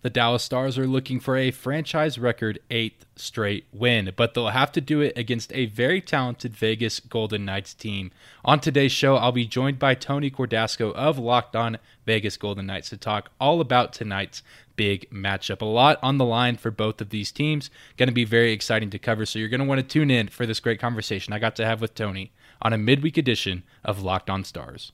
The 0.00 0.10
Dallas 0.10 0.44
Stars 0.44 0.78
are 0.78 0.86
looking 0.86 1.18
for 1.18 1.36
a 1.36 1.50
franchise 1.50 2.18
record 2.18 2.60
eighth 2.70 3.04
straight 3.16 3.66
win, 3.72 4.12
but 4.14 4.32
they'll 4.32 4.50
have 4.50 4.70
to 4.72 4.80
do 4.80 5.00
it 5.00 5.18
against 5.18 5.52
a 5.52 5.66
very 5.66 6.00
talented 6.00 6.54
Vegas 6.54 7.00
Golden 7.00 7.44
Knights 7.44 7.74
team. 7.74 8.12
On 8.44 8.60
today's 8.60 8.92
show, 8.92 9.16
I'll 9.16 9.32
be 9.32 9.44
joined 9.44 9.80
by 9.80 9.96
Tony 9.96 10.30
Cordasco 10.30 10.92
of 10.94 11.18
Locked 11.18 11.56
On 11.56 11.78
Vegas 12.06 12.36
Golden 12.36 12.66
Knights 12.66 12.90
to 12.90 12.96
talk 12.96 13.32
all 13.40 13.60
about 13.60 13.92
tonight's 13.92 14.44
big 14.76 15.10
matchup. 15.10 15.62
A 15.62 15.64
lot 15.64 15.98
on 16.00 16.16
the 16.16 16.24
line 16.24 16.56
for 16.56 16.70
both 16.70 17.00
of 17.00 17.10
these 17.10 17.32
teams. 17.32 17.68
Going 17.96 18.08
to 18.08 18.14
be 18.14 18.24
very 18.24 18.52
exciting 18.52 18.90
to 18.90 19.00
cover, 19.00 19.26
so 19.26 19.40
you're 19.40 19.48
going 19.48 19.58
to 19.58 19.66
want 19.66 19.80
to 19.80 19.86
tune 19.86 20.12
in 20.12 20.28
for 20.28 20.46
this 20.46 20.60
great 20.60 20.78
conversation 20.78 21.32
I 21.32 21.40
got 21.40 21.56
to 21.56 21.66
have 21.66 21.80
with 21.80 21.96
Tony 21.96 22.30
on 22.62 22.72
a 22.72 22.78
midweek 22.78 23.16
edition 23.16 23.64
of 23.84 24.04
Locked 24.04 24.30
On 24.30 24.44
Stars. 24.44 24.92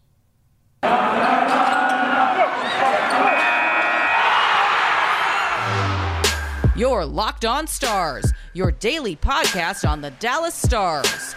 Your 6.76 7.04
Locked 7.04 7.44
On 7.44 7.68
Stars, 7.68 8.32
your 8.52 8.72
daily 8.72 9.14
podcast 9.14 9.88
on 9.88 10.00
the 10.00 10.10
Dallas 10.10 10.56
Stars. 10.56 11.36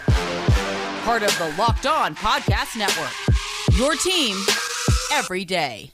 Part 1.04 1.22
of 1.22 1.38
the 1.38 1.54
Locked 1.56 1.86
On 1.86 2.16
Podcast 2.16 2.76
Network. 2.76 3.12
Your 3.78 3.94
team 3.94 4.36
every 5.12 5.44
day. 5.44 5.92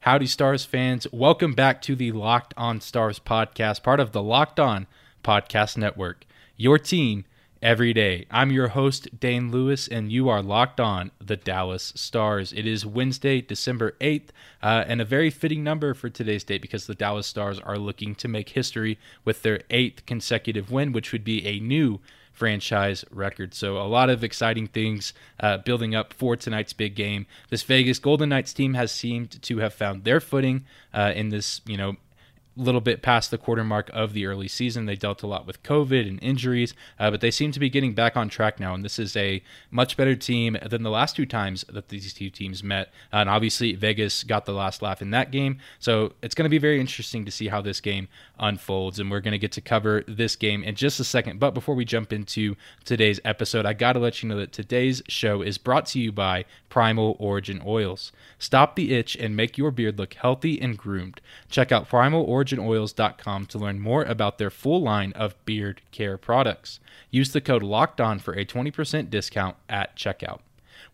Howdy, 0.00 0.26
Stars 0.26 0.64
fans. 0.64 1.06
Welcome 1.12 1.52
back 1.54 1.82
to 1.82 1.94
the 1.94 2.10
Locked 2.10 2.52
On 2.56 2.80
Stars 2.80 3.20
podcast, 3.20 3.84
part 3.84 4.00
of 4.00 4.10
the 4.10 4.24
Locked 4.24 4.58
On 4.58 4.88
Podcast 5.22 5.76
Network. 5.76 6.26
Your 6.56 6.80
team 6.80 7.26
every 7.62 7.92
day. 7.92 8.26
I'm 8.28 8.50
your 8.50 8.68
host, 8.68 9.20
Dane 9.20 9.52
Lewis, 9.52 9.86
and 9.86 10.10
you 10.10 10.28
are 10.28 10.42
locked 10.42 10.80
on 10.80 11.12
the 11.24 11.36
Dallas 11.36 11.92
Stars. 11.94 12.52
It 12.52 12.66
is 12.66 12.84
Wednesday, 12.84 13.40
December 13.40 13.94
8th, 14.00 14.30
uh, 14.62 14.84
and 14.88 15.00
a 15.00 15.04
very 15.04 15.30
fitting 15.30 15.62
number 15.62 15.94
for 15.94 16.10
today's 16.10 16.42
date 16.42 16.60
because 16.60 16.86
the 16.86 16.94
Dallas 16.94 17.26
Stars 17.26 17.60
are 17.60 17.78
looking 17.78 18.16
to 18.16 18.26
make 18.26 18.50
history 18.50 18.98
with 19.24 19.42
their 19.42 19.60
eighth 19.70 20.04
consecutive 20.06 20.72
win, 20.72 20.92
which 20.92 21.12
would 21.12 21.22
be 21.22 21.46
a 21.46 21.60
new 21.60 22.00
franchise 22.32 23.04
record. 23.10 23.54
So 23.54 23.76
a 23.76 23.86
lot 23.86 24.10
of 24.10 24.24
exciting 24.24 24.66
things 24.66 25.12
uh, 25.38 25.58
building 25.58 25.94
up 25.94 26.12
for 26.12 26.34
tonight's 26.34 26.72
big 26.72 26.96
game. 26.96 27.26
This 27.50 27.62
Vegas 27.62 28.00
Golden 28.00 28.30
Knights 28.30 28.52
team 28.52 28.74
has 28.74 28.90
seemed 28.90 29.40
to 29.42 29.58
have 29.58 29.74
found 29.74 30.02
their 30.02 30.18
footing 30.18 30.64
uh, 30.92 31.12
in 31.14 31.28
this, 31.28 31.60
you 31.66 31.76
know, 31.76 31.96
little 32.56 32.80
bit 32.80 33.02
past 33.02 33.30
the 33.30 33.38
quarter 33.38 33.64
mark 33.64 33.90
of 33.92 34.12
the 34.12 34.26
early 34.26 34.48
season. 34.48 34.86
They 34.86 34.96
dealt 34.96 35.22
a 35.22 35.26
lot 35.26 35.46
with 35.46 35.62
COVID 35.62 36.06
and 36.06 36.22
injuries, 36.22 36.74
uh, 36.98 37.10
but 37.10 37.20
they 37.20 37.30
seem 37.30 37.52
to 37.52 37.60
be 37.60 37.70
getting 37.70 37.94
back 37.94 38.16
on 38.16 38.28
track 38.28 38.60
now. 38.60 38.74
And 38.74 38.84
this 38.84 38.98
is 38.98 39.16
a 39.16 39.42
much 39.70 39.96
better 39.96 40.14
team 40.14 40.56
than 40.64 40.82
the 40.82 40.90
last 40.90 41.16
two 41.16 41.26
times 41.26 41.64
that 41.68 41.88
these 41.88 42.12
two 42.12 42.30
teams 42.30 42.62
met. 42.62 42.88
Uh, 43.12 43.16
and 43.16 43.30
obviously, 43.30 43.74
Vegas 43.74 44.24
got 44.24 44.44
the 44.44 44.52
last 44.52 44.82
laugh 44.82 45.00
in 45.00 45.10
that 45.10 45.30
game. 45.30 45.58
So 45.78 46.12
it's 46.22 46.34
going 46.34 46.44
to 46.44 46.50
be 46.50 46.58
very 46.58 46.80
interesting 46.80 47.24
to 47.24 47.30
see 47.30 47.48
how 47.48 47.62
this 47.62 47.80
game 47.80 48.08
unfolds. 48.42 48.98
And 48.98 49.10
we're 49.10 49.20
going 49.20 49.32
to 49.32 49.38
get 49.38 49.52
to 49.52 49.62
cover 49.62 50.04
this 50.06 50.36
game 50.36 50.62
in 50.62 50.74
just 50.74 51.00
a 51.00 51.04
second. 51.04 51.40
But 51.40 51.54
before 51.54 51.74
we 51.74 51.86
jump 51.86 52.12
into 52.12 52.56
today's 52.84 53.20
episode, 53.24 53.64
I 53.64 53.72
got 53.72 53.94
to 53.94 53.98
let 53.98 54.22
you 54.22 54.28
know 54.28 54.36
that 54.36 54.52
today's 54.52 55.02
show 55.08 55.40
is 55.40 55.56
brought 55.56 55.86
to 55.86 55.98
you 55.98 56.12
by 56.12 56.44
Primal 56.68 57.16
Origin 57.18 57.62
Oils. 57.64 58.12
Stop 58.38 58.76
the 58.76 58.92
itch 58.92 59.16
and 59.16 59.34
make 59.34 59.56
your 59.56 59.70
beard 59.70 59.98
look 59.98 60.12
healthy 60.12 60.60
and 60.60 60.76
groomed. 60.76 61.22
Check 61.48 61.72
out 61.72 61.88
Primal 61.88 62.22
Origin 62.22 62.42
originoils.com 62.42 63.46
to 63.46 63.58
learn 63.58 63.80
more 63.80 64.02
about 64.02 64.38
their 64.38 64.50
full 64.50 64.82
line 64.82 65.12
of 65.12 65.34
beard 65.44 65.82
care 65.90 66.18
products. 66.18 66.80
Use 67.10 67.32
the 67.32 67.40
code 67.40 67.62
LOCKED 67.62 68.00
ON 68.00 68.18
for 68.18 68.34
a 68.34 68.44
20% 68.44 69.10
discount 69.10 69.56
at 69.68 69.96
checkout. 69.96 70.40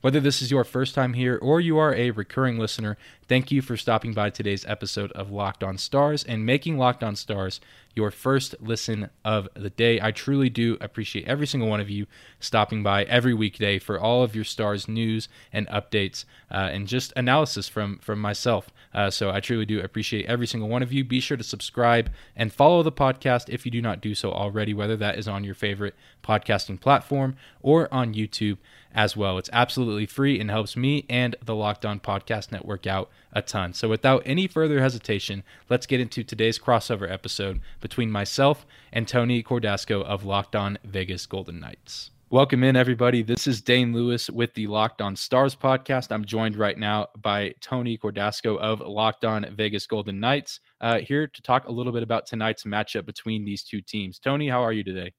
Whether 0.01 0.21
this 0.21 0.41
is 0.41 0.53
your 0.53 0.63
first 0.63 0.95
time 0.95 1.15
here 1.15 1.37
or 1.43 1.61
you 1.61 1.77
are 1.77 1.93
a 1.93 2.13
recurring 2.13 2.57
listener, 2.57 2.97
thank 3.27 3.51
you 3.51 3.61
for 3.61 3.77
stopping 3.77 4.15
by 4.15 4.31
today's 4.31 4.65
episode 4.65 5.11
of 5.13 5.33
Locked 5.33 5.65
On 5.65 5.77
Stars 5.77 6.23
and 6.23 6.47
making 6.47 6.79
Locked 6.79 7.03
On 7.03 7.17
Stars 7.17 7.61
your 7.97 8.13
first 8.13 8.55
listen 8.61 9.11
of 9.25 9.49
the 9.55 9.71
day. 9.71 10.01
I 10.01 10.13
truly 10.13 10.49
do 10.49 10.79
appreciate 10.81 11.27
every 11.27 11.49
single 11.49 11.69
one 11.69 11.81
of 11.81 11.91
you 11.91 12.07
stopping 12.39 12.85
by 12.85 13.03
every 13.05 13.35
weekday 13.35 13.81
for 13.81 13.99
all 13.99 14.23
of 14.23 14.37
your 14.37 14.45
Stars 14.45 14.87
news 14.87 15.29
and 15.53 15.67
updates 15.67 16.25
uh, 16.49 16.71
and 16.73 16.87
just 16.87 17.13
analysis 17.17 17.69
from 17.69 17.99
from 17.99 18.21
myself. 18.21 18.71
Uh, 18.95 19.11
so 19.11 19.31
I 19.31 19.41
truly 19.41 19.67
do 19.67 19.81
appreciate 19.81 20.27
every 20.27 20.47
single 20.47 20.69
one 20.69 20.83
of 20.83 20.93
you. 20.93 21.03
Be 21.03 21.19
sure 21.19 21.37
to 21.37 21.43
subscribe 21.43 22.11
and 22.37 22.53
follow 22.53 22.85
the 22.85 22.93
podcast 22.93 23.49
if 23.49 23.65
you 23.65 23.73
do 23.73 23.83
not 23.83 24.01
do 24.01 24.15
so 24.15 24.31
already, 24.31 24.73
whether 24.73 24.97
that 24.97 25.19
is 25.19 25.27
on 25.27 25.43
your 25.43 25.57
favorite 25.57 25.97
podcasting 26.29 26.79
platform 26.81 27.37
or 27.63 27.93
on 27.93 28.15
YouTube 28.15 28.59
as 28.95 29.17
well. 29.17 29.39
It's 29.39 29.51
absolutely 29.53 30.07
free 30.07 30.39
and 30.39 30.51
helps 30.51 30.77
me 30.77 31.07
and 31.09 31.35
the 31.43 31.55
Locked 31.55 31.87
On 31.87 31.99
Podcast 31.99 32.53
Network 32.53 32.87
out 32.87 33.11
a 33.33 33.43
ton. 33.43 33.73
So 33.73 33.89
without 33.89 34.23
any 34.27 34.47
further 34.47 34.81
hesitation, 34.81 35.43
let's 35.71 35.87
get 35.87 36.01
into 36.01 36.23
today's 36.23 36.59
crossover 36.59 37.11
episode 37.11 37.61
between 37.81 38.11
myself 38.11 38.67
and 38.93 39.09
Tony 39.09 39.43
Cordasco 39.43 40.03
of 40.03 40.25
Locked 40.25 40.55
On 40.55 40.79
Vegas 40.85 41.27
Golden 41.27 41.61
Knights. 41.61 42.11
Welcome 42.31 42.63
in, 42.63 42.77
everybody. 42.77 43.23
This 43.23 43.47
is 43.47 43.63
Dane 43.63 43.95
Lewis 43.95 44.29
with 44.29 44.53
the 44.53 44.67
Locked 44.67 45.01
On 45.01 45.17
Stars 45.17 45.57
podcast. 45.57 46.13
I'm 46.13 46.27
joined 46.27 46.57
right 46.57 46.77
now 46.77 47.07
by 47.17 47.55
Tony 47.63 47.97
Cordasco 47.97 48.59
of 48.59 48.81
Locked 48.81 49.25
On 49.25 49.47
Vegas 49.57 49.87
Golden 49.87 50.21
Knights, 50.21 50.61
uh, 50.83 50.99
here 50.99 51.27
to 51.27 51.43
talk 51.43 51.67
a 51.67 51.73
little 51.73 51.93
bit 51.93 52.03
about 52.03 52.27
tonight's 52.27 52.65
matchup 52.65 53.07
between 53.07 53.47
these 53.47 53.63
two 53.63 53.81
teams. 53.81 54.19
Tony, 54.19 54.47
how 54.47 54.63
are 54.63 54.75
you 54.75 54.85
today? 54.85 55.15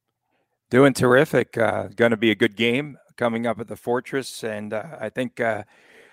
Doing 0.70 0.94
terrific. 0.94 1.58
Uh, 1.58 1.88
going 1.96 2.12
to 2.12 2.18
be 2.18 2.30
a 2.30 2.36
good 2.36 2.56
game 2.56 2.96
coming 3.18 3.48
up 3.48 3.60
at 3.60 3.68
the 3.68 3.76
Fortress, 3.76 4.44
and 4.44 4.72
uh, 4.72 4.98
I 5.00 5.10
think 5.10 5.40
uh, 5.40 5.64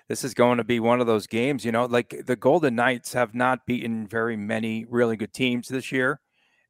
this 0.09 0.25
is 0.25 0.33
going 0.33 0.57
to 0.57 0.65
be 0.65 0.81
one 0.81 0.99
of 0.99 1.07
those 1.07 1.27
games. 1.27 1.63
You 1.63 1.73
know, 1.73 1.85
like 1.85 2.23
the 2.25 2.37
Golden 2.37 2.75
Knights 2.75 3.13
have 3.13 3.35
not 3.35 3.67
beaten 3.67 4.07
very 4.07 4.35
many 4.35 4.87
really 4.89 5.15
good 5.19 5.35
teams 5.35 5.69
this 5.69 5.93
year, 5.93 6.21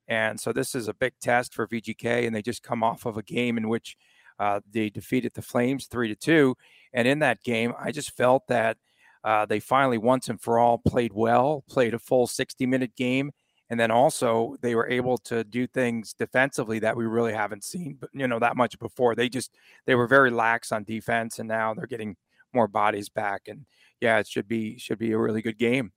and 0.08 0.40
so 0.40 0.52
this 0.52 0.74
is 0.74 0.88
a 0.88 0.94
big 0.94 1.12
test 1.20 1.54
for 1.54 1.68
VGK, 1.68 2.26
and 2.26 2.34
they 2.34 2.42
just 2.42 2.64
come 2.64 2.82
off 2.82 3.06
of 3.06 3.16
a 3.16 3.22
game 3.22 3.56
in 3.56 3.68
which 3.68 3.96
uh, 4.40 4.58
they 4.68 4.90
defeated 4.90 5.34
the 5.34 5.42
Flames 5.42 5.86
three 5.86 6.08
to 6.08 6.16
two, 6.16 6.56
and 6.92 7.06
in 7.06 7.20
that 7.20 7.44
game, 7.44 7.72
I 7.78 7.92
just 7.92 8.16
felt 8.16 8.48
that. 8.48 8.78
Uh, 9.22 9.44
they 9.44 9.58
finally, 9.58 9.98
once 9.98 10.28
and 10.28 10.40
for 10.40 10.56
all, 10.60 10.78
played 10.78 11.12
well, 11.12 11.64
played 11.68 11.94
a 11.94 11.98
full 11.98 12.28
60 12.28 12.64
minute 12.64 12.94
game, 12.94 13.32
and 13.70 13.78
then 13.78 13.90
also 13.90 14.56
they 14.60 14.74
were 14.74 14.88
able 14.88 15.18
to 15.18 15.44
do 15.44 15.66
things 15.66 16.14
defensively 16.14 16.78
that 16.80 16.96
we 16.96 17.06
really 17.06 17.32
haven't 17.32 17.64
seen, 17.64 17.98
you 18.12 18.28
know 18.28 18.38
that 18.38 18.56
much 18.56 18.78
before. 18.78 19.14
They 19.14 19.28
just 19.28 19.54
they 19.86 19.94
were 19.94 20.06
very 20.06 20.30
lax 20.30 20.72
on 20.72 20.84
defense, 20.84 21.38
and 21.38 21.48
now 21.48 21.74
they're 21.74 21.86
getting 21.86 22.16
more 22.52 22.68
bodies 22.68 23.08
back. 23.08 23.48
And 23.48 23.66
yeah, 24.00 24.18
it 24.18 24.26
should 24.28 24.48
be 24.48 24.78
should 24.78 24.98
be 24.98 25.12
a 25.12 25.18
really 25.18 25.42
good 25.42 25.58
game. 25.58 25.92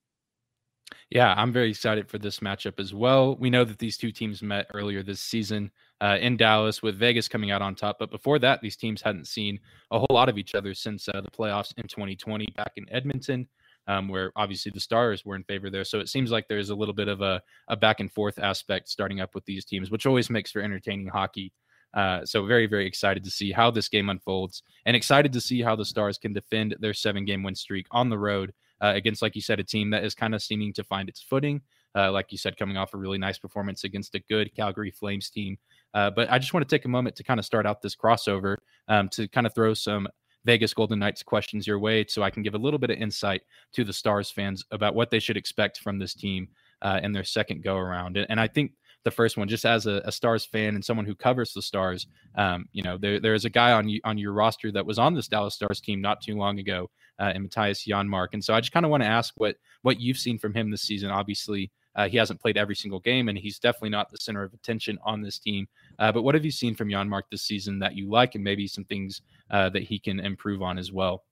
Yeah, 1.10 1.34
I'm 1.38 1.52
very 1.52 1.70
excited 1.70 2.10
for 2.10 2.18
this 2.18 2.40
matchup 2.40 2.80
as 2.80 2.94
well. 2.94 3.36
We 3.36 3.50
know 3.50 3.64
that 3.64 3.78
these 3.78 3.98
two 3.98 4.12
teams 4.12 4.42
met 4.42 4.68
earlier 4.74 5.04
this 5.04 5.22
season 5.22 5.72
uh, 6.02 6.18
in 6.20 6.38
Dallas, 6.38 6.82
with 6.82 6.98
Vegas 6.98 7.28
coming 7.28 7.52
out 7.52 7.62
on 7.62 7.76
top. 7.76 7.98
But 8.00 8.12
before 8.12 8.40
that, 8.40 8.62
these 8.62 8.76
teams 8.76 9.02
hadn't 9.02 9.28
seen 9.28 9.60
a 9.92 10.00
whole 10.00 10.08
lot 10.12 10.30
of 10.30 10.38
each 10.38 10.56
other 10.56 10.74
since 10.74 11.08
uh, 11.10 11.22
the 11.22 11.30
playoffs 11.30 11.74
in 11.78 11.88
2020 11.88 12.48
back 12.56 12.74
in 12.76 12.86
Edmonton 12.92 13.48
um, 13.90 14.08
where 14.08 14.32
obviously 14.36 14.72
the 14.74 14.80
Stars 14.80 15.26
were 15.26 15.36
in 15.36 15.44
favor 15.44 15.70
there. 15.70 15.84
So 15.84 16.00
it 16.00 16.10
seems 16.10 16.30
like 16.32 16.48
there's 16.48 16.70
a 16.70 16.76
little 16.76 16.94
bit 16.94 17.08
of 17.08 17.22
a, 17.22 17.42
a 17.68 17.76
back 17.76 18.00
and 18.00 18.12
forth 18.12 18.38
aspect 18.38 18.88
starting 18.88 19.20
up 19.20 19.34
with 19.34 19.46
these 19.46 19.66
teams, 19.66 19.90
which 19.90 20.06
always 20.06 20.30
makes 20.30 20.52
for 20.52 20.62
entertaining 20.62 21.08
hockey. 21.08 21.52
Uh, 21.96 22.24
so 22.24 22.46
very, 22.46 22.68
very 22.68 22.86
excited 22.86 23.24
to 23.24 23.32
see 23.32 23.52
how 23.52 23.72
this 23.72 23.90
game 23.90 24.10
unfolds, 24.10 24.62
and 24.86 24.96
excited 24.96 25.34
to 25.34 25.42
see 25.42 25.64
how 25.64 25.76
the 25.76 25.84
Stars 25.84 26.20
can 26.20 26.34
defend 26.34 26.76
their 26.80 26.94
seven-game 26.94 27.42
win 27.42 27.56
streak 27.56 27.88
on 27.90 28.10
the 28.10 28.18
road 28.18 28.54
uh, 28.80 28.94
against, 28.96 29.24
like 29.24 29.36
you 29.36 29.42
said, 29.42 29.60
a 29.60 29.64
team 29.64 29.90
that 29.90 30.04
is 30.04 30.14
kind 30.14 30.36
of 30.36 30.44
seeming 30.44 30.72
to 30.74 30.84
find 30.84 31.10
its 31.10 31.24
footing. 31.24 31.60
Uh, 31.96 32.12
like 32.12 32.32
you 32.32 32.38
said, 32.38 32.56
coming 32.56 32.78
off 32.78 32.94
a 32.94 32.98
really 32.98 33.18
nice 33.18 33.40
performance 33.40 33.84
against 33.84 34.14
a 34.14 34.20
good 34.30 34.54
Calgary 34.56 34.92
Flames 34.92 35.32
team. 35.32 35.58
Uh, 35.96 36.12
but 36.12 36.32
I 36.32 36.38
just 36.38 36.54
want 36.54 36.70
to 36.70 36.76
take 36.76 36.86
a 36.86 36.90
moment 36.90 37.16
to 37.16 37.24
kind 37.24 37.40
of 37.40 37.46
start 37.46 37.66
out 37.66 37.82
this 37.82 37.96
crossover 37.96 38.58
um, 38.88 39.10
to 39.10 39.28
kind 39.28 39.48
of 39.48 39.56
throw 39.56 39.74
some 39.74 40.08
Vegas 40.46 40.74
Golden 40.74 41.00
Knights 41.00 41.24
questions 41.24 41.68
your 41.68 41.80
way 41.80 42.06
so 42.08 42.24
I 42.24 42.30
can 42.30 42.44
give 42.44 42.56
a 42.56 42.60
little 42.60 42.80
bit 42.80 42.90
of 42.90 42.98
insight 42.98 43.42
to 43.74 43.84
the 43.84 43.94
Stars 43.94 44.32
fans 44.32 44.64
about 44.72 44.96
what 44.96 45.10
they 45.10 45.20
should 45.20 45.38
expect 45.38 45.80
from 45.80 46.00
this 46.00 46.14
team 46.14 46.48
uh, 46.82 47.00
in 47.04 47.12
their 47.12 47.24
second 47.24 47.64
go 47.64 47.76
around. 47.76 48.18
And, 48.18 48.26
and, 48.30 48.40
I 48.40 48.48
think 48.48 48.72
the 49.04 49.12
first 49.12 49.38
one, 49.38 49.48
just 49.48 49.66
as 49.66 49.86
a, 49.86 50.02
a, 50.06 50.12
Stars 50.12 50.46
fan 50.46 50.76
and 50.76 50.84
someone 50.84 51.06
who 51.06 51.16
covers 51.16 51.52
the 51.52 51.62
Stars, 51.62 52.08
um, 52.36 52.66
you 52.72 52.84
know, 52.84 52.98
there, 52.98 53.20
there 53.20 53.34
is 53.34 53.46
a 53.46 53.50
guy 53.50 53.74
on 53.74 53.94
on 54.06 54.18
your 54.18 54.34
roster 54.34 54.72
that 54.72 54.86
was 54.86 54.98
on 54.98 55.14
this 55.14 55.28
Dallas 55.28 55.56
Stars 55.56 55.82
team 55.82 56.02
not 56.02 56.22
too 56.22 56.38
long 56.38 56.60
ago, 56.60 56.90
uh, 57.20 57.32
and 57.36 57.50
Mattias 57.50 57.86
Janmark. 57.88 58.30
And 58.34 58.44
so 58.44 58.54
I 58.54 58.62
just 58.62 58.72
kind 58.72 58.86
of 58.86 58.92
want 58.92 59.04
to 59.04 59.10
ask 59.10 59.34
what 59.38 59.58
what 59.82 60.00
you've 60.00 60.18
seen 60.18 60.40
from 60.40 60.54
him 60.54 60.72
this 60.72 60.84
season. 60.84 61.12
Obviously, 61.12 61.72
uh, 61.96 62.08
he 62.08 62.18
hasn't 62.18 62.40
played 62.40 62.58
every 62.58 62.76
single 62.76 63.00
game, 63.00 63.30
and 63.30 63.38
he's 63.38 63.60
definitely 63.60 63.90
not 63.90 64.10
the 64.10 64.18
center 64.18 64.44
of 64.44 64.54
attention 64.54 64.98
on 65.04 65.22
this 65.22 65.40
team. 65.40 65.68
Uh, 65.98 66.12
but 66.12 66.24
what 66.24 66.36
have 66.36 66.46
you 66.46 66.52
seen 66.52 66.76
from 66.76 66.90
Janmark 66.90 67.24
this 67.32 67.44
season 67.44 67.80
that 67.80 67.96
you 67.96 68.10
like, 68.10 68.36
and 68.36 68.44
maybe 68.44 68.68
some 68.68 68.86
things 68.86 69.22
uh, 69.52 69.70
that 69.70 69.84
he 69.84 70.00
can 70.00 70.20
improve 70.20 70.62
on 70.62 70.78
as 70.78 70.92
well? 70.92 71.24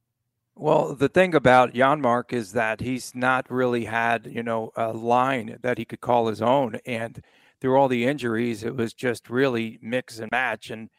Well, 0.60 0.96
the 0.96 1.10
thing 1.10 1.36
about 1.36 1.76
Janmark 1.76 2.34
is 2.34 2.54
that 2.54 2.82
he's 2.82 3.14
not 3.14 3.52
really 3.52 3.86
had, 3.86 4.26
you 4.26 4.42
know, 4.42 4.72
a 4.76 4.92
line 4.92 5.60
that 5.62 5.78
he 5.78 5.86
could 5.86 6.02
call 6.02 6.28
his 6.28 6.42
own. 6.42 6.80
And 6.84 7.22
through 7.62 7.78
all 7.78 7.88
the 7.88 8.06
injuries, 8.06 8.64
it 8.64 8.76
was 8.76 8.92
just 8.94 9.30
really 9.30 9.78
mix 9.84 10.18
and 10.18 10.32
match. 10.32 10.72
And 10.72 10.90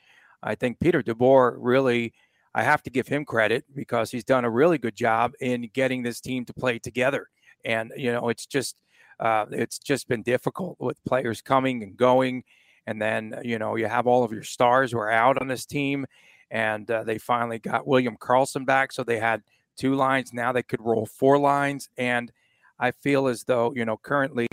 I 0.44 0.55
think 0.55 0.78
Peter 0.78 1.02
DeBoer 1.02 1.56
really, 1.58 2.14
I 2.55 2.62
have 2.62 2.84
to 2.84 2.90
give 2.90 3.08
him 3.08 3.25
credit 3.25 3.64
because 3.75 4.12
he's 4.12 4.22
done 4.22 4.44
a 4.44 4.50
really 4.50 4.78
good 4.78 4.94
job 4.94 5.32
in 5.40 5.69
getting 5.75 6.05
this 6.05 6.20
team 6.20 6.44
to 6.44 6.55
play 6.55 6.78
together. 6.78 7.26
And 7.64 7.93
you 7.96 8.12
know, 8.12 8.28
it's 8.28 8.46
just 8.46 8.76
uh, 9.20 9.47
it's 9.50 9.79
just 9.79 10.09
been 10.09 10.23
difficult 10.23 10.76
with 10.79 11.03
players 11.05 11.41
coming 11.41 11.82
and 11.82 11.97
going, 11.97 12.44
and 12.87 13.00
then 13.00 13.41
you 13.43 13.59
know 13.59 13.76
you 13.76 13.87
have 13.87 14.06
all 14.06 14.25
of 14.25 14.32
your 14.32 14.44
stars 14.44 14.93
who 14.93 14.99
are 14.99 15.11
out 15.11 15.41
on 15.41 15.49
this 15.49 15.67
team, 15.67 16.06
and 16.50 16.91
uh, 16.91 17.05
they 17.05 17.19
finally 17.19 17.59
got 17.59 17.87
William 17.87 18.17
Karlsson 18.17 18.65
back, 18.65 18.93
so 18.93 19.03
they 19.03 19.19
had 19.19 19.43
two 19.76 19.94
lines. 19.94 20.32
Now 20.32 20.53
they 20.53 20.62
could 20.62 20.81
roll 20.81 21.06
four 21.06 21.38
lines, 21.38 21.88
and 21.97 22.31
I 22.79 22.93
feel 22.93 23.26
as 23.26 23.44
though 23.44 23.73
you 23.75 23.85
know 23.85 23.97
currently 23.97 24.47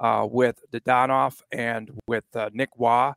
uh, 0.00 0.26
with 0.30 0.60
Dadonov 0.72 1.42
and 1.52 1.90
with 2.06 2.24
uh, 2.34 2.50
Nick 2.52 2.70
Roy 2.78 3.12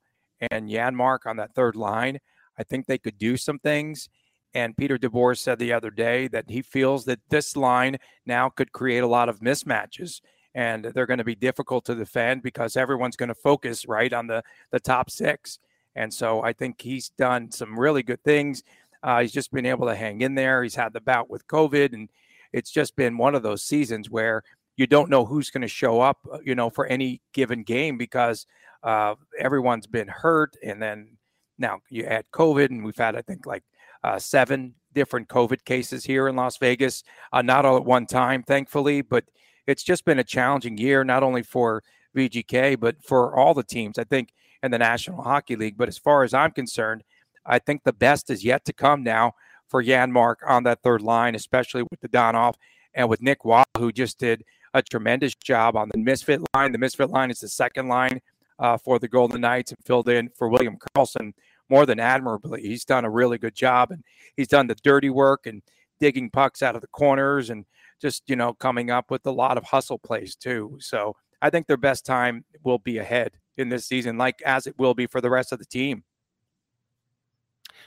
and 0.51 0.69
Janmark 0.69 1.19
on 1.25 1.38
that 1.38 1.54
third 1.54 1.75
line, 1.75 2.19
I 2.57 2.63
think 2.63 2.86
they 2.86 2.98
could 2.98 3.18
do 3.18 3.38
some 3.38 3.60
things. 3.60 4.10
And 4.54 4.75
Peter 4.75 4.98
DeBoer 4.98 5.38
said 5.38 5.60
the 5.60 5.74
other 5.74 5.92
day 5.92 6.28
that 6.28 6.50
he 6.50 6.63
feels 6.63 7.06
that 7.06 7.19
this 7.30 7.56
line 7.56 7.98
now 8.25 8.50
could 8.50 8.72
create 8.72 9.04
a 9.04 9.07
lot 9.07 9.30
of 9.30 9.42
mismatches 9.42 10.22
and 10.60 10.84
they're 10.94 11.06
going 11.06 11.20
to 11.20 11.24
be 11.24 11.36
difficult 11.36 11.86
to 11.86 11.96
defend 11.96 12.44
because 12.44 12.76
everyone's 12.76 13.16
going 13.16 13.30
to 13.30 13.36
focus 13.36 13.88
right 13.88 14.12
on 14.12 14.28
the 14.28 14.44
the 14.72 14.80
top 14.80 15.10
six. 15.10 15.58
And 15.96 16.14
so 16.14 16.44
I 16.44 16.52
think 16.52 16.82
he's 16.82 17.10
done 17.18 17.50
some 17.50 17.80
really 17.80 18.04
good 18.04 18.22
things. 18.26 18.64
Uh, 19.02 19.22
he's 19.22 19.32
just 19.32 19.54
been 19.54 19.66
able 19.66 19.88
to 19.88 19.96
hang 19.96 20.20
in 20.20 20.36
there. 20.36 20.62
He's 20.62 20.76
had 20.76 20.92
the 20.92 21.00
bout 21.00 21.30
with 21.30 21.48
COVID, 21.48 21.94
and 21.94 22.10
it's 22.52 22.72
just 22.72 22.98
been 22.98 23.18
one 23.18 23.36
of 23.36 23.44
those 23.44 23.64
seasons 23.64 24.10
where 24.10 24.44
you 24.76 24.86
don't 24.86 25.10
know 25.10 25.24
who's 25.24 25.50
going 25.50 25.62
to 25.62 25.70
show 25.70 26.02
up, 26.02 26.18
uh, 26.30 26.40
you 26.44 26.56
know, 26.56 26.70
for 26.70 26.86
any 26.88 27.22
given 27.32 27.64
game 27.64 27.98
because 27.98 28.46
uh, 28.84 29.16
everyone's 29.40 29.88
been 29.88 30.10
hurt. 30.10 30.58
And 30.62 30.82
then 30.82 31.16
now 31.58 31.80
you 31.90 32.04
add 32.04 32.26
COVID, 32.34 32.70
and 32.70 32.84
we've 32.84 32.98
had, 32.98 33.16
I 33.16 33.22
think, 33.22 33.46
like 33.46 33.64
uh, 34.04 34.20
seven 34.20 34.76
different 34.94 35.30
COVID 35.30 35.64
cases 35.64 36.04
here 36.04 36.28
in 36.28 36.36
Las 36.36 36.58
Vegas, 36.58 37.06
uh, 37.32 37.42
not 37.42 37.64
all 37.64 37.78
at 37.78 37.86
one 37.86 38.06
time, 38.06 38.44
thankfully, 38.44 39.02
but 39.02 39.24
it's 39.69 39.83
just 39.83 40.04
been 40.04 40.18
a 40.18 40.24
challenging 40.24 40.77
year, 40.80 41.04
not 41.04 41.21
only 41.21 41.44
for 41.44 41.83
VGK, 42.16 42.80
but 42.80 43.04
for 43.04 43.36
all 43.36 43.54
the 43.54 43.63
teams, 43.63 44.00
I 44.00 44.04
think, 44.04 44.33
in 44.63 44.71
the 44.71 44.80
National 44.80 45.21
Hockey 45.21 45.56
League. 45.56 45.77
But 45.77 45.88
as 45.88 45.98
far 45.98 46.24
as 46.24 46.33
I'm 46.33 46.51
concerned, 46.51 47.04
I 47.45 47.60
think 47.60 47.83
the 47.83 47.94
best 47.94 48.31
is 48.31 48.44
yet 48.44 48.66
to 48.66 48.74
come 48.74 49.04
now 49.04 49.33
for 49.68 49.83
Janmark 49.83 50.38
on 50.48 50.63
that 50.63 50.81
third 50.81 51.01
line, 51.01 51.36
especially 51.36 51.83
with 51.83 52.01
Dadonov 52.01 52.56
and 52.95 53.07
with 53.07 53.21
Nick 53.21 53.45
Roy, 53.45 53.63
who 53.77 53.92
just 53.92 54.18
did 54.18 54.44
a 54.74 54.81
tremendous 54.81 55.36
job 55.36 55.75
on 55.75 55.89
the 55.94 56.00
misfit 56.00 56.42
line. 56.56 56.72
The 56.72 56.80
misfit 56.80 57.12
line 57.12 57.30
is 57.30 57.39
the 57.39 57.48
second 57.48 57.88
line 57.88 58.22
uh, 58.57 58.77
for 58.77 58.98
the 58.98 59.07
Golden 59.07 59.42
Knights 59.42 59.72
and 59.72 59.80
filled 59.86 60.10
in 60.10 60.30
for 60.36 60.50
William 60.50 60.77
Karlsson 60.77 61.33
more 61.69 61.86
than 61.86 62.00
admirably. 62.00 62.62
He's 62.63 62.86
done 62.86 63.06
a 63.06 63.10
really 63.10 63.38
good 63.38 63.54
job 63.54 63.92
and 63.92 64.04
he's 64.36 64.48
done 64.48 64.65
the 64.65 64.75
dirty 64.75 65.12
work 65.12 65.45
and 65.45 65.62
digging 66.00 66.31
pucks 66.31 66.63
out 66.63 66.75
of 66.75 66.81
the 66.81 66.88
corners 66.88 67.51
and 67.51 67.65
just, 68.01 68.24
you 68.28 68.36
know, 68.36 68.54
coming 68.54 68.92
up 68.92 69.12
with 69.12 69.25
a 69.25 69.31
lot 69.31 69.57
of 69.57 69.63
hustle 69.63 70.00
plays 70.00 70.36
too. 70.36 70.78
So 70.80 71.16
I 71.42 71.50
think 71.50 71.68
their 71.68 71.78
best 71.78 72.06
time 72.06 72.46
will 72.63 72.80
be 72.80 72.98
ahead 72.98 73.31
in 73.57 73.69
this 73.69 73.86
season, 73.86 74.18
like 74.18 74.42
as 74.46 74.68
it 74.68 74.75
will 74.78 74.94
be 74.94 75.07
for 75.07 75.22
the 75.22 75.30
rest 75.30 75.51
of 75.51 75.60
the 75.60 75.66
team. 75.66 76.04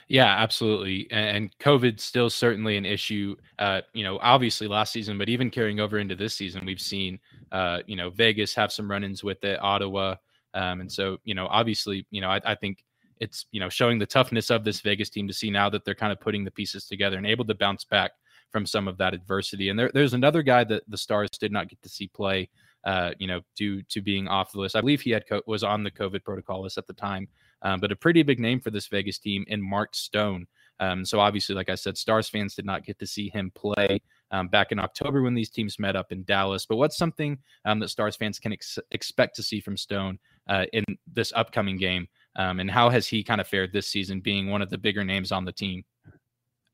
Yeah, 0.07 0.27
absolutely. 0.27 1.07
And 1.11 1.55
COVID 1.59 1.99
still 1.99 2.29
certainly 2.29 2.77
an 2.77 2.85
issue. 2.85 3.35
Uh, 3.57 3.81
you 3.93 4.03
know, 4.03 4.19
obviously 4.21 4.67
last 4.67 4.91
season, 4.91 5.17
but 5.17 5.29
even 5.29 5.49
carrying 5.49 5.79
over 5.79 5.97
into 5.97 6.15
this 6.15 6.33
season, 6.33 6.65
we've 6.65 6.81
seen, 6.81 7.19
uh, 7.51 7.79
you 7.87 7.95
know, 7.95 8.09
Vegas 8.09 8.53
have 8.53 8.71
some 8.71 8.89
run-ins 8.89 9.23
with 9.23 9.43
it, 9.43 9.59
Ottawa, 9.61 10.15
um, 10.53 10.81
and 10.81 10.91
so 10.91 11.17
you 11.23 11.33
know, 11.33 11.47
obviously, 11.47 12.05
you 12.11 12.21
know, 12.21 12.29
I, 12.29 12.39
I 12.45 12.55
think 12.55 12.83
it's 13.19 13.45
you 13.51 13.59
know 13.59 13.69
showing 13.69 13.99
the 13.99 14.05
toughness 14.05 14.51
of 14.51 14.63
this 14.63 14.81
Vegas 14.81 15.09
team 15.09 15.27
to 15.27 15.33
see 15.33 15.49
now 15.49 15.69
that 15.69 15.85
they're 15.85 15.95
kind 15.95 16.11
of 16.11 16.19
putting 16.19 16.43
the 16.43 16.51
pieces 16.51 16.85
together 16.85 17.17
and 17.17 17.25
able 17.25 17.45
to 17.45 17.55
bounce 17.55 17.85
back 17.85 18.11
from 18.53 18.65
some 18.65 18.87
of 18.87 18.97
that 18.99 19.13
adversity. 19.13 19.67
And 19.67 19.77
there, 19.77 19.91
there's 19.93 20.13
another 20.13 20.43
guy 20.43 20.63
that 20.63 20.83
the 20.87 20.97
Stars 20.97 21.29
did 21.39 21.51
not 21.51 21.67
get 21.67 21.81
to 21.81 21.89
see 21.89 22.07
play, 22.07 22.49
uh, 22.85 23.11
you 23.19 23.27
know, 23.27 23.41
due 23.57 23.81
to 23.89 24.01
being 24.01 24.27
off 24.29 24.53
the 24.53 24.59
list. 24.59 24.77
I 24.77 24.81
believe 24.81 25.01
he 25.01 25.09
had 25.09 25.27
co- 25.27 25.41
was 25.47 25.63
on 25.63 25.83
the 25.83 25.91
COVID 25.91 26.23
protocol 26.23 26.61
list 26.61 26.77
at 26.77 26.87
the 26.87 26.93
time, 26.93 27.27
um, 27.63 27.81
but 27.81 27.91
a 27.91 27.95
pretty 27.95 28.23
big 28.23 28.39
name 28.39 28.61
for 28.61 28.69
this 28.69 28.87
Vegas 28.87 29.17
team 29.17 29.43
in 29.47 29.61
Mark 29.61 29.95
Stone. 29.95 30.45
Um, 30.79 31.03
so 31.03 31.19
obviously, 31.19 31.55
like 31.55 31.69
I 31.69 31.75
said, 31.75 31.97
Stars 31.97 32.29
fans 32.29 32.55
did 32.55 32.65
not 32.65 32.85
get 32.85 32.99
to 32.99 33.07
see 33.07 33.29
him 33.29 33.51
play 33.55 34.01
um, 34.31 34.47
back 34.47 34.71
in 34.71 34.79
October 34.79 35.21
when 35.21 35.33
these 35.33 35.49
teams 35.49 35.79
met 35.79 35.95
up 35.95 36.11
in 36.11 36.23
Dallas. 36.23 36.65
But 36.65 36.77
what's 36.77 36.97
something 36.97 37.37
um, 37.65 37.79
that 37.79 37.89
Stars 37.89 38.15
fans 38.15 38.39
can 38.39 38.53
ex- 38.53 38.79
expect 38.91 39.35
to 39.37 39.43
see 39.43 39.59
from 39.59 39.77
Stone 39.77 40.19
uh, 40.47 40.65
in 40.73 40.83
this 41.11 41.33
upcoming 41.35 41.77
game? 41.77 42.07
Um, 42.35 42.59
and 42.59 42.69
how 42.69 42.89
has 42.89 43.07
he 43.07 43.23
kind 43.23 43.39
of 43.41 43.47
fared 43.47 43.71
this 43.73 43.87
season, 43.87 44.19
being 44.19 44.49
one 44.49 44.61
of 44.61 44.69
the 44.69 44.77
bigger 44.77 45.03
names 45.03 45.31
on 45.31 45.45
the 45.45 45.51
team? 45.51 45.83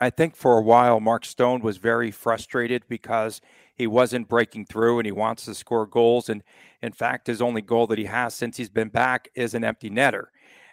I 0.02 0.10
think 0.10 0.36
for 0.36 0.58
a 0.58 0.62
while, 0.62 1.00
Mark 1.00 1.26
Stone 1.26 1.62
was 1.62 1.78
very 1.78 2.12
frustrated 2.12 2.84
because 2.88 3.42
he 3.76 3.88
wasn't 3.88 4.30
breaking 4.30 4.66
through 4.66 5.00
and 5.00 5.06
he 5.06 5.12
wants 5.12 5.46
to 5.46 5.56
score 5.56 5.86
goals. 5.86 6.30
And 6.30 6.44
in 6.82 6.94
fact, 6.94 7.28
his 7.28 7.42
only 7.42 7.62
goal 7.62 7.88
that 7.88 7.98
he 7.98 8.06
has 8.06 8.34
since 8.34 8.58
he's 8.58 8.70
been 8.70 8.90
back 8.90 9.30
is 9.36 9.54
an 9.54 9.64
empty 9.64 9.90
netter. 9.90 10.26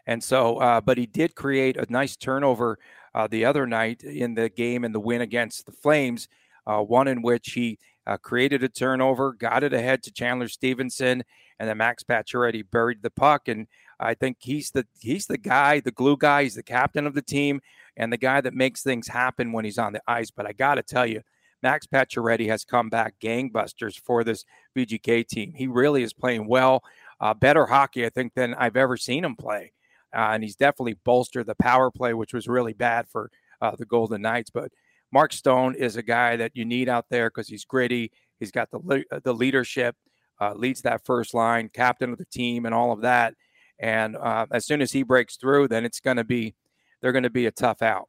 And 0.06 0.23
so, 0.23 0.58
uh, 0.58 0.81
but 0.81 0.99
he 0.99 1.06
did 1.06 1.34
create 1.34 1.76
a 1.76 1.87
nice 1.90 2.17
turnover 2.17 2.78
uh, 3.14 3.26
the 3.26 3.44
other 3.44 3.67
night 3.67 4.02
in 4.05 4.34
the 4.34 4.49
game 4.49 4.84
in 4.84 4.93
the 4.93 5.00
win 5.00 5.20
against 5.20 5.67
the 5.67 5.73
Flames, 5.73 6.28
uh, 6.67 6.81
one 6.81 7.08
in 7.08 7.23
which 7.23 7.52
he 7.52 7.78
uh, 8.06 8.17
created 8.17 8.62
a 8.62 8.69
turnover, 8.69 9.32
got 9.32 9.64
it 9.64 9.73
ahead 9.73 10.02
to 10.05 10.12
Chandler 10.12 10.49
Stephenson, 10.49 11.25
and 11.58 11.69
then 11.69 11.78
Max 11.78 12.05
Pacioretty 12.05 12.62
buried 12.70 13.02
the 13.02 13.11
puck. 13.11 13.49
And 13.49 13.67
I 13.98 14.14
think 14.14 14.38
he's 14.40 14.70
the 14.70 14.87
he's 15.00 15.26
the 15.26 15.38
guy, 15.38 15.81
the 15.81 15.90
glue 15.90 16.16
guy. 16.16 16.43
He's 16.43 16.54
the 16.54 16.62
captain 16.62 17.06
of 17.06 17.14
the 17.14 17.22
team 17.22 17.60
and 17.96 18.12
the 18.12 18.19
guy 18.19 18.40
that 18.40 18.54
makes 18.54 18.82
things 18.82 19.08
happen 19.08 19.52
when 19.52 19.64
he's 19.64 19.78
on 19.78 19.93
the 19.93 20.02
ice. 20.06 20.31
But 20.31 20.46
I 20.46 20.52
got 20.52 20.75
to 20.75 20.82
tell 20.82 21.06
you, 21.06 21.22
Max 21.62 21.87
Pacioretty 21.87 22.48
has 22.48 22.64
come 22.64 22.90
back 22.90 23.14
gangbusters 23.20 23.98
for 23.98 24.22
this 24.22 24.44
VGK 24.76 25.26
team. 25.26 25.52
He 25.54 25.66
really 25.66 26.02
is 26.02 26.12
playing 26.12 26.46
well, 26.46 26.82
uh, 27.20 27.34
better 27.34 27.66
hockey, 27.66 28.04
I 28.04 28.10
think, 28.10 28.34
than 28.34 28.54
I've 28.54 28.76
ever 28.76 28.96
seen 28.96 29.25
him 29.25 29.37
play. 29.37 29.72
Uh, 30.14 30.31
and 30.32 30.42
he's 30.42 30.56
definitely 30.56 30.96
bolstered 31.04 31.46
the 31.46 31.54
power 31.56 31.90
play, 31.90 32.14
which 32.14 32.32
was 32.34 32.49
really 32.49 32.72
bad 32.72 33.08
for 33.08 33.31
uh, 33.60 33.72
the 33.76 33.87
Golden 33.87 34.22
Knights. 34.22 34.50
But 34.50 34.70
Mark 35.12 35.32
Stone 35.32 35.75
is 35.75 35.96
a 35.96 36.02
guy 36.02 36.37
that 36.37 36.52
you 36.54 36.64
need 36.64 36.88
out 36.88 37.06
there 37.10 37.31
because 37.31 37.49
he's 37.49 37.64
gritty. 37.64 38.12
He's 38.38 38.50
got 38.50 38.70
the 38.70 38.81
le- 38.82 39.20
the 39.22 39.34
leadership, 39.34 39.96
uh, 40.40 40.54
leads 40.54 40.82
that 40.82 41.04
first 41.04 41.34
line, 41.34 41.70
captain 41.72 42.12
of 42.12 42.19
the 42.19 42.26
team, 42.26 42.66
and 42.66 42.75
all 42.75 42.92
of 42.92 43.00
that. 43.02 43.34
And 43.78 44.17
uh, 44.17 44.46
as 44.50 44.67
soon 44.67 44.81
as 44.81 44.93
he 44.93 45.02
breaks 45.02 45.37
through, 45.37 45.69
then 45.69 45.84
it's 45.84 46.00
going 46.00 46.17
to 46.17 46.25
be 46.25 46.55
they're 47.00 47.12
going 47.12 47.25
to 47.25 47.31
be 47.31 47.46
a 47.46 47.50
tough 47.50 47.82
out. 47.82 48.08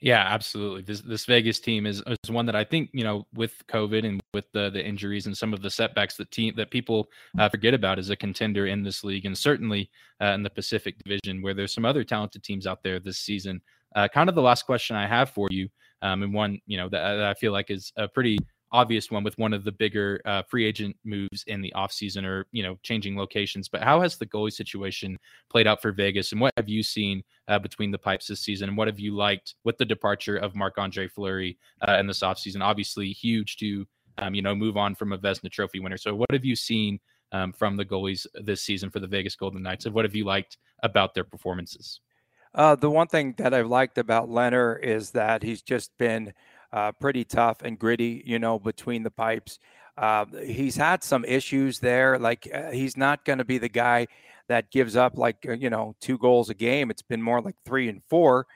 Yeah, 0.00 0.24
absolutely. 0.26 0.80
This 0.80 1.02
this 1.02 1.26
Vegas 1.26 1.60
team 1.60 1.84
is, 1.84 2.02
is 2.06 2.30
one 2.30 2.46
that 2.46 2.56
I 2.56 2.64
think 2.64 2.88
you 2.94 3.04
know 3.04 3.26
with 3.34 3.62
COVID 3.68 4.06
and 4.06 4.20
with 4.32 4.50
the 4.52 4.70
the 4.70 4.82
injuries 4.82 5.26
and 5.26 5.36
some 5.36 5.52
of 5.52 5.60
the 5.60 5.68
setbacks 5.68 6.16
that 6.16 6.30
team 6.30 6.54
that 6.56 6.70
people 6.70 7.08
uh, 7.38 7.50
forget 7.50 7.74
about 7.74 7.98
is 7.98 8.08
a 8.08 8.16
contender 8.16 8.66
in 8.66 8.82
this 8.82 9.04
league 9.04 9.26
and 9.26 9.36
certainly 9.36 9.90
uh, 10.22 10.28
in 10.28 10.42
the 10.42 10.48
Pacific 10.48 10.96
Division 11.04 11.42
where 11.42 11.52
there's 11.52 11.74
some 11.74 11.84
other 11.84 12.02
talented 12.02 12.42
teams 12.42 12.66
out 12.66 12.82
there 12.82 12.98
this 12.98 13.18
season. 13.18 13.60
Uh, 13.94 14.08
kind 14.08 14.30
of 14.30 14.34
the 14.34 14.42
last 14.42 14.64
question 14.64 14.96
I 14.96 15.06
have 15.06 15.30
for 15.30 15.48
you, 15.50 15.68
um, 16.00 16.22
and 16.22 16.32
one 16.32 16.58
you 16.66 16.78
know 16.78 16.88
that, 16.88 17.16
that 17.16 17.26
I 17.26 17.34
feel 17.34 17.52
like 17.52 17.70
is 17.70 17.92
a 17.96 18.08
pretty 18.08 18.38
obvious 18.72 19.10
one 19.10 19.24
with 19.24 19.36
one 19.38 19.52
of 19.52 19.64
the 19.64 19.72
bigger 19.72 20.20
uh, 20.24 20.42
free 20.48 20.64
agent 20.64 20.96
moves 21.04 21.42
in 21.46 21.60
the 21.60 21.72
offseason 21.76 22.24
or 22.24 22.46
you 22.52 22.62
know 22.62 22.78
changing 22.82 23.16
locations 23.16 23.68
but 23.68 23.82
how 23.82 24.00
has 24.00 24.16
the 24.16 24.26
goalie 24.26 24.52
situation 24.52 25.18
played 25.50 25.66
out 25.66 25.82
for 25.82 25.92
vegas 25.92 26.32
and 26.32 26.40
what 26.40 26.52
have 26.56 26.68
you 26.68 26.82
seen 26.82 27.22
uh, 27.50 27.58
between 27.58 27.90
the 27.90 27.98
pipes 27.98 28.28
this 28.28 28.40
season? 28.40 28.68
And 28.68 28.78
what 28.78 28.88
have 28.88 29.00
you 29.00 29.14
liked 29.14 29.56
with 29.64 29.76
the 29.76 29.84
departure 29.84 30.36
of 30.36 30.54
marc-andre 30.54 31.08
fleury 31.08 31.58
uh, 31.86 31.96
in 31.98 32.06
this 32.06 32.20
offseason? 32.20 32.62
Obviously 32.62 33.10
huge 33.10 33.56
to 33.56 33.86
um, 34.18 34.34
you 34.34 34.42
know 34.42 34.54
move 34.54 34.76
on 34.76 34.94
from 34.94 35.12
a 35.12 35.18
vezina 35.18 35.50
trophy 35.50 35.80
winner. 35.80 35.96
So 35.96 36.14
what 36.14 36.30
have 36.30 36.44
you 36.44 36.56
seen 36.56 37.00
um, 37.32 37.52
from 37.52 37.76
the 37.76 37.84
goalies 37.84 38.26
this 38.34 38.62
season 38.62 38.90
for 38.90 39.00
the 39.00 39.06
vegas 39.06 39.36
golden 39.36 39.62
knights? 39.62 39.86
And 39.86 39.94
what 39.94 40.04
have 40.04 40.14
you 40.14 40.24
liked 40.24 40.58
about 40.82 41.14
their 41.14 41.24
performances? 41.24 42.00
Uh, 42.54 42.74
the 42.74 42.90
one 42.90 43.06
thing 43.06 43.34
that 43.38 43.54
I've 43.54 43.68
liked 43.68 43.96
about 43.98 44.28
Lehner 44.28 44.80
is 44.82 45.12
that 45.12 45.42
he's 45.42 45.62
just 45.62 45.96
been 45.98 46.32
uh, 46.72 46.92
pretty 46.92 47.24
tough 47.24 47.62
and 47.62 47.78
gritty, 47.78 48.22
you 48.26 48.38
know, 48.38 48.58
between 48.58 49.02
the 49.02 49.10
pipes. 49.10 49.58
Uh, 49.96 50.24
he's 50.44 50.76
had 50.76 51.02
some 51.02 51.24
issues 51.24 51.78
there. 51.78 52.18
Like 52.18 52.48
uh, 52.52 52.70
he's 52.70 52.96
not 52.96 53.24
going 53.24 53.38
to 53.38 53.44
be 53.44 53.58
the 53.58 53.68
guy 53.68 54.06
that 54.48 54.70
gives 54.70 54.96
up 54.96 55.16
like 55.16 55.44
uh, 55.48 55.52
you 55.52 55.70
know 55.70 55.94
two 56.00 56.18
goals 56.18 56.50
a 56.50 56.54
game. 56.54 56.90
It's 56.90 57.02
been 57.02 57.22
more 57.22 57.40
like 57.40 57.56
three 57.64 57.88
and 57.88 58.02
four. 58.08 58.46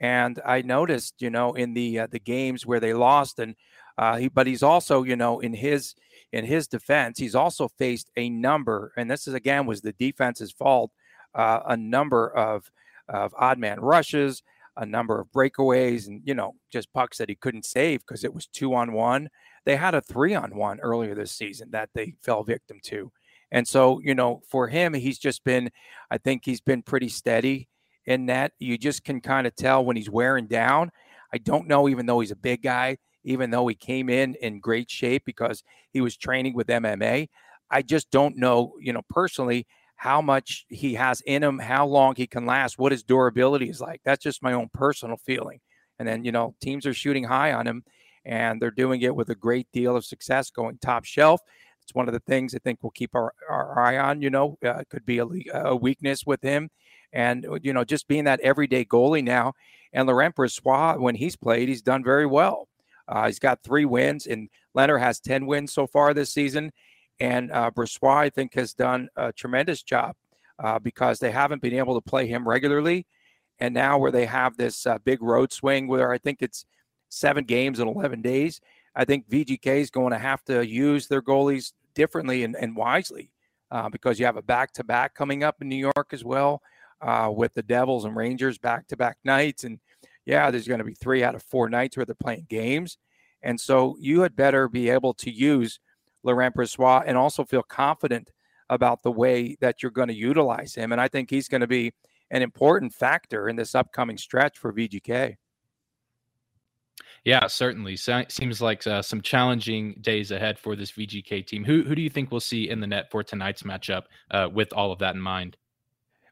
And 0.00 0.40
I 0.44 0.62
noticed, 0.62 1.14
you 1.20 1.30
know, 1.30 1.54
in 1.54 1.74
the 1.74 2.00
uh, 2.00 2.06
the 2.10 2.18
games 2.18 2.66
where 2.66 2.80
they 2.80 2.94
lost, 2.94 3.38
and 3.38 3.54
uh, 3.96 4.16
he, 4.16 4.28
but 4.28 4.46
he's 4.46 4.62
also, 4.62 5.02
you 5.02 5.16
know, 5.16 5.40
in 5.40 5.54
his 5.54 5.94
in 6.32 6.44
his 6.44 6.66
defense, 6.66 7.18
he's 7.18 7.34
also 7.34 7.68
faced 7.68 8.10
a 8.16 8.28
number, 8.28 8.92
and 8.96 9.10
this 9.10 9.28
is 9.28 9.34
again 9.34 9.66
was 9.66 9.82
the 9.82 9.92
defense's 9.92 10.50
fault, 10.50 10.90
a 11.34 11.76
number 11.76 12.28
of 12.28 12.70
of 13.08 13.34
odd 13.38 13.58
man 13.58 13.80
rushes, 13.80 14.42
a 14.76 14.86
number 14.86 15.20
of 15.20 15.30
breakaways 15.32 16.06
and, 16.06 16.22
you 16.24 16.34
know, 16.34 16.54
just 16.72 16.92
pucks 16.92 17.18
that 17.18 17.28
he 17.28 17.34
couldn't 17.34 17.64
save 17.64 18.00
because 18.00 18.24
it 18.24 18.34
was 18.34 18.46
two 18.46 18.74
on 18.74 18.92
one. 18.92 19.28
They 19.64 19.76
had 19.76 19.94
a 19.94 20.00
three 20.00 20.34
on 20.34 20.56
one 20.56 20.80
earlier 20.80 21.14
this 21.14 21.32
season 21.32 21.70
that 21.72 21.90
they 21.94 22.14
fell 22.22 22.42
victim 22.42 22.80
to. 22.84 23.12
And 23.52 23.68
so, 23.68 24.00
you 24.00 24.14
know, 24.14 24.42
for 24.48 24.68
him, 24.68 24.94
he's 24.94 25.18
just 25.18 25.44
been, 25.44 25.70
I 26.10 26.18
think 26.18 26.42
he's 26.44 26.60
been 26.60 26.82
pretty 26.82 27.08
steady 27.08 27.68
in 28.06 28.26
that 28.26 28.52
you 28.58 28.76
just 28.76 29.04
can 29.04 29.20
kind 29.20 29.46
of 29.46 29.54
tell 29.54 29.84
when 29.84 29.96
he's 29.96 30.10
wearing 30.10 30.46
down. 30.46 30.90
I 31.32 31.38
don't 31.38 31.68
know, 31.68 31.88
even 31.88 32.06
though 32.06 32.20
he's 32.20 32.30
a 32.30 32.36
big 32.36 32.62
guy, 32.62 32.98
even 33.24 33.50
though 33.50 33.66
he 33.66 33.74
came 33.74 34.08
in 34.10 34.34
in 34.34 34.60
great 34.60 34.90
shape 34.90 35.22
because 35.24 35.62
he 35.92 36.00
was 36.00 36.16
training 36.16 36.54
with 36.54 36.68
MMA. 36.68 37.28
I 37.70 37.82
just 37.82 38.10
don't 38.10 38.36
know, 38.36 38.74
you 38.80 38.92
know, 38.92 39.02
personally 39.08 39.66
how 39.96 40.20
much 40.20 40.66
he 40.68 40.94
has 40.94 41.20
in 41.22 41.42
him, 41.42 41.58
how 41.58 41.86
long 41.86 42.14
he 42.16 42.26
can 42.26 42.46
last, 42.46 42.78
what 42.78 42.92
his 42.92 43.02
durability 43.02 43.68
is 43.68 43.80
like. 43.80 44.00
That's 44.04 44.22
just 44.22 44.42
my 44.42 44.52
own 44.52 44.68
personal 44.72 45.16
feeling. 45.16 45.60
And 45.98 46.06
then, 46.08 46.24
you 46.24 46.32
know, 46.32 46.54
teams 46.60 46.86
are 46.86 46.94
shooting 46.94 47.24
high 47.24 47.52
on 47.52 47.66
him 47.66 47.84
and 48.24 48.60
they're 48.60 48.70
doing 48.70 49.02
it 49.02 49.14
with 49.14 49.28
a 49.30 49.34
great 49.34 49.68
deal 49.72 49.96
of 49.96 50.04
success 50.04 50.50
going 50.50 50.78
top 50.78 51.04
shelf. 51.04 51.40
It's 51.82 51.94
one 51.94 52.08
of 52.08 52.14
the 52.14 52.20
things 52.20 52.54
I 52.54 52.58
think 52.58 52.82
we'll 52.82 52.90
keep 52.90 53.14
our, 53.14 53.34
our 53.48 53.78
eye 53.78 53.98
on. 53.98 54.22
You 54.22 54.30
know, 54.30 54.56
uh, 54.64 54.82
could 54.88 55.04
be 55.04 55.18
a, 55.18 55.26
a, 55.52 55.76
weakness 55.76 56.24
with 56.24 56.42
him, 56.42 56.70
and 57.12 57.44
uh, 57.44 57.58
you 57.62 57.74
know, 57.74 57.84
just 57.84 58.08
being 58.08 58.24
that 58.24 58.40
everyday 58.40 58.86
goalie 58.86 59.22
now. 59.22 59.52
And 59.92 60.08
Laurent 60.08 60.34
Brossoit, 60.34 60.98
when 60.98 61.14
he's 61.14 61.36
played, 61.36 61.68
he's 61.68 61.82
done 61.82 62.02
very 62.02 62.26
well. 62.26 62.68
Uh, 63.06 63.26
he's 63.26 63.38
got 63.38 63.62
three 63.62 63.84
wins, 63.84 64.26
and 64.26 64.48
Lehner 64.74 64.98
has 64.98 65.20
ten 65.20 65.44
wins 65.44 65.74
so 65.74 65.86
far 65.86 66.14
this 66.14 66.32
season. 66.32 66.72
And 67.20 67.52
uh, 67.52 67.70
Brossoit, 67.70 68.16
I 68.16 68.30
think, 68.30 68.54
has 68.54 68.74
done 68.74 69.08
a 69.16 69.32
tremendous 69.32 69.82
job 69.82 70.16
uh, 70.58 70.78
because 70.78 71.18
they 71.18 71.30
haven't 71.30 71.62
been 71.62 71.74
able 71.74 71.94
to 71.94 72.00
play 72.00 72.26
him 72.26 72.46
regularly. 72.46 73.06
And 73.60 73.72
now, 73.72 73.98
where 73.98 74.10
they 74.10 74.26
have 74.26 74.56
this 74.56 74.86
uh, 74.86 74.98
big 74.98 75.22
road 75.22 75.52
swing, 75.52 75.86
where 75.86 76.12
I 76.12 76.18
think 76.18 76.38
it's 76.40 76.66
seven 77.08 77.44
games 77.44 77.78
in 77.78 77.86
11 77.86 78.20
days, 78.20 78.60
I 78.96 79.04
think 79.04 79.28
VGK 79.28 79.66
is 79.80 79.90
going 79.90 80.12
to 80.12 80.18
have 80.18 80.44
to 80.44 80.66
use 80.66 81.06
their 81.06 81.22
goalies 81.22 81.72
differently 81.94 82.42
and, 82.44 82.56
and 82.56 82.76
wisely 82.76 83.30
uh, 83.70 83.88
because 83.88 84.18
you 84.18 84.26
have 84.26 84.36
a 84.36 84.42
back 84.42 84.72
to 84.72 84.84
back 84.84 85.14
coming 85.14 85.42
up 85.42 85.56
in 85.60 85.68
New 85.68 85.76
York 85.76 86.08
as 86.12 86.24
well 86.24 86.62
uh, 87.00 87.30
with 87.34 87.54
the 87.54 87.62
Devils 87.62 88.04
and 88.04 88.16
Rangers 88.16 88.58
back 88.58 88.86
to 88.88 88.96
back 88.96 89.18
nights. 89.24 89.64
And 89.64 89.78
yeah, 90.26 90.50
there's 90.50 90.68
going 90.68 90.78
to 90.78 90.84
be 90.84 90.94
three 90.94 91.22
out 91.22 91.34
of 91.34 91.42
four 91.42 91.68
nights 91.68 91.96
where 91.96 92.06
they're 92.06 92.14
playing 92.14 92.46
games. 92.48 92.98
And 93.42 93.60
so 93.60 93.96
you 94.00 94.22
had 94.22 94.36
better 94.36 94.68
be 94.68 94.88
able 94.88 95.14
to 95.14 95.30
use 95.30 95.78
Laurent 96.24 96.54
Brossoit 96.54 97.04
and 97.06 97.16
also 97.16 97.44
feel 97.44 97.62
confident 97.62 98.30
about 98.70 99.02
the 99.02 99.12
way 99.12 99.56
that 99.60 99.82
you're 99.82 99.92
going 99.92 100.08
to 100.08 100.14
utilize 100.14 100.74
him. 100.74 100.90
And 100.92 101.00
I 101.00 101.08
think 101.08 101.30
he's 101.30 101.48
going 101.48 101.60
to 101.60 101.66
be 101.66 101.92
an 102.30 102.42
important 102.42 102.92
factor 102.92 103.48
in 103.48 103.56
this 103.56 103.74
upcoming 103.74 104.18
stretch 104.18 104.58
for 104.58 104.72
VGK. 104.72 105.36
Yeah, 107.24 107.46
certainly. 107.46 107.96
So, 107.96 108.24
seems 108.28 108.60
like 108.60 108.86
uh, 108.86 109.00
some 109.00 109.22
challenging 109.22 109.94
days 110.00 110.30
ahead 110.30 110.58
for 110.58 110.76
this 110.76 110.92
VGK 110.92 111.46
team. 111.46 111.64
Who 111.64 111.82
who 111.82 111.94
do 111.94 112.02
you 112.02 112.10
think 112.10 112.30
we'll 112.30 112.40
see 112.40 112.68
in 112.68 112.80
the 112.80 112.86
net 112.86 113.10
for 113.10 113.22
tonight's 113.22 113.62
matchup 113.62 114.04
uh, 114.30 114.48
with 114.52 114.72
all 114.74 114.92
of 114.92 114.98
that 114.98 115.14
in 115.14 115.20
mind? 115.22 115.56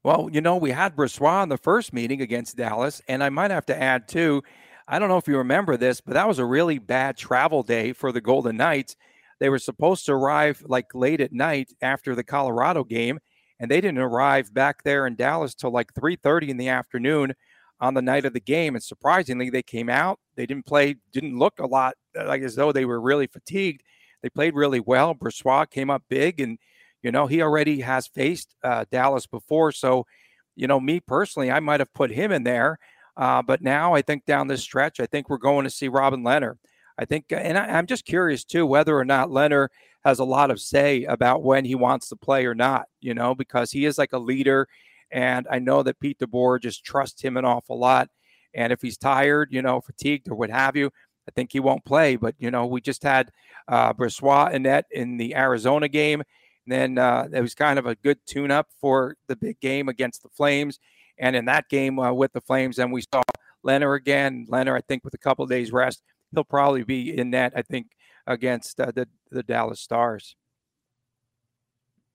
Well, 0.04 0.28
you 0.30 0.40
know, 0.40 0.56
we 0.56 0.70
had 0.70 0.94
Brossoit 0.94 1.44
in 1.44 1.48
the 1.48 1.56
first 1.56 1.92
meeting 1.92 2.20
against 2.20 2.56
Dallas, 2.56 3.00
and 3.08 3.24
I 3.24 3.30
might 3.30 3.50
have 3.50 3.66
to 3.66 3.80
add 3.80 4.06
too. 4.06 4.42
I 4.86 4.98
don't 4.98 5.08
know 5.08 5.16
if 5.16 5.28
you 5.28 5.38
remember 5.38 5.76
this, 5.76 6.00
but 6.00 6.14
that 6.14 6.28
was 6.28 6.38
a 6.38 6.44
really 6.44 6.78
bad 6.78 7.16
travel 7.16 7.62
day 7.62 7.92
for 7.92 8.12
the 8.12 8.20
Golden 8.20 8.56
Knights. 8.56 8.96
They 9.42 9.48
were 9.48 9.58
supposed 9.58 10.06
to 10.06 10.12
arrive 10.12 10.62
like 10.68 10.94
late 10.94 11.20
at 11.20 11.32
night 11.32 11.72
after 11.82 12.14
the 12.14 12.22
Colorado 12.22 12.84
game, 12.84 13.18
and 13.58 13.68
they 13.68 13.80
didn't 13.80 13.98
arrive 13.98 14.54
back 14.54 14.84
there 14.84 15.04
in 15.04 15.16
Dallas 15.16 15.52
till 15.56 15.72
like 15.72 15.92
3:30 15.94 16.50
in 16.50 16.58
the 16.58 16.68
afternoon 16.68 17.34
on 17.80 17.94
the 17.94 18.02
night 18.02 18.24
of 18.24 18.34
the 18.34 18.40
game. 18.40 18.76
And 18.76 18.84
surprisingly, 18.84 19.50
they 19.50 19.64
came 19.64 19.88
out. 19.88 20.20
They 20.36 20.46
didn't 20.46 20.64
play, 20.64 20.94
didn't 21.12 21.40
look 21.40 21.58
a 21.58 21.66
lot 21.66 21.94
uh, 22.16 22.28
like 22.28 22.42
as 22.42 22.54
though 22.54 22.70
they 22.70 22.84
were 22.84 23.00
really 23.00 23.26
fatigued. 23.26 23.82
They 24.22 24.30
played 24.30 24.54
really 24.54 24.78
well. 24.78 25.12
Brossoit 25.12 25.70
came 25.70 25.90
up 25.90 26.04
big, 26.08 26.38
and 26.38 26.56
you 27.02 27.10
know 27.10 27.26
he 27.26 27.42
already 27.42 27.80
has 27.80 28.06
faced 28.06 28.54
uh, 28.62 28.84
Dallas 28.92 29.26
before. 29.26 29.72
So, 29.72 30.06
you 30.54 30.68
know, 30.68 30.78
me 30.78 31.00
personally, 31.00 31.50
I 31.50 31.58
might 31.58 31.80
have 31.80 31.92
put 31.94 32.12
him 32.12 32.30
in 32.30 32.44
there. 32.44 32.78
Uh, 33.16 33.42
but 33.42 33.60
now 33.60 33.92
I 33.92 34.02
think 34.02 34.24
down 34.24 34.46
this 34.46 34.62
stretch, 34.62 35.00
I 35.00 35.06
think 35.06 35.28
we're 35.28 35.38
going 35.38 35.64
to 35.64 35.70
see 35.70 35.88
Robin 35.88 36.22
Lehner. 36.22 36.58
I 36.98 37.04
think, 37.04 37.26
uh, 37.32 37.36
and 37.36 37.58
I, 37.58 37.78
am 37.78 37.86
just 37.86 38.04
curious 38.04 38.44
too 38.44 38.66
whether 38.66 38.96
or 38.96 39.04
not 39.04 39.28
Lehner 39.28 39.68
has 40.04 40.18
a 40.18 40.24
lot 40.24 40.50
of 40.50 40.60
say 40.60 41.04
about 41.04 41.42
when 41.42 41.64
he 41.64 41.74
wants 41.74 42.08
to 42.08 42.16
play 42.16 42.46
or 42.46 42.54
not. 42.54 42.86
You 43.00 43.14
know, 43.14 43.34
because 43.34 43.70
he 43.70 43.84
is 43.84 43.98
like 43.98 44.12
a 44.12 44.18
leader 44.18 44.68
and 45.12 45.46
I 45.50 45.58
know 45.58 45.82
that 45.82 46.00
Pete 46.00 46.18
DeBoer 46.18 46.60
just 46.60 46.84
trusts 46.84 47.20
him 47.20 47.36
an 47.36 47.44
awful 47.44 47.78
lot. 47.78 48.08
And 48.54 48.72
if 48.72 48.80
he's 48.80 48.96
tired, 48.96 49.48
you 49.52 49.62
know, 49.62 49.80
fatigued 49.80 50.28
or 50.28 50.34
what 50.34 50.50
have 50.50 50.74
you, 50.74 50.90
I 51.28 51.30
think 51.30 51.52
he 51.52 51.60
won't 51.60 51.84
play. 51.84 52.16
But, 52.16 52.34
you 52.38 52.50
know, 52.50 52.66
we 52.66 52.80
just 52.80 53.02
had 53.02 53.30
uh, 53.68 53.92
Brossoit 53.92 54.54
and 54.54 54.64
net 54.64 54.86
in 54.90 55.18
the 55.18 55.36
Arizona 55.36 55.86
game. 55.86 56.22
And 56.66 56.72
then 56.72 56.98
uh, 56.98 57.28
it 57.32 57.42
was 57.42 57.54
kind 57.54 57.78
of 57.78 57.86
a 57.86 57.94
good 57.96 58.18
tune 58.26 58.50
up 58.50 58.68
for 58.80 59.16
the 59.28 59.36
big 59.36 59.60
game 59.60 59.88
against 59.88 60.22
the 60.22 60.30
Flames. 60.30 60.80
And 61.18 61.36
in 61.36 61.44
that 61.44 61.68
game 61.68 61.98
uh, 61.98 62.12
with 62.12 62.32
the 62.32 62.40
Flames, 62.40 62.76
then 62.76 62.90
we 62.90 63.02
saw 63.02 63.22
Lehner 63.64 63.96
again. 63.96 64.46
Lehner, 64.50 64.76
I 64.76 64.80
think, 64.80 65.04
with 65.04 65.14
a 65.14 65.18
couple 65.18 65.46
days 65.46 65.72
rest, 65.72 66.02
he'll 66.34 66.44
probably 66.44 66.84
be 66.84 67.16
in 67.16 67.30
that. 67.32 67.52
I 67.56 67.62
think, 67.62 67.88
against 68.26 68.80
uh, 68.80 68.92
the, 68.94 69.08
the 69.30 69.42
Dallas 69.42 69.80
Stars. 69.80 70.36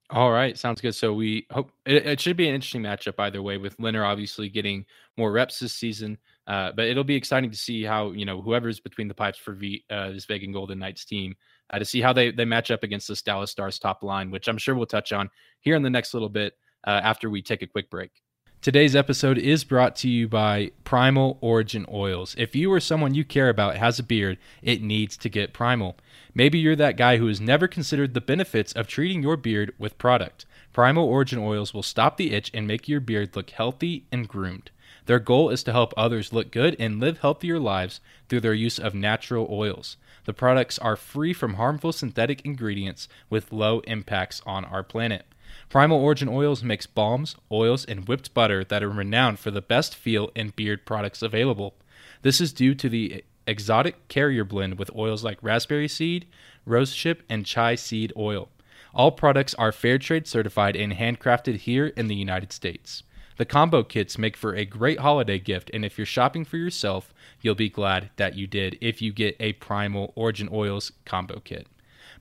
All 0.09 0.31
right, 0.31 0.57
sounds 0.57 0.79
good. 0.79 0.95
So 0.95 1.13
we 1.13 1.47
hope 1.51 1.69
it, 1.85 2.05
it, 2.05 2.21
should 2.21 2.37
be 2.37 2.47
an 2.47 2.55
interesting 2.55 2.81
matchup 2.81 3.15
either 3.19 3.41
way, 3.41 3.57
with 3.57 3.75
Lehner 3.77 4.07
obviously 4.07 4.47
getting 4.47 4.85
more 5.17 5.33
reps 5.33 5.59
this 5.59 5.73
season. 5.73 6.17
Uh, 6.47 6.71
but 6.73 6.85
it'll 6.85 7.03
be 7.03 7.15
exciting 7.15 7.51
to 7.51 7.57
see 7.57 7.83
how 7.83 8.11
you 8.11 8.23
know 8.23 8.41
whoever's 8.41 8.79
between 8.79 9.09
the 9.09 9.13
pipes 9.13 9.37
for 9.37 9.51
v, 9.51 9.83
uh, 9.89 10.11
this 10.11 10.23
Vegas 10.23 10.53
Golden 10.53 10.79
Knights 10.79 11.03
team 11.03 11.35
uh, 11.71 11.79
to 11.79 11.83
see 11.83 11.99
how 11.99 12.13
they 12.13 12.31
they 12.31 12.45
match 12.45 12.71
up 12.71 12.83
against 12.83 13.09
this 13.09 13.21
Dallas 13.21 13.51
Stars 13.51 13.79
top 13.79 14.01
line, 14.01 14.31
which 14.31 14.47
I'm 14.47 14.57
sure 14.57 14.75
we'll 14.75 14.85
touch 14.85 15.11
on 15.11 15.29
here 15.59 15.75
in 15.75 15.83
the 15.83 15.89
next 15.89 16.13
little 16.13 16.29
bit 16.29 16.53
uh, 16.85 17.01
after 17.03 17.29
we 17.29 17.41
take 17.41 17.61
a 17.61 17.67
quick 17.67 17.89
break. 17.89 18.11
Today's 18.59 18.95
episode 18.95 19.37
is 19.37 19.63
brought 19.63 19.95
to 19.97 20.09
you 20.09 20.27
by 20.27 20.71
Primal 20.83 21.37
Origin 21.41 21.85
Oils. 21.89 22.35
If 22.37 22.55
you 22.55 22.73
or 22.73 22.79
someone 22.79 23.13
you 23.13 23.23
care 23.23 23.49
about 23.49 23.77
has 23.77 23.99
a 23.99 24.03
beard, 24.03 24.37
it 24.61 24.81
needs 24.81 25.15
to 25.17 25.29
get 25.29 25.53
primal. 25.53 25.95
Maybe 26.33 26.57
you're 26.57 26.75
that 26.75 26.97
guy 26.97 27.17
who 27.17 27.27
has 27.27 27.39
never 27.39 27.67
considered 27.67 28.13
the 28.13 28.19
benefits 28.19 28.73
of 28.73 28.87
treating 28.87 29.21
your 29.21 29.37
beard 29.37 29.73
with 29.77 29.97
product. 29.99 30.45
Primal 30.73 31.05
Origin 31.07 31.39
Oils 31.39 31.73
will 31.73 31.83
stop 31.83 32.17
the 32.17 32.33
itch 32.33 32.51
and 32.53 32.67
make 32.67 32.89
your 32.89 32.99
beard 32.99 33.35
look 33.35 33.51
healthy 33.51 34.05
and 34.11 34.27
groomed. 34.27 34.71
Their 35.05 35.19
goal 35.19 35.49
is 35.49 35.63
to 35.63 35.71
help 35.71 35.93
others 35.95 36.33
look 36.33 36.51
good 36.51 36.75
and 36.79 36.99
live 36.99 37.19
healthier 37.19 37.59
lives 37.59 38.01
through 38.27 38.41
their 38.41 38.53
use 38.53 38.79
of 38.79 38.93
natural 38.93 39.47
oils. 39.49 39.97
The 40.25 40.33
products 40.33 40.77
are 40.79 40.97
free 40.97 41.31
from 41.31 41.53
harmful 41.53 41.93
synthetic 41.93 42.43
ingredients 42.43 43.07
with 43.29 43.53
low 43.53 43.79
impacts 43.81 44.41
on 44.45 44.65
our 44.65 44.83
planet. 44.83 45.25
Primal 45.69 45.99
Origin 45.99 46.29
Oils 46.29 46.63
makes 46.63 46.85
balms, 46.85 47.35
oils, 47.51 47.83
and 47.83 48.07
whipped 48.07 48.33
butter 48.33 48.63
that 48.63 48.81
are 48.81 48.89
renowned 48.89 49.37
for 49.37 49.51
the 49.51 49.61
best 49.61 49.95
feel 49.95 50.31
and 50.33 50.55
beard 50.55 50.85
products 50.85 51.21
available. 51.21 51.75
This 52.21 52.39
is 52.39 52.53
due 52.53 52.73
to 52.75 52.87
the 52.87 53.25
exotic 53.45 54.07
carrier 54.07 54.45
blend 54.45 54.79
with 54.79 54.95
oils 54.95 55.25
like 55.25 55.43
raspberry 55.43 55.89
seed, 55.89 56.25
rosehip, 56.65 57.19
and 57.29 57.45
chai 57.45 57.75
seed 57.75 58.13
oil. 58.15 58.47
All 58.93 59.11
products 59.11 59.53
are 59.55 59.73
fair 59.73 59.97
trade 59.97 60.25
certified 60.25 60.77
and 60.77 60.93
handcrafted 60.93 61.57
here 61.57 61.87
in 61.87 62.07
the 62.07 62.15
United 62.15 62.53
States. 62.53 63.03
The 63.35 63.45
combo 63.45 63.83
kits 63.83 64.17
make 64.17 64.37
for 64.37 64.55
a 64.55 64.65
great 64.65 64.99
holiday 64.99 65.37
gift, 65.37 65.69
and 65.73 65.83
if 65.83 65.97
you're 65.97 66.05
shopping 66.05 66.45
for 66.45 66.57
yourself, 66.57 67.13
you'll 67.41 67.55
be 67.55 67.69
glad 67.69 68.09
that 68.15 68.35
you 68.35 68.47
did 68.47 68.77
if 68.81 69.01
you 69.01 69.11
get 69.11 69.35
a 69.39 69.53
Primal 69.53 70.13
Origin 70.15 70.49
Oils 70.51 70.93
combo 71.05 71.39
kit. 71.41 71.67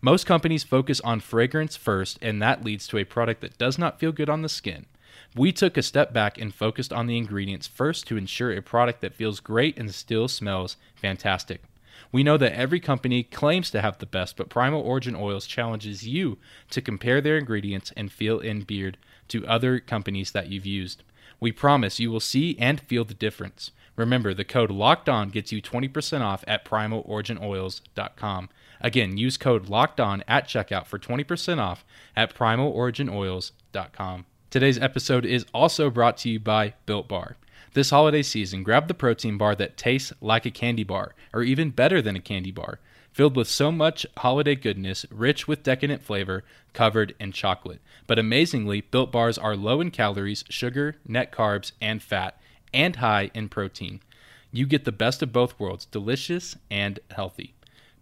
Most 0.01 0.27
companies 0.27 0.65
focus 0.65 1.01
on 1.01 1.21
fragrance 1.21 1.77
first, 1.77 2.19
and 2.21 2.41
that 2.43 2.65
leads 2.65 2.87
to 2.89 2.99
a 2.99 3.05
product 3.05 3.41
that 3.41 3.59
does 3.59 3.79
not 3.79 3.99
feel 3.99 4.13
good 4.13 4.29
on 4.29 4.43
the 4.43 4.49
skin. 4.49 4.87
We 5.35 5.53
took 5.53 5.77
a 5.77 5.83
step 5.83 6.13
back 6.13 6.39
and 6.39 6.55
focused 6.55 6.93
on 6.93 7.07
the 7.07 7.17
ingredients 7.17 7.67
first 7.67 8.07
to 8.09 8.17
ensure 8.17 8.53
a 8.53 8.63
product 8.63 9.01
that 9.01 9.15
feels 9.15 9.41
great 9.41 9.79
and 9.79 9.95
still 9.95 10.29
smells 10.29 10.77
fantastic. 10.95 11.63
We 12.13 12.23
know 12.23 12.37
that 12.37 12.53
every 12.53 12.81
company 12.81 13.23
claims 13.23 13.71
to 13.71 13.83
have 13.83 13.99
the 13.99 14.07
best, 14.07 14.37
but 14.37 14.49
Primal 14.49 14.81
Origin 14.81 15.17
Oils 15.17 15.47
challenges 15.47 16.07
you 16.07 16.39
to 16.71 16.81
compare 16.81 17.21
their 17.21 17.39
ingredients 17.39 17.93
and 17.97 18.13
feel 18.13 18.39
in 18.39 18.63
beard 18.63 18.99
to 19.29 19.47
other 19.47 19.81
companies 19.81 20.31
that 20.33 20.49
you've 20.49 20.67
used. 20.67 21.03
We 21.41 21.53
promise 21.53 22.01
you 22.01 22.11
will 22.11 22.21
see 22.21 22.57
and 22.59 22.81
feel 22.81 23.05
the 23.05 23.15
difference. 23.15 23.73
Remember, 23.97 24.35
the 24.35 24.45
code 24.45 24.71
LOCKED 24.71 25.09
ON 25.09 25.29
gets 25.31 25.53
you 25.53 25.61
20% 25.61 26.21
off 26.21 26.45
at 26.47 26.65
primaloriginoils.com. 26.65 28.49
Again, 28.81 29.17
use 29.17 29.37
code 29.37 29.69
LOCKED 29.69 30.01
ON 30.01 30.25
at 30.29 30.47
checkout 30.47 30.87
for 30.87 30.99
20% 30.99 31.59
off 31.59 31.85
at 32.15 32.35
primaloriginoils.com. 32.35 34.27
Today's 34.51 34.79
episode 34.79 35.25
is 35.25 35.45
also 35.53 35.91
brought 35.91 36.17
to 36.19 36.29
you 36.31 36.41
by 36.41 36.75
Built 36.87 37.09
Bar. 37.09 37.37
This 37.75 37.91
holiday 37.91 38.23
season, 38.23 38.63
grab 38.63 38.89
the 38.89 38.95
protein 38.95 39.37
bar 39.37 39.55
that 39.57 39.77
tastes 39.77 40.13
like 40.21 40.47
a 40.47 40.51
candy 40.51 40.85
bar, 40.85 41.15
or 41.35 41.43
even 41.43 41.71
better 41.71 42.01
than 42.01 42.17
a 42.17 42.21
candy 42.21 42.51
bar, 42.51 42.79
filled 43.13 43.37
with 43.37 43.49
so 43.49 43.71
much 43.71 44.07
holiday 44.17 44.55
goodness, 44.55 45.05
rich 45.11 45.47
with 45.47 45.63
decadent 45.63 46.03
flavor, 46.03 46.45
covered 46.73 47.15
in 47.19 47.33
chocolate. 47.33 47.81
But 48.07 48.19
amazingly, 48.19 48.81
Built 48.81 49.13
Bars 49.13 49.37
are 49.37 49.57
low 49.57 49.81
in 49.81 49.91
calories, 49.91 50.45
sugar, 50.49 50.97
net 51.07 51.33
carbs, 51.33 51.73
and 51.81 52.03
fat, 52.03 52.41
and 52.73 52.97
high 52.97 53.31
in 53.35 53.49
protein. 53.51 54.01
You 54.53 54.65
get 54.65 54.85
the 54.87 54.93
best 54.93 55.23
of 55.23 55.33
both 55.33 55.59
worlds 55.61 55.85
delicious 55.85 56.57
and 56.71 56.99
healthy. 57.11 57.56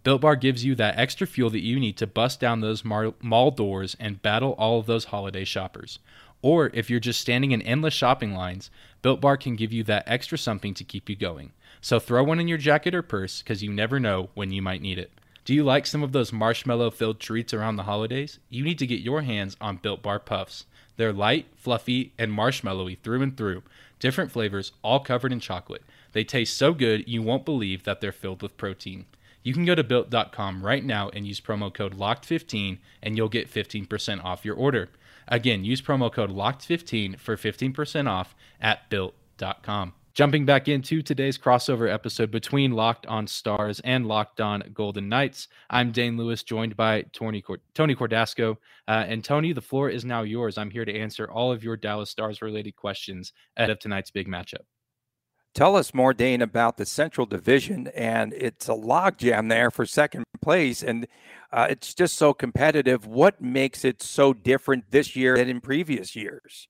Built 0.05 0.21
Bar 0.21 0.35
gives 0.35 0.63
you 0.63 0.75
that 0.75 0.99
extra 0.99 1.25
fuel 1.25 1.49
that 1.49 1.63
you 1.63 1.79
need 1.79 1.97
to 1.97 2.05
bust 2.05 2.39
down 2.39 2.61
those 2.61 2.85
mall 2.85 3.49
doors 3.49 3.97
and 3.99 4.21
battle 4.21 4.53
all 4.59 4.77
of 4.77 4.85
those 4.85 5.05
holiday 5.05 5.43
shoppers. 5.43 5.97
Or 6.43 6.69
if 6.75 6.91
you're 6.91 6.99
just 6.99 7.19
standing 7.19 7.53
in 7.53 7.63
endless 7.63 7.95
shopping 7.95 8.35
lines, 8.35 8.69
Built 9.01 9.19
Bar 9.19 9.35
can 9.35 9.55
give 9.55 9.73
you 9.73 9.83
that 9.85 10.03
extra 10.05 10.37
something 10.37 10.75
to 10.75 10.83
keep 10.83 11.09
you 11.09 11.15
going. 11.15 11.53
So 11.81 11.99
throw 11.99 12.23
one 12.23 12.39
in 12.39 12.47
your 12.47 12.59
jacket 12.59 12.93
or 12.93 13.01
purse 13.01 13.41
because 13.41 13.63
you 13.63 13.73
never 13.73 13.99
know 13.99 14.29
when 14.35 14.51
you 14.51 14.61
might 14.61 14.83
need 14.83 14.99
it. 14.99 15.09
Do 15.43 15.55
you 15.55 15.63
like 15.63 15.87
some 15.87 16.03
of 16.03 16.11
those 16.11 16.31
marshmallow 16.31 16.91
filled 16.91 17.19
treats 17.19 17.51
around 17.51 17.77
the 17.77 17.83
holidays? 17.83 18.37
You 18.47 18.63
need 18.63 18.77
to 18.77 18.87
get 18.87 19.01
your 19.01 19.23
hands 19.23 19.57
on 19.59 19.77
Built 19.77 20.03
Bar 20.03 20.19
Puffs. 20.19 20.67
They're 20.97 21.13
light, 21.13 21.47
fluffy, 21.55 22.13
and 22.19 22.31
marshmallowy 22.31 22.99
through 22.99 23.23
and 23.23 23.35
through. 23.35 23.63
Different 23.99 24.31
flavors, 24.31 24.71
all 24.83 24.99
covered 24.99 25.33
in 25.33 25.39
chocolate. 25.39 25.81
They 26.11 26.23
taste 26.23 26.55
so 26.55 26.75
good 26.75 27.07
you 27.07 27.23
won't 27.23 27.43
believe 27.43 27.85
that 27.85 28.01
they're 28.01 28.11
filled 28.11 28.43
with 28.43 28.55
protein. 28.55 29.07
You 29.45 29.53
can 29.53 29.63
go 29.63 29.75
to 29.75 29.83
built.com 29.83 30.65
right 30.65 30.83
now 30.83 31.09
and 31.09 31.27
use 31.27 31.39
promo 31.39 31.71
code 31.71 31.95
LOCKED15 31.95 32.79
and 33.03 33.15
you'll 33.15 33.29
get 33.29 33.47
15% 33.47 34.23
off 34.23 34.43
your 34.43 34.55
order. 34.55 34.89
Again, 35.27 35.63
use 35.63 35.83
promo 35.83 36.11
code 36.11 36.31
LOCKED15 36.31 37.19
for 37.19 37.37
15% 37.37 38.09
off 38.09 38.35
at 38.59 38.89
built.com. 38.89 39.93
Jumping 40.15 40.45
back 40.45 40.67
into 40.67 41.03
today's 41.03 41.37
crossover 41.37 41.93
episode 41.93 42.31
between 42.31 42.71
Locked 42.71 43.05
On 43.05 43.27
Stars 43.27 43.79
and 43.81 44.07
Locked 44.07 44.41
On 44.41 44.63
Golden 44.73 45.09
Knights, 45.09 45.47
I'm 45.69 45.91
Dane 45.91 46.17
Lewis, 46.17 46.41
joined 46.41 46.75
by 46.75 47.03
Tony, 47.13 47.43
Tony 47.75 47.95
Cordasco. 47.95 48.57
Uh, 48.87 49.05
and 49.07 49.23
Tony, 49.23 49.53
the 49.53 49.61
floor 49.61 49.89
is 49.89 50.03
now 50.05 50.23
yours. 50.23 50.57
I'm 50.57 50.71
here 50.71 50.85
to 50.85 50.99
answer 50.99 51.29
all 51.29 51.51
of 51.51 51.63
your 51.63 51.77
Dallas 51.77 52.09
Stars 52.09 52.41
related 52.41 52.75
questions 52.75 53.31
ahead 53.57 53.69
of 53.69 53.77
tonight's 53.77 54.09
big 54.09 54.27
matchup. 54.27 54.63
Tell 55.55 55.77
us 55.77 55.93
more, 55.93 56.13
Dane, 56.13 56.41
about 56.41 56.75
the 56.75 56.85
Central 56.85 57.25
Division, 57.25 57.87
and 57.95 58.33
it's 58.33 58.67
a 58.67 58.73
logjam 58.73 59.47
there 59.47 59.71
for 59.71 59.85
second 59.85 60.25
place, 60.41 60.83
and 60.83 61.07
uh, 61.53 61.67
it's 61.69 61.93
just 61.93 62.17
so 62.17 62.33
competitive. 62.33 63.07
What 63.07 63.41
makes 63.41 63.85
it 63.85 64.03
so 64.03 64.33
different 64.33 64.91
this 64.91 65.15
year 65.15 65.37
than 65.37 65.47
in 65.47 65.61
previous 65.61 66.13
years? 66.13 66.67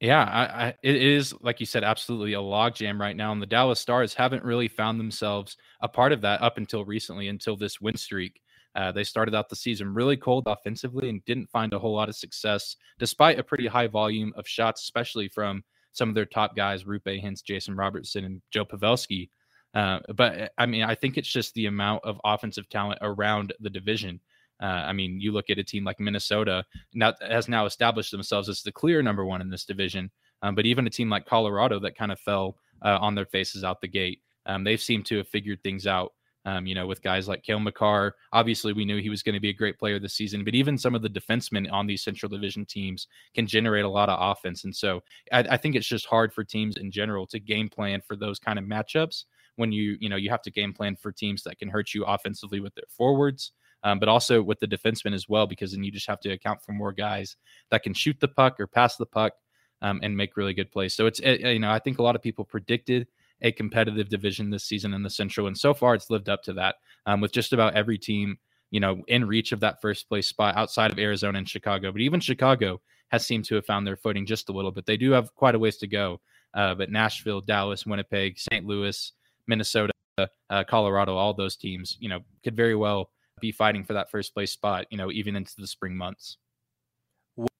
Yeah, 0.00 0.24
I, 0.24 0.66
I, 0.66 0.74
it 0.82 0.96
is 0.96 1.32
like 1.40 1.60
you 1.60 1.66
said, 1.66 1.84
absolutely 1.84 2.32
a 2.32 2.38
logjam 2.38 2.98
right 2.98 3.16
now, 3.16 3.30
and 3.30 3.40
the 3.40 3.46
Dallas 3.46 3.78
Stars 3.78 4.14
haven't 4.14 4.42
really 4.42 4.66
found 4.66 4.98
themselves 4.98 5.56
a 5.80 5.86
part 5.86 6.10
of 6.10 6.20
that 6.22 6.42
up 6.42 6.58
until 6.58 6.84
recently, 6.84 7.28
until 7.28 7.56
this 7.56 7.80
win 7.80 7.96
streak. 7.96 8.40
Uh, 8.74 8.90
they 8.90 9.04
started 9.04 9.36
out 9.36 9.48
the 9.48 9.56
season 9.56 9.94
really 9.94 10.16
cold 10.16 10.42
offensively 10.48 11.08
and 11.08 11.24
didn't 11.24 11.50
find 11.50 11.72
a 11.72 11.78
whole 11.78 11.94
lot 11.94 12.08
of 12.08 12.16
success, 12.16 12.74
despite 12.98 13.38
a 13.38 13.44
pretty 13.44 13.68
high 13.68 13.86
volume 13.86 14.32
of 14.36 14.46
shots, 14.46 14.82
especially 14.82 15.28
from 15.28 15.62
some 15.92 16.08
of 16.08 16.14
their 16.14 16.26
top 16.26 16.56
guys, 16.56 16.84
Roope 16.84 17.22
Hintz, 17.22 17.42
Jason 17.42 17.74
Robertson, 17.74 18.24
and 18.24 18.42
Joe 18.50 18.64
Pavelski. 18.64 19.30
Uh, 19.74 20.00
but 20.14 20.52
I 20.58 20.66
mean, 20.66 20.82
I 20.82 20.94
think 20.94 21.18
it's 21.18 21.28
just 21.28 21.54
the 21.54 21.66
amount 21.66 22.04
of 22.04 22.20
offensive 22.24 22.68
talent 22.68 22.98
around 23.02 23.52
the 23.60 23.70
division. 23.70 24.20
Uh, 24.60 24.66
I 24.66 24.92
mean, 24.92 25.20
you 25.20 25.32
look 25.32 25.50
at 25.50 25.58
a 25.58 25.64
team 25.64 25.84
like 25.84 26.00
Minnesota, 26.00 26.64
now 26.94 27.12
has 27.20 27.48
now 27.48 27.66
established 27.66 28.10
themselves 28.10 28.48
as 28.48 28.62
the 28.62 28.72
clear 28.72 29.02
number 29.02 29.24
one 29.24 29.40
in 29.40 29.50
this 29.50 29.64
division. 29.64 30.10
Um, 30.42 30.54
but 30.54 30.66
even 30.66 30.86
a 30.86 30.90
team 30.90 31.10
like 31.10 31.26
Colorado 31.26 31.78
that 31.80 31.96
kind 31.96 32.12
of 32.12 32.20
fell 32.20 32.56
uh, 32.82 32.98
on 33.00 33.14
their 33.14 33.26
faces 33.26 33.64
out 33.64 33.80
the 33.80 33.88
gate, 33.88 34.20
um, 34.46 34.64
they've 34.64 34.80
seemed 34.80 35.06
to 35.06 35.18
have 35.18 35.28
figured 35.28 35.62
things 35.62 35.86
out. 35.86 36.12
Um, 36.48 36.66
you 36.66 36.74
know, 36.74 36.86
with 36.86 37.02
guys 37.02 37.28
like 37.28 37.42
Cale 37.42 37.60
Makar, 37.60 38.14
obviously 38.32 38.72
we 38.72 38.86
knew 38.86 39.02
he 39.02 39.10
was 39.10 39.22
going 39.22 39.34
to 39.34 39.40
be 39.40 39.50
a 39.50 39.52
great 39.52 39.78
player 39.78 39.98
this 39.98 40.14
season, 40.14 40.44
but 40.44 40.54
even 40.54 40.78
some 40.78 40.94
of 40.94 41.02
the 41.02 41.10
defensemen 41.10 41.70
on 41.70 41.86
these 41.86 42.02
Central 42.02 42.30
Division 42.30 42.64
teams 42.64 43.06
can 43.34 43.46
generate 43.46 43.84
a 43.84 43.88
lot 43.88 44.08
of 44.08 44.18
offense. 44.18 44.64
And 44.64 44.74
so 44.74 45.02
I, 45.30 45.40
I 45.40 45.56
think 45.58 45.74
it's 45.74 45.86
just 45.86 46.06
hard 46.06 46.32
for 46.32 46.44
teams 46.44 46.78
in 46.78 46.90
general 46.90 47.26
to 47.26 47.38
game 47.38 47.68
plan 47.68 48.00
for 48.00 48.16
those 48.16 48.38
kind 48.38 48.58
of 48.58 48.64
matchups 48.64 49.24
when 49.56 49.72
you, 49.72 49.98
you 50.00 50.08
know, 50.08 50.16
you 50.16 50.30
have 50.30 50.42
to 50.42 50.50
game 50.50 50.72
plan 50.72 50.96
for 50.96 51.12
teams 51.12 51.42
that 51.42 51.58
can 51.58 51.68
hurt 51.68 51.92
you 51.92 52.04
offensively 52.04 52.60
with 52.60 52.74
their 52.74 52.84
forwards 52.88 53.52
um, 53.84 53.98
but 53.98 54.08
also 54.08 54.42
with 54.42 54.60
the 54.60 54.66
defensemen 54.66 55.14
as 55.14 55.28
well, 55.28 55.46
because 55.46 55.72
then 55.72 55.84
you 55.84 55.92
just 55.92 56.08
have 56.08 56.20
to 56.20 56.30
account 56.30 56.62
for 56.62 56.72
more 56.72 56.92
guys 56.92 57.36
that 57.70 57.82
can 57.82 57.94
shoot 57.94 58.18
the 58.20 58.28
puck 58.28 58.58
or 58.58 58.66
pass 58.66 58.96
the 58.96 59.06
puck 59.06 59.34
um, 59.82 60.00
and 60.02 60.16
make 60.16 60.36
really 60.36 60.54
good 60.54 60.72
plays. 60.72 60.94
So 60.94 61.06
it's, 61.06 61.20
it, 61.20 61.44
eh, 61.44 61.50
you 61.50 61.58
know, 61.58 61.70
I 61.70 61.78
think 61.78 61.98
a 61.98 62.02
lot 62.02 62.16
of 62.16 62.22
people 62.22 62.44
predicted 62.44 63.06
a 63.42 63.52
competitive 63.52 64.08
division 64.08 64.50
this 64.50 64.64
season 64.64 64.94
in 64.94 65.02
the 65.02 65.10
Central, 65.10 65.46
and 65.46 65.56
so 65.56 65.74
far 65.74 65.94
it's 65.94 66.10
lived 66.10 66.28
up 66.28 66.42
to 66.44 66.52
that 66.54 66.76
um, 67.06 67.20
with 67.20 67.32
just 67.32 67.52
about 67.52 67.74
every 67.74 67.98
team, 67.98 68.38
you 68.70 68.80
know, 68.80 69.02
in 69.08 69.26
reach 69.26 69.52
of 69.52 69.60
that 69.60 69.80
first 69.80 70.08
place 70.08 70.26
spot 70.26 70.56
outside 70.56 70.90
of 70.90 70.98
Arizona 70.98 71.38
and 71.38 71.48
Chicago. 71.48 71.92
But 71.92 72.00
even 72.00 72.20
Chicago 72.20 72.80
has 73.08 73.26
seemed 73.26 73.44
to 73.46 73.54
have 73.54 73.66
found 73.66 73.86
their 73.86 73.96
footing 73.96 74.26
just 74.26 74.48
a 74.48 74.52
little 74.52 74.70
bit. 74.70 74.86
They 74.86 74.96
do 74.96 75.12
have 75.12 75.34
quite 75.34 75.54
a 75.54 75.58
ways 75.58 75.78
to 75.78 75.86
go, 75.86 76.20
uh, 76.54 76.74
but 76.74 76.90
Nashville, 76.90 77.40
Dallas, 77.40 77.86
Winnipeg, 77.86 78.38
St. 78.38 78.66
Louis, 78.66 79.12
Minnesota, 79.46 79.92
uh, 80.18 80.64
Colorado, 80.64 81.16
all 81.16 81.34
those 81.34 81.56
teams, 81.56 81.96
you 82.00 82.08
know, 82.08 82.20
could 82.44 82.56
very 82.56 82.74
well 82.74 83.10
be 83.40 83.52
fighting 83.52 83.84
for 83.84 83.94
that 83.94 84.10
first 84.10 84.34
place 84.34 84.52
spot, 84.52 84.86
you 84.90 84.98
know, 84.98 85.10
even 85.10 85.36
into 85.36 85.54
the 85.56 85.66
spring 85.66 85.96
months. 85.96 86.38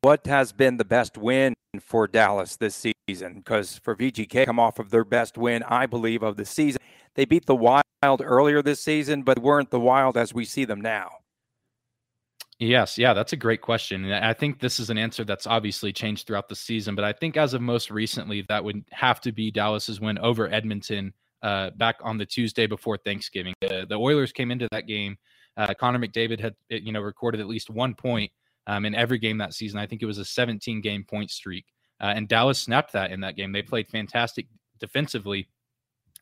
What 0.03 0.27
has 0.27 0.53
been 0.53 0.77
the 0.77 0.85
best 0.85 1.17
win 1.17 1.55
for 1.81 2.07
Dallas 2.07 2.57
this 2.57 2.87
season? 3.09 3.35
Because 3.35 3.79
for 3.79 3.95
VGK, 3.95 4.47
come 4.47 4.59
off 4.59 4.79
of 4.79 4.91
their 4.91 5.05
best 5.05 5.39
win, 5.39 5.63
I 5.65 5.87
believe, 5.87 6.23
of 6.23 6.37
the 6.37 6.45
season. 6.45 6.81
They 7.15 7.25
beat 7.25 7.47
the 7.47 7.57
Wild 7.57 7.83
earlier 8.23 8.63
this 8.63 8.81
season, 8.81 9.23
but 9.23 9.39
weren't 9.39 9.71
the 9.71 9.81
Wild 9.81 10.17
as 10.17 10.33
we 10.33 10.45
see 10.45 10.65
them 10.65 10.81
now. 10.81 11.11
Yes, 12.61 12.99
yeah, 12.99 13.15
that's 13.15 13.33
a 13.33 13.37
great 13.37 13.61
question. 13.61 14.05
And 14.05 14.25
I 14.25 14.33
think 14.33 14.59
this 14.59 14.81
is 14.81 14.91
an 14.91 14.99
answer 14.99 15.25
that's 15.25 15.47
obviously 15.47 15.93
changed 15.93 16.27
throughout 16.27 16.49
the 16.49 16.57
season, 16.57 16.95
but 16.97 17.05
I 17.05 17.13
think 17.13 17.37
as 17.37 17.55
of 17.55 17.61
most 17.61 17.91
recently, 17.91 18.45
that 18.49 18.65
would 18.65 18.85
have 18.91 19.21
to 19.23 19.33
be 19.33 19.51
Dallas's 19.51 20.01
win 20.01 20.19
over 20.19 20.53
Edmonton 20.53 21.13
uh, 21.43 21.71
back 21.71 21.97
on 22.03 22.19
the 22.19 22.27
Tuesday 22.27 22.67
before 22.67 22.97
Thanksgiving. 22.99 23.55
The, 23.61 23.87
the 23.89 23.95
Oilers 23.95 24.33
came 24.33 24.51
into 24.51 24.67
that 24.73 24.89
game 24.89 25.17
uh, 25.59 25.75
Connor 25.75 25.99
McDavid 25.99 26.41
had 26.41 26.55
you 26.71 26.93
know 26.93 27.01
recorded 27.01 27.41
at 27.41 27.49
least 27.49 27.69
one 27.69 27.95
point 27.95 28.31
um, 28.69 28.85
in 28.85 28.95
every 28.95 29.19
game 29.19 29.39
that 29.39 29.55
season. 29.55 29.81
I 29.81 29.87
think 29.87 30.03
it 30.03 30.07
was 30.07 30.19
a 30.19 30.25
17 30.25 30.81
game 30.81 31.03
point 31.03 31.31
streak, 31.31 31.65
uh, 32.01 32.13
and 32.15 32.29
Dallas 32.29 32.61
snapped 32.61 32.93
that 32.93 33.11
in 33.11 33.21
that 33.23 33.35
game. 33.35 33.51
They 33.51 33.63
played 33.63 33.89
fantastic 33.89 34.47
defensively. 34.79 35.49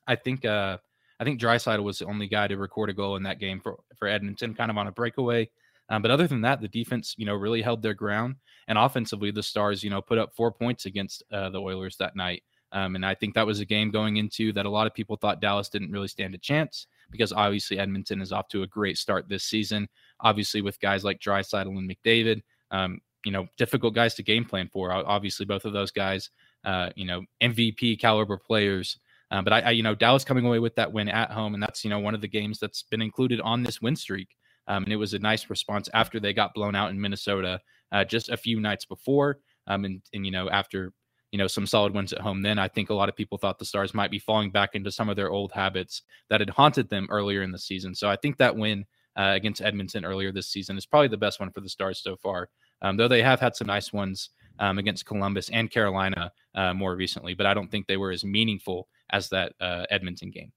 I 0.06 0.14
think 0.14 0.46
uh, 0.46 0.78
I 1.20 1.24
think 1.24 1.40
Draisaitl 1.40 1.82
was 1.82 1.98
the 1.98 2.06
only 2.06 2.28
guy 2.28 2.46
to 2.46 2.56
record 2.56 2.88
a 2.88 2.94
goal 2.94 3.16
in 3.16 3.24
that 3.24 3.40
game 3.40 3.61
for 3.61 3.76
for 3.98 4.09
Edmonton, 4.09 4.54
kind 4.54 4.70
of 4.70 4.78
on 4.78 4.87
a 4.87 4.92
breakaway. 4.92 5.50
Um, 5.88 6.02
but 6.02 6.11
other 6.11 6.26
than 6.26 6.40
that, 6.40 6.61
the 6.61 6.68
defense, 6.68 7.14
you 7.16 7.26
know, 7.26 7.35
really 7.35 7.62
held 7.62 7.82
their 7.82 7.94
ground, 7.94 8.37
and 8.68 8.78
offensively, 8.78 9.30
the 9.30 9.42
Stars, 9.42 9.85
you 9.85 9.90
know, 9.90 10.00
put 10.00 10.18
up 10.18 10.35
four 10.35 10.50
points 10.50 10.87
against 10.87 11.22
uh, 11.32 11.50
the 11.50 11.61
Oilers 11.61 11.96
that 11.98 12.16
night. 12.16 12.42
Um, 12.72 12.96
and 12.96 13.06
I 13.06 13.14
think 13.14 13.35
that 13.35 13.46
was 13.46 13.61
a 13.61 13.64
game 13.64 13.90
going 13.90 14.16
into 14.16 14.52
that 14.52 14.66
a 14.66 14.70
lot 14.70 14.88
of 14.88 14.94
people 14.94 15.16
thought 15.16 15.40
Dallas 15.40 15.68
didn't 15.68 15.92
really 15.92 16.09
stand 16.09 16.35
a 16.35 16.38
chance 16.38 16.88
because 17.10 17.32
obviously 17.32 17.78
Edmonton 17.78 18.20
is 18.20 18.32
off 18.32 18.48
to 18.48 18.62
a 18.62 18.66
great 18.66 18.98
start 18.98 19.28
this 19.28 19.44
season. 19.44 19.88
Obviously, 20.20 20.62
with 20.62 20.80
guys 20.80 21.04
like 21.04 21.20
Draisaitl 21.20 21.66
and 21.66 21.90
McDavid, 21.90 22.42
um, 22.70 23.00
you 23.24 23.32
know, 23.32 23.46
difficult 23.56 23.94
guys 23.94 24.14
to 24.14 24.22
game 24.22 24.44
plan 24.44 24.68
for. 24.72 24.92
Obviously, 24.92 25.46
both 25.46 25.64
of 25.64 25.72
those 25.72 25.90
guys, 25.90 26.30
uh, 26.64 26.90
you 26.96 27.06
know, 27.06 27.22
MVP 27.42 28.00
caliber 28.00 28.36
players. 28.36 28.98
Uh, 29.30 29.42
but 29.42 29.52
I, 29.52 29.60
I, 29.60 29.70
you 29.70 29.82
know, 29.82 29.94
Dallas 29.94 30.24
coming 30.24 30.46
away 30.46 30.60
with 30.60 30.76
that 30.76 30.92
win 30.92 31.08
at 31.08 31.32
home, 31.32 31.54
and 31.54 31.62
that's 31.62 31.84
you 31.84 31.90
know 31.90 31.98
one 31.98 32.14
of 32.14 32.20
the 32.20 32.28
games 32.28 32.58
that's 32.58 32.82
been 32.84 33.02
included 33.02 33.40
on 33.40 33.62
this 33.62 33.80
win 33.80 33.96
streak. 33.96 34.28
Um, 34.68 34.84
and 34.84 34.92
it 34.92 34.96
was 34.96 35.14
a 35.14 35.18
nice 35.18 35.48
response 35.48 35.88
after 35.94 36.18
they 36.18 36.32
got 36.32 36.54
blown 36.54 36.74
out 36.74 36.90
in 36.90 37.00
Minnesota 37.00 37.60
uh, 37.92 38.04
just 38.04 38.30
a 38.30 38.36
few 38.36 38.60
nights 38.60 38.84
before. 38.84 39.38
Um, 39.68 39.84
and, 39.84 40.02
and 40.12 40.24
you 40.24 40.32
know 40.32 40.48
after 40.48 40.92
you 41.37 41.42
know 41.42 41.46
some 41.46 41.66
solid 41.66 41.92
wins 41.92 42.14
at 42.14 42.22
home 42.22 42.40
then 42.40 42.59
i 42.59 42.66
think 42.66 42.88
a 42.88 42.94
lot 42.94 43.11
of 43.11 43.14
people 43.14 43.37
thought 43.37 43.59
the 43.59 43.64
stars 43.66 43.92
might 43.92 44.11
be 44.11 44.18
falling 44.18 44.51
back 44.51 44.75
into 44.75 44.90
some 44.90 45.11
of 45.11 45.16
their 45.16 45.29
old 45.29 45.53
habits 45.53 46.01
that 46.31 46.40
had 46.40 46.49
haunted 46.49 46.88
them 46.88 47.07
earlier 47.11 47.42
in 47.42 47.53
the 47.53 47.59
season. 47.59 47.94
So 47.94 48.09
i 48.09 48.16
think 48.16 48.38
that 48.38 48.57
win 48.57 48.87
uh, 49.18 49.33
against 49.35 49.61
edmonton 49.61 50.03
earlier 50.07 50.33
this 50.33 50.49
season 50.49 50.79
is 50.79 50.87
probably 50.87 51.09
the 51.09 51.18
best 51.18 51.38
one 51.38 51.51
for 51.51 51.61
the 51.61 51.68
stars 51.68 52.01
so 52.03 52.16
far 52.16 52.49
um, 52.81 52.96
though 52.96 53.07
they 53.07 53.22
have 53.22 53.38
had 53.38 53.55
some 53.55 53.66
nice 53.66 53.92
ones 53.92 54.31
um, 54.61 54.79
against 54.79 55.05
columbus 55.05 55.51
and 55.51 55.70
carolina 55.70 56.33
uh, 56.55 56.72
more 56.72 56.96
recently 56.96 57.35
but 57.35 57.44
i 57.44 57.53
don't 57.53 57.70
think 57.70 57.87
they 57.87 57.99
were 57.99 58.12
as 58.12 58.25
meaningful 58.25 58.88
as 59.11 59.29
that 59.29 59.53
uh, 59.61 59.85
edmonton 59.90 60.31
game. 60.31 60.51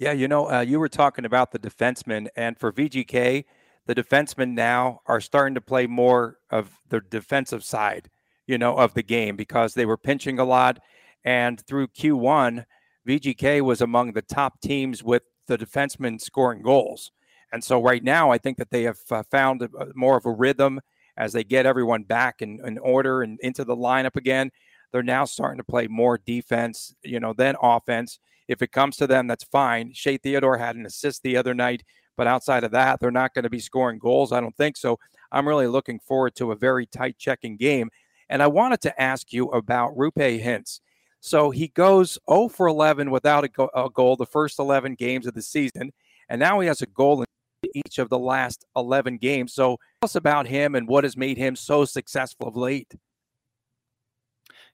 Yeah 0.00 0.10
you 0.10 0.26
know 0.26 0.50
uh, 0.50 0.60
you 0.60 0.80
were 0.80 0.88
talking 0.88 1.24
about 1.24 1.52
the 1.52 1.60
defensemen 1.60 2.26
and 2.34 2.58
for 2.58 2.72
vgk 2.72 3.44
the 3.86 3.94
defensemen 3.94 4.54
now 4.54 5.02
are 5.06 5.20
starting 5.20 5.54
to 5.54 5.60
play 5.60 5.86
more 5.86 6.38
of 6.50 6.80
the 6.88 7.00
defensive 7.00 7.62
side 7.62 8.10
you 8.46 8.58
know, 8.58 8.76
of 8.76 8.94
the 8.94 9.02
game 9.02 9.36
because 9.36 9.74
they 9.74 9.86
were 9.86 9.96
pinching 9.96 10.38
a 10.38 10.44
lot. 10.44 10.78
And 11.24 11.60
through 11.66 11.88
Q1, 11.88 12.64
VGK 13.06 13.60
was 13.62 13.80
among 13.80 14.12
the 14.12 14.22
top 14.22 14.60
teams 14.60 15.02
with 15.02 15.22
the 15.46 15.58
defensemen 15.58 16.20
scoring 16.20 16.62
goals. 16.62 17.12
And 17.52 17.62
so 17.62 17.82
right 17.82 18.02
now, 18.02 18.30
I 18.30 18.38
think 18.38 18.58
that 18.58 18.70
they 18.70 18.84
have 18.84 19.00
uh, 19.10 19.22
found 19.30 19.68
more 19.94 20.16
of 20.16 20.26
a 20.26 20.32
rhythm 20.32 20.80
as 21.16 21.32
they 21.32 21.44
get 21.44 21.66
everyone 21.66 22.04
back 22.04 22.42
in, 22.42 22.60
in 22.64 22.78
order 22.78 23.22
and 23.22 23.38
into 23.40 23.64
the 23.64 23.76
lineup 23.76 24.16
again. 24.16 24.50
They're 24.92 25.02
now 25.02 25.24
starting 25.24 25.58
to 25.58 25.64
play 25.64 25.86
more 25.86 26.18
defense, 26.18 26.94
you 27.02 27.20
know, 27.20 27.32
than 27.32 27.56
offense. 27.62 28.18
If 28.48 28.62
it 28.62 28.72
comes 28.72 28.96
to 28.96 29.06
them, 29.06 29.26
that's 29.26 29.44
fine. 29.44 29.92
Shea 29.92 30.16
Theodore 30.16 30.58
had 30.58 30.76
an 30.76 30.86
assist 30.86 31.22
the 31.22 31.36
other 31.36 31.54
night, 31.54 31.84
but 32.16 32.26
outside 32.26 32.64
of 32.64 32.72
that, 32.72 32.98
they're 33.00 33.10
not 33.10 33.34
going 33.34 33.44
to 33.44 33.50
be 33.50 33.60
scoring 33.60 33.98
goals. 33.98 34.32
I 34.32 34.40
don't 34.40 34.56
think 34.56 34.76
so. 34.76 34.98
I'm 35.30 35.46
really 35.46 35.68
looking 35.68 36.00
forward 36.00 36.34
to 36.36 36.50
a 36.50 36.56
very 36.56 36.86
tight 36.86 37.18
checking 37.18 37.56
game. 37.56 37.90
And 38.30 38.42
I 38.42 38.46
wanted 38.46 38.80
to 38.82 39.02
ask 39.02 39.32
you 39.32 39.48
about 39.48 39.96
Roope 39.96 40.42
Hintz. 40.42 40.80
So 41.20 41.50
he 41.50 41.68
goes 41.68 42.18
0 42.30 42.48
for 42.48 42.68
11 42.68 43.10
without 43.10 43.44
a, 43.44 43.48
go- 43.48 43.70
a 43.74 43.90
goal 43.90 44.16
the 44.16 44.24
first 44.24 44.58
11 44.58 44.94
games 44.94 45.26
of 45.26 45.34
the 45.34 45.42
season. 45.42 45.92
And 46.28 46.38
now 46.38 46.60
he 46.60 46.68
has 46.68 46.80
a 46.80 46.86
goal 46.86 47.20
in 47.20 47.70
each 47.74 47.98
of 47.98 48.08
the 48.08 48.18
last 48.18 48.64
11 48.76 49.18
games. 49.18 49.52
So 49.52 49.76
tell 50.00 50.04
us 50.04 50.14
about 50.14 50.46
him 50.46 50.76
and 50.76 50.88
what 50.88 51.04
has 51.04 51.16
made 51.16 51.36
him 51.36 51.56
so 51.56 51.84
successful 51.84 52.48
of 52.48 52.56
late. 52.56 52.94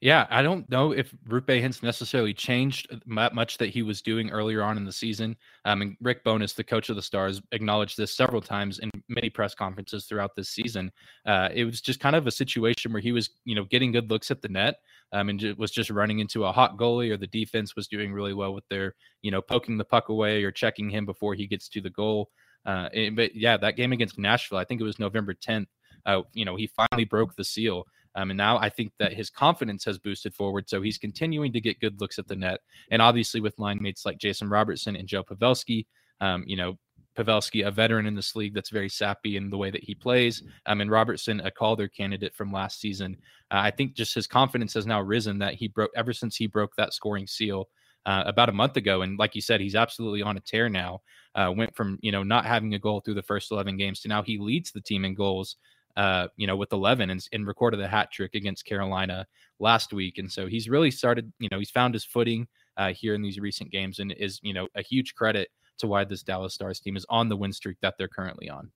Yeah, 0.00 0.26
I 0.28 0.42
don't 0.42 0.68
know 0.68 0.92
if 0.92 1.14
Roope 1.26 1.46
Hintz 1.46 1.82
necessarily 1.82 2.34
changed 2.34 2.86
much 3.06 3.56
that 3.58 3.70
he 3.70 3.82
was 3.82 4.02
doing 4.02 4.30
earlier 4.30 4.62
on 4.62 4.76
in 4.76 4.84
the 4.84 4.92
season. 4.92 5.36
Um, 5.64 5.80
and 5.80 5.96
Rick 6.02 6.22
Bowness, 6.22 6.52
the 6.52 6.64
coach 6.64 6.90
of 6.90 6.96
the 6.96 7.02
Stars, 7.02 7.40
acknowledged 7.52 7.96
this 7.96 8.14
several 8.14 8.42
times 8.42 8.78
in 8.78 8.90
many 9.08 9.30
press 9.30 9.54
conferences 9.54 10.04
throughout 10.04 10.36
this 10.36 10.50
season. 10.50 10.92
Uh, 11.24 11.48
it 11.52 11.64
was 11.64 11.80
just 11.80 11.98
kind 11.98 12.14
of 12.14 12.26
a 12.26 12.30
situation 12.30 12.92
where 12.92 13.00
he 13.00 13.12
was, 13.12 13.30
you 13.44 13.54
know, 13.54 13.64
getting 13.64 13.90
good 13.90 14.10
looks 14.10 14.30
at 14.30 14.42
the 14.42 14.48
net, 14.48 14.76
um, 15.12 15.30
and 15.30 15.42
was 15.56 15.70
just 15.70 15.88
running 15.88 16.18
into 16.18 16.44
a 16.44 16.52
hot 16.52 16.76
goalie, 16.76 17.10
or 17.10 17.16
the 17.16 17.26
defense 17.26 17.74
was 17.74 17.88
doing 17.88 18.12
really 18.12 18.34
well 18.34 18.52
with 18.52 18.68
their, 18.68 18.94
you 19.22 19.30
know, 19.30 19.40
poking 19.40 19.78
the 19.78 19.84
puck 19.84 20.10
away 20.10 20.44
or 20.44 20.50
checking 20.50 20.90
him 20.90 21.06
before 21.06 21.34
he 21.34 21.46
gets 21.46 21.68
to 21.70 21.80
the 21.80 21.90
goal. 21.90 22.28
Uh, 22.66 22.88
but 23.14 23.34
yeah, 23.34 23.56
that 23.56 23.76
game 23.76 23.92
against 23.92 24.18
Nashville, 24.18 24.58
I 24.58 24.64
think 24.64 24.80
it 24.80 24.84
was 24.84 24.98
November 24.98 25.32
10th. 25.32 25.68
Uh, 26.04 26.22
you 26.34 26.44
know, 26.44 26.56
he 26.56 26.66
finally 26.66 27.04
broke 27.04 27.34
the 27.34 27.44
seal. 27.44 27.86
Um, 28.16 28.30
and 28.30 28.38
now 28.38 28.58
I 28.58 28.70
think 28.70 28.92
that 28.98 29.12
his 29.12 29.30
confidence 29.30 29.84
has 29.84 29.98
boosted 29.98 30.34
forward. 30.34 30.68
So 30.68 30.80
he's 30.80 30.98
continuing 30.98 31.52
to 31.52 31.60
get 31.60 31.80
good 31.80 32.00
looks 32.00 32.18
at 32.18 32.26
the 32.26 32.34
net. 32.34 32.60
And 32.90 33.02
obviously, 33.02 33.40
with 33.40 33.58
line 33.58 33.78
mates 33.80 34.06
like 34.06 34.18
Jason 34.18 34.48
Robertson 34.48 34.96
and 34.96 35.06
Joe 35.06 35.22
Pavelski, 35.22 35.86
um, 36.20 36.42
you 36.46 36.56
know, 36.56 36.78
Pavelski, 37.16 37.66
a 37.66 37.70
veteran 37.70 38.06
in 38.06 38.14
this 38.14 38.34
league 38.34 38.54
that's 38.54 38.70
very 38.70 38.88
sappy 38.88 39.36
in 39.36 39.50
the 39.50 39.56
way 39.56 39.70
that 39.70 39.84
he 39.84 39.94
plays, 39.94 40.42
um, 40.66 40.80
and 40.80 40.90
Robertson, 40.90 41.40
a 41.40 41.50
Calder 41.50 41.88
candidate 41.88 42.34
from 42.34 42.52
last 42.52 42.80
season. 42.80 43.16
Uh, 43.50 43.60
I 43.60 43.70
think 43.70 43.94
just 43.94 44.14
his 44.14 44.26
confidence 44.26 44.74
has 44.74 44.86
now 44.86 45.00
risen 45.00 45.38
that 45.38 45.54
he 45.54 45.68
broke 45.68 45.92
ever 45.96 46.12
since 46.12 46.36
he 46.36 46.46
broke 46.46 46.74
that 46.76 46.92
scoring 46.92 47.26
seal 47.26 47.68
uh, 48.06 48.22
about 48.26 48.48
a 48.48 48.52
month 48.52 48.76
ago. 48.76 49.02
And 49.02 49.18
like 49.18 49.34
you 49.34 49.40
said, 49.40 49.60
he's 49.60 49.74
absolutely 49.74 50.22
on 50.22 50.36
a 50.36 50.40
tear 50.40 50.68
now. 50.68 51.02
Uh, 51.34 51.52
went 51.54 51.74
from 51.76 51.98
you 52.00 52.12
know 52.12 52.22
not 52.22 52.46
having 52.46 52.74
a 52.74 52.78
goal 52.78 53.00
through 53.00 53.14
the 53.14 53.22
first 53.22 53.52
11 53.52 53.76
games 53.76 54.00
to 54.00 54.08
now 54.08 54.22
he 54.22 54.38
leads 54.38 54.72
the 54.72 54.80
team 54.80 55.04
in 55.04 55.14
goals 55.14 55.56
uh, 55.96 56.28
you 56.36 56.46
know, 56.46 56.56
with 56.56 56.72
11 56.72 57.10
and, 57.10 57.26
and 57.32 57.46
recorded 57.46 57.80
a 57.80 57.88
hat 57.88 58.10
trick 58.12 58.34
against 58.34 58.64
Carolina 58.64 59.26
last 59.58 59.92
week. 59.92 60.18
And 60.18 60.30
so 60.30 60.46
he's 60.46 60.68
really 60.68 60.90
started, 60.90 61.32
you 61.38 61.48
know, 61.50 61.58
he's 61.58 61.70
found 61.70 61.94
his 61.94 62.04
footing 62.04 62.46
uh, 62.76 62.92
here 62.92 63.14
in 63.14 63.22
these 63.22 63.40
recent 63.40 63.70
games 63.70 63.98
and 63.98 64.12
is, 64.12 64.38
you 64.42 64.52
know, 64.52 64.68
a 64.74 64.82
huge 64.82 65.14
credit 65.14 65.48
to 65.78 65.86
why 65.86 66.04
this 66.04 66.22
Dallas 66.22 66.54
Stars 66.54 66.80
team 66.80 66.96
is 66.96 67.06
on 67.08 67.28
the 67.28 67.36
win 67.36 67.52
streak 67.52 67.78
that 67.80 67.94
they're 67.98 68.08
currently 68.08 68.48
on. 68.48 68.70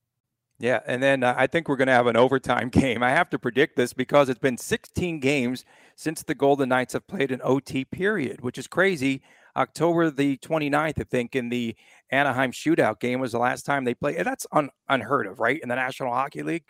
Yeah, 0.59 0.80
and 0.87 1.02
then 1.02 1.22
uh, 1.22 1.35
I 1.38 1.46
think 1.46 1.68
we're 1.68 1.76
going 1.76 1.88
to 1.88 1.94
have 1.94 2.06
an 2.06 2.18
overtime 2.18 2.68
game. 2.70 3.02
I 3.02 3.11
have 3.11 3.30
to 3.30 3.38
predict 3.38 3.76
this 3.76 3.94
because 3.94 4.28
it's 4.28 4.38
been 4.38 4.59
16 4.59 5.18
games 5.20 5.64
since 5.96 6.22
the 6.22 6.35
Golden 6.35 6.68
Knights 6.68 6.92
have 6.92 7.06
played 7.06 7.33
an 7.33 7.40
OT 7.42 7.85
period, 7.87 8.42
which 8.42 8.59
is 8.59 8.66
crazy. 8.66 9.22
October 9.56 10.11
the 10.11 10.37
29th, 10.38 11.00
I 11.00 11.04
think, 11.04 11.35
in 11.35 11.48
the 11.48 11.74
Anaheim 12.11 12.52
shootout 12.52 13.00
game 13.00 13.20
was 13.20 13.33
the 13.33 13.38
last 13.38 13.64
time 13.64 13.85
they 13.85 13.94
played. 13.94 14.16
And 14.16 14.26
That's 14.26 14.46
un- 14.52 14.70
unheard 14.88 15.26
of, 15.26 15.40
right? 15.40 15.59
In 15.61 15.68
the 15.68 15.76
National 15.76 16.12
Hockey 16.12 16.42
League. 16.42 16.64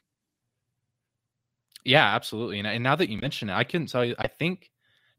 Yeah, 1.84 2.14
absolutely. 2.14 2.58
And, 2.58 2.68
and 2.68 2.82
now 2.82 2.96
that 2.96 3.08
you 3.08 3.18
mention 3.18 3.48
it, 3.50 3.54
I 3.54 3.64
couldn't 3.64 3.88
tell 3.88 4.04
you. 4.04 4.14
I 4.18 4.28
think 4.28 4.70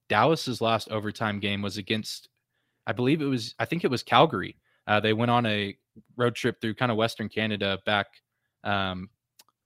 Dallas's 0.09 0.61
last 0.61 0.89
overtime 0.89 1.39
game 1.39 1.61
was 1.61 1.77
against, 1.77 2.29
I 2.85 2.93
believe 2.93 3.21
it 3.21 3.25
was, 3.25 3.55
I 3.59 3.65
think 3.65 3.83
it 3.83 3.91
was 3.91 4.03
Calgary. 4.03 4.57
Uh, 4.87 4.99
they 4.99 5.13
went 5.13 5.31
on 5.31 5.45
a 5.45 5.77
road 6.15 6.35
trip 6.35 6.61
through 6.61 6.75
kind 6.75 6.91
of 6.91 6.97
Western 6.97 7.29
Canada 7.29 7.79
back 7.85 8.07
um, 8.63 9.09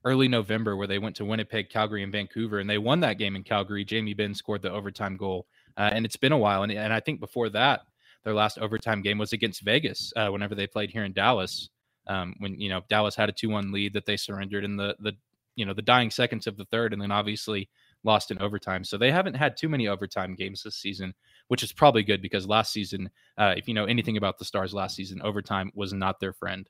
early 0.03 0.27
November, 0.27 0.75
where 0.75 0.87
they 0.87 0.99
went 0.99 1.15
to 1.17 1.25
Winnipeg, 1.25 1.69
Calgary, 1.69 2.03
and 2.03 2.11
Vancouver, 2.11 2.59
and 2.59 2.69
they 2.69 2.77
won 2.77 2.99
that 3.01 3.17
game 3.17 3.35
in 3.35 3.43
Calgary. 3.43 3.83
Jamie 3.83 4.13
Benn 4.13 4.33
scored 4.33 4.61
the 4.61 4.71
overtime 4.71 5.17
goal, 5.17 5.47
uh, 5.77 5.89
and 5.91 6.05
it's 6.05 6.17
been 6.17 6.31
a 6.31 6.37
while. 6.37 6.63
And, 6.63 6.71
and 6.71 6.93
I 6.93 6.99
think 6.99 7.19
before 7.19 7.49
that, 7.49 7.81
their 8.23 8.33
last 8.33 8.57
overtime 8.59 9.01
game 9.01 9.17
was 9.17 9.33
against 9.33 9.61
Vegas, 9.61 10.13
uh, 10.15 10.29
whenever 10.29 10.55
they 10.55 10.67
played 10.67 10.89
here 10.91 11.03
in 11.03 11.13
Dallas. 11.13 11.69
Um, 12.07 12.35
when 12.37 12.59
you 12.59 12.69
know 12.69 12.81
Dallas 12.87 13.15
had 13.15 13.29
a 13.29 13.31
two-one 13.31 13.71
lead 13.71 13.93
that 13.93 14.05
they 14.05 14.15
surrendered 14.15 14.63
in 14.63 14.77
the 14.77 14.95
the 14.99 15.13
you 15.55 15.65
know 15.65 15.73
the 15.73 15.81
dying 15.81 16.11
seconds 16.11 16.47
of 16.47 16.57
the 16.57 16.65
third, 16.65 16.93
and 16.93 17.01
then 17.01 17.11
obviously 17.11 17.69
lost 18.03 18.31
in 18.31 18.39
overtime. 18.39 18.83
So 18.83 18.97
they 18.97 19.11
haven't 19.11 19.35
had 19.35 19.57
too 19.57 19.69
many 19.69 19.87
overtime 19.87 20.35
games 20.35 20.63
this 20.63 20.75
season, 20.75 21.13
which 21.47 21.63
is 21.63 21.73
probably 21.73 22.03
good 22.03 22.21
because 22.21 22.47
last 22.47 22.71
season, 22.71 23.09
uh, 23.37 23.53
if 23.57 23.67
you 23.67 23.73
know 23.73 23.85
anything 23.85 24.17
about 24.17 24.37
the 24.37 24.45
Stars 24.45 24.73
last 24.73 24.95
season, 24.95 25.21
overtime 25.21 25.71
was 25.73 25.93
not 25.93 26.19
their 26.19 26.33
friend. 26.33 26.69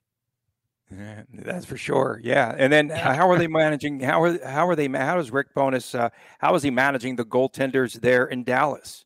Yeah, 0.92 1.24
that's 1.34 1.66
for 1.66 1.78
sure. 1.78 2.22
Yeah, 2.24 2.54
and 2.58 2.72
then 2.72 2.92
uh, 2.92 3.16
how 3.16 3.30
are 3.30 3.40
they 3.40 3.48
managing? 3.48 4.00
How 4.00 4.22
are 4.24 4.46
how 4.46 4.68
are 4.68 4.76
they? 4.76 4.88
How 4.88 5.16
does 5.16 5.32
Rick 5.32 5.54
Bowness? 5.56 5.96
Uh, 5.96 6.10
how 6.40 6.54
is 6.56 6.64
he 6.64 6.70
managing 6.70 7.16
the 7.16 7.26
goaltenders 7.26 8.00
there 8.02 8.26
in 8.26 8.44
Dallas? 8.44 9.05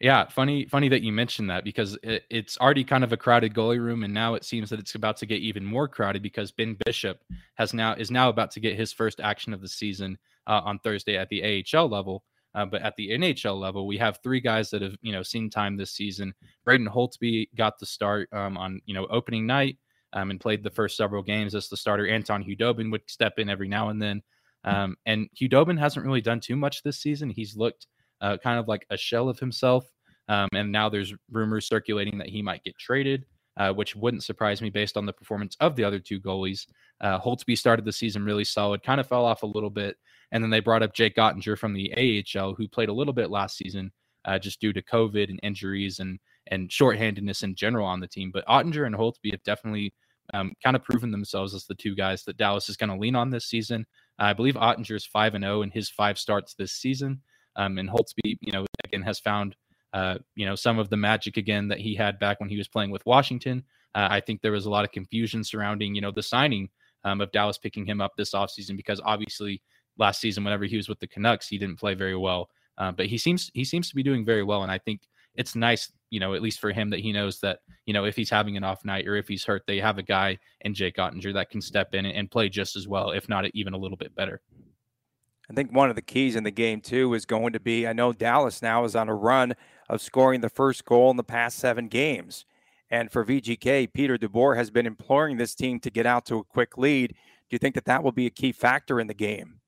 Yeah, 0.00 0.26
funny, 0.28 0.64
funny 0.64 0.88
that 0.88 1.02
you 1.02 1.12
mentioned 1.12 1.50
that 1.50 1.62
because 1.62 1.98
it, 2.02 2.24
it's 2.30 2.56
already 2.56 2.84
kind 2.84 3.04
of 3.04 3.12
a 3.12 3.18
crowded 3.18 3.52
goalie 3.52 3.78
room, 3.78 4.02
and 4.02 4.14
now 4.14 4.32
it 4.32 4.44
seems 4.44 4.70
that 4.70 4.80
it's 4.80 4.94
about 4.94 5.18
to 5.18 5.26
get 5.26 5.40
even 5.40 5.62
more 5.62 5.88
crowded 5.88 6.22
because 6.22 6.50
Ben 6.52 6.74
Bishop 6.86 7.20
has 7.56 7.74
now 7.74 7.92
is 7.92 8.10
now 8.10 8.30
about 8.30 8.50
to 8.52 8.60
get 8.60 8.78
his 8.78 8.94
first 8.94 9.20
action 9.20 9.52
of 9.52 9.60
the 9.60 9.68
season 9.68 10.16
uh, 10.46 10.62
on 10.64 10.78
Thursday 10.78 11.18
at 11.18 11.28
the 11.28 11.64
AHL 11.74 11.88
level. 11.88 12.24
Uh, 12.54 12.64
but 12.64 12.80
at 12.80 12.96
the 12.96 13.10
NHL 13.10 13.60
level, 13.60 13.86
we 13.86 13.98
have 13.98 14.18
three 14.22 14.40
guys 14.40 14.70
that 14.70 14.80
have 14.80 14.96
you 15.02 15.12
know 15.12 15.22
seen 15.22 15.50
time 15.50 15.76
this 15.76 15.92
season. 15.92 16.32
Braden 16.64 16.88
Holtby 16.88 17.48
got 17.54 17.78
the 17.78 17.86
start 17.86 18.32
um, 18.32 18.56
on 18.56 18.80
you 18.86 18.94
know 18.94 19.06
opening 19.10 19.46
night 19.46 19.76
um, 20.14 20.30
and 20.30 20.40
played 20.40 20.62
the 20.62 20.70
first 20.70 20.96
several 20.96 21.22
games 21.22 21.54
as 21.54 21.68
the 21.68 21.76
starter. 21.76 22.08
Anton 22.08 22.42
Khudobin 22.42 22.90
would 22.90 23.02
step 23.06 23.38
in 23.38 23.50
every 23.50 23.68
now 23.68 23.90
and 23.90 24.00
then, 24.00 24.22
um, 24.64 24.96
and 25.04 25.28
Khudobin 25.38 25.78
hasn't 25.78 26.06
really 26.06 26.22
done 26.22 26.40
too 26.40 26.56
much 26.56 26.82
this 26.82 26.98
season. 26.98 27.28
He's 27.28 27.54
looked 27.54 27.86
uh, 28.20 28.36
kind 28.42 28.58
of 28.58 28.68
like 28.68 28.86
a 28.90 28.96
shell 28.96 29.28
of 29.28 29.38
himself. 29.38 29.90
Um, 30.28 30.48
and 30.54 30.70
now 30.70 30.88
there's 30.88 31.14
rumors 31.30 31.66
circulating 31.66 32.18
that 32.18 32.28
he 32.28 32.42
might 32.42 32.62
get 32.62 32.78
traded, 32.78 33.26
uh, 33.56 33.72
which 33.72 33.96
wouldn't 33.96 34.22
surprise 34.22 34.62
me 34.62 34.70
based 34.70 34.96
on 34.96 35.06
the 35.06 35.12
performance 35.12 35.56
of 35.60 35.74
the 35.74 35.84
other 35.84 35.98
two 35.98 36.20
goalies. 36.20 36.66
Uh, 37.00 37.18
Holtby 37.18 37.58
started 37.58 37.84
the 37.84 37.92
season 37.92 38.24
really 38.24 38.44
solid, 38.44 38.82
kind 38.82 39.00
of 39.00 39.08
fell 39.08 39.24
off 39.24 39.42
a 39.42 39.46
little 39.46 39.70
bit. 39.70 39.96
And 40.32 40.44
then 40.44 40.50
they 40.50 40.60
brought 40.60 40.82
up 40.82 40.94
Jake 40.94 41.16
Oettinger 41.16 41.58
from 41.58 41.74
the 41.74 41.92
AHL, 42.38 42.54
who 42.54 42.68
played 42.68 42.88
a 42.88 42.92
little 42.92 43.12
bit 43.12 43.30
last 43.30 43.56
season 43.56 43.90
uh, 44.24 44.38
just 44.38 44.60
due 44.60 44.72
to 44.72 44.82
COVID 44.82 45.28
and 45.28 45.40
injuries 45.42 45.98
and 45.98 46.18
and 46.46 46.68
shorthandedness 46.68 47.44
in 47.44 47.54
general 47.54 47.86
on 47.86 48.00
the 48.00 48.08
team. 48.08 48.30
But 48.32 48.46
Oettinger 48.46 48.86
and 48.86 48.94
Holtby 48.94 49.30
have 49.30 49.42
definitely 49.44 49.92
um, 50.34 50.52
kind 50.62 50.74
of 50.74 50.82
proven 50.82 51.10
themselves 51.10 51.54
as 51.54 51.66
the 51.66 51.74
two 51.74 51.94
guys 51.94 52.24
that 52.24 52.36
Dallas 52.36 52.68
is 52.68 52.76
going 52.76 52.90
to 52.90 52.96
lean 52.96 53.14
on 53.14 53.30
this 53.30 53.46
season. 53.46 53.86
I 54.18 54.32
believe 54.32 54.54
Oettinger 54.54 54.96
is 54.96 55.06
5 55.06 55.34
and 55.34 55.44
0 55.44 55.62
in 55.62 55.70
his 55.70 55.90
five 55.90 56.18
starts 56.18 56.54
this 56.54 56.72
season. 56.72 57.22
Um, 57.56 57.78
and 57.78 57.88
Holtby, 57.88 58.36
you 58.40 58.52
know, 58.52 58.66
again, 58.84 59.02
has 59.02 59.18
found, 59.18 59.56
uh, 59.92 60.18
you 60.36 60.46
know, 60.46 60.54
some 60.54 60.78
of 60.78 60.88
the 60.88 60.96
magic 60.96 61.36
again 61.36 61.68
that 61.68 61.78
he 61.78 61.94
had 61.94 62.18
back 62.18 62.40
when 62.40 62.48
he 62.48 62.56
was 62.56 62.68
playing 62.68 62.90
with 62.90 63.04
Washington. 63.06 63.64
Uh, 63.94 64.08
I 64.10 64.20
think 64.20 64.40
there 64.40 64.52
was 64.52 64.66
a 64.66 64.70
lot 64.70 64.84
of 64.84 64.92
confusion 64.92 65.42
surrounding, 65.42 65.94
you 65.94 66.00
know, 66.00 66.12
the 66.12 66.22
signing 66.22 66.68
um, 67.04 67.20
of 67.20 67.32
Dallas 67.32 67.58
picking 67.58 67.86
him 67.86 68.00
up 68.00 68.12
this 68.16 68.34
offseason 68.34 68.76
because 68.76 69.00
obviously 69.04 69.62
last 69.98 70.20
season, 70.20 70.44
whenever 70.44 70.64
he 70.64 70.76
was 70.76 70.88
with 70.88 71.00
the 71.00 71.06
Canucks, 71.06 71.48
he 71.48 71.58
didn't 71.58 71.78
play 71.78 71.94
very 71.94 72.16
well. 72.16 72.50
Uh, 72.78 72.92
but 72.92 73.06
he 73.06 73.18
seems 73.18 73.50
he 73.52 73.64
seems 73.64 73.88
to 73.90 73.94
be 73.94 74.02
doing 74.02 74.24
very 74.24 74.42
well, 74.42 74.62
and 74.62 74.72
I 74.72 74.78
think 74.78 75.02
it's 75.34 75.54
nice, 75.54 75.92
you 76.10 76.18
know, 76.18 76.34
at 76.34 76.42
least 76.42 76.60
for 76.60 76.72
him 76.72 76.90
that 76.90 77.00
he 77.00 77.12
knows 77.12 77.40
that, 77.40 77.60
you 77.86 77.92
know, 77.92 78.04
if 78.04 78.16
he's 78.16 78.30
having 78.30 78.56
an 78.56 78.64
off 78.64 78.84
night 78.84 79.06
or 79.06 79.16
if 79.16 79.28
he's 79.28 79.44
hurt, 79.44 79.62
they 79.66 79.78
have 79.78 79.98
a 79.98 80.02
guy 80.02 80.38
in 80.62 80.74
Jake 80.74 80.96
Oettinger 80.96 81.34
that 81.34 81.50
can 81.50 81.60
step 81.60 81.94
in 81.94 82.06
and 82.06 82.30
play 82.30 82.48
just 82.48 82.76
as 82.76 82.88
well, 82.88 83.10
if 83.10 83.28
not 83.28 83.44
even 83.54 83.74
a 83.74 83.78
little 83.78 83.96
bit 83.96 84.14
better. 84.14 84.40
I 85.50 85.52
think 85.52 85.72
one 85.72 85.90
of 85.90 85.96
the 85.96 86.02
keys 86.02 86.36
in 86.36 86.44
the 86.44 86.52
game 86.52 86.80
too 86.80 87.12
is 87.14 87.26
going 87.26 87.52
to 87.54 87.60
be 87.60 87.86
I 87.86 87.92
know 87.92 88.12
Dallas 88.12 88.62
now 88.62 88.84
is 88.84 88.94
on 88.94 89.08
a 89.08 89.14
run 89.14 89.54
of 89.88 90.00
scoring 90.00 90.40
the 90.40 90.48
first 90.48 90.84
goal 90.84 91.10
in 91.10 91.16
the 91.16 91.24
past 91.24 91.58
seven 91.58 91.88
games. 91.88 92.44
And 92.88 93.10
for 93.10 93.24
VGK, 93.24 93.92
Peter 93.92 94.16
DeBoer 94.16 94.56
has 94.56 94.70
been 94.70 94.86
imploring 94.86 95.36
this 95.36 95.54
team 95.54 95.80
to 95.80 95.90
get 95.90 96.06
out 96.06 96.24
to 96.26 96.36
a 96.36 96.44
quick 96.44 96.78
lead. 96.78 97.10
Do 97.10 97.54
you 97.54 97.58
think 97.58 97.74
that 97.74 97.84
that 97.86 98.02
will 98.02 98.12
be 98.12 98.26
a 98.26 98.30
key 98.30 98.52
factor 98.52 99.00
in 99.00 99.08
the 99.08 99.14
game? 99.14 99.60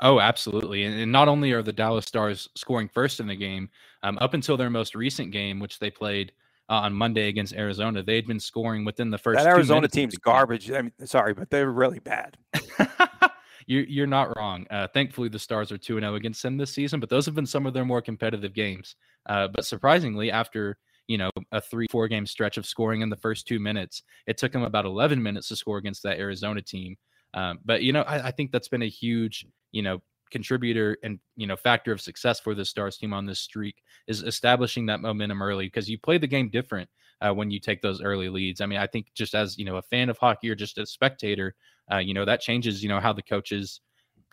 Oh, 0.00 0.20
absolutely. 0.20 0.84
And, 0.84 1.12
not 1.12 1.28
only 1.28 1.52
are 1.52 1.62
the 1.62 1.72
Dallas 1.72 2.06
Stars 2.06 2.48
scoring 2.54 2.88
first 2.88 3.20
in 3.20 3.26
the 3.26 3.36
game, 3.36 3.70
um, 4.02 4.18
up 4.20 4.34
until 4.34 4.56
their 4.56 4.70
most 4.70 4.94
recent 4.94 5.32
game, 5.32 5.60
which 5.60 5.78
they 5.78 5.90
played 5.90 6.32
uh, 6.68 6.74
on 6.74 6.92
Monday 6.92 7.28
against 7.28 7.54
Arizona, 7.54 8.02
they 8.02 8.16
had 8.16 8.26
been 8.26 8.40
scoring 8.40 8.84
within 8.84 9.10
the 9.10 9.18
first. 9.18 9.38
That 9.38 9.46
Arizona 9.46 9.86
team's 9.86 10.16
garbage. 10.16 10.70
I 10.70 10.82
mean, 10.82 10.92
sorry, 11.04 11.34
but 11.34 11.50
they're 11.50 11.70
really 11.70 12.00
bad. 12.00 12.36
you're, 13.66 13.84
you're 13.84 14.06
not 14.06 14.36
wrong. 14.36 14.66
Uh, 14.70 14.86
thankfully, 14.88 15.28
the 15.28 15.38
Stars 15.38 15.72
are 15.72 15.78
2 15.78 16.00
0 16.00 16.14
against 16.14 16.42
them 16.42 16.56
this 16.56 16.72
season, 16.72 17.00
but 17.00 17.08
those 17.08 17.26
have 17.26 17.34
been 17.34 17.46
some 17.46 17.66
of 17.66 17.74
their 17.74 17.84
more 17.84 18.02
competitive 18.02 18.54
games. 18.54 18.96
Uh, 19.28 19.48
but 19.48 19.64
surprisingly, 19.64 20.30
after 20.30 20.78
you 21.08 21.18
know 21.18 21.30
a 21.50 21.60
three 21.60 21.86
four 21.90 22.08
game 22.08 22.26
stretch 22.26 22.56
of 22.56 22.66
scoring 22.66 23.00
in 23.00 23.10
the 23.10 23.16
first 23.16 23.46
two 23.46 23.58
minutes, 23.58 24.02
it 24.26 24.38
took 24.38 24.52
them 24.52 24.62
about 24.62 24.84
11 24.84 25.22
minutes 25.22 25.48
to 25.48 25.56
score 25.56 25.78
against 25.78 26.02
that 26.02 26.18
Arizona 26.18 26.62
team. 26.62 26.96
Um, 27.34 27.58
but 27.64 27.82
you 27.82 27.92
know, 27.92 28.02
I, 28.02 28.28
I 28.28 28.30
think 28.30 28.52
that's 28.52 28.68
been 28.68 28.82
a 28.82 28.88
huge 28.88 29.46
you 29.72 29.82
know 29.82 30.00
contributor 30.32 30.98
and 31.04 31.20
you 31.36 31.46
know 31.46 31.54
factor 31.54 31.92
of 31.92 32.00
success 32.00 32.40
for 32.40 32.54
the 32.54 32.64
Stars 32.64 32.96
team 32.96 33.12
on 33.12 33.26
this 33.26 33.38
streak 33.38 33.82
is 34.08 34.22
establishing 34.22 34.86
that 34.86 35.00
momentum 35.00 35.42
early 35.42 35.66
because 35.66 35.88
you 35.88 35.98
play 35.98 36.18
the 36.18 36.26
game 36.26 36.48
different 36.48 36.88
uh, 37.20 37.32
when 37.32 37.50
you 37.50 37.60
take 37.60 37.80
those 37.82 38.02
early 38.02 38.28
leads. 38.28 38.60
I 38.60 38.66
mean, 38.66 38.78
I 38.78 38.86
think 38.88 39.12
just 39.14 39.34
as 39.34 39.56
you 39.58 39.64
know 39.64 39.76
a 39.76 39.82
fan 39.82 40.10
of 40.10 40.18
hockey 40.18 40.50
or 40.50 40.56
just 40.56 40.78
a 40.78 40.86
spectator, 40.86 41.54
uh, 41.92 41.98
you 41.98 42.14
know 42.14 42.24
that 42.24 42.40
changes 42.40 42.82
you 42.82 42.88
know 42.88 42.98
how 42.98 43.12
the 43.12 43.22
coaches 43.22 43.80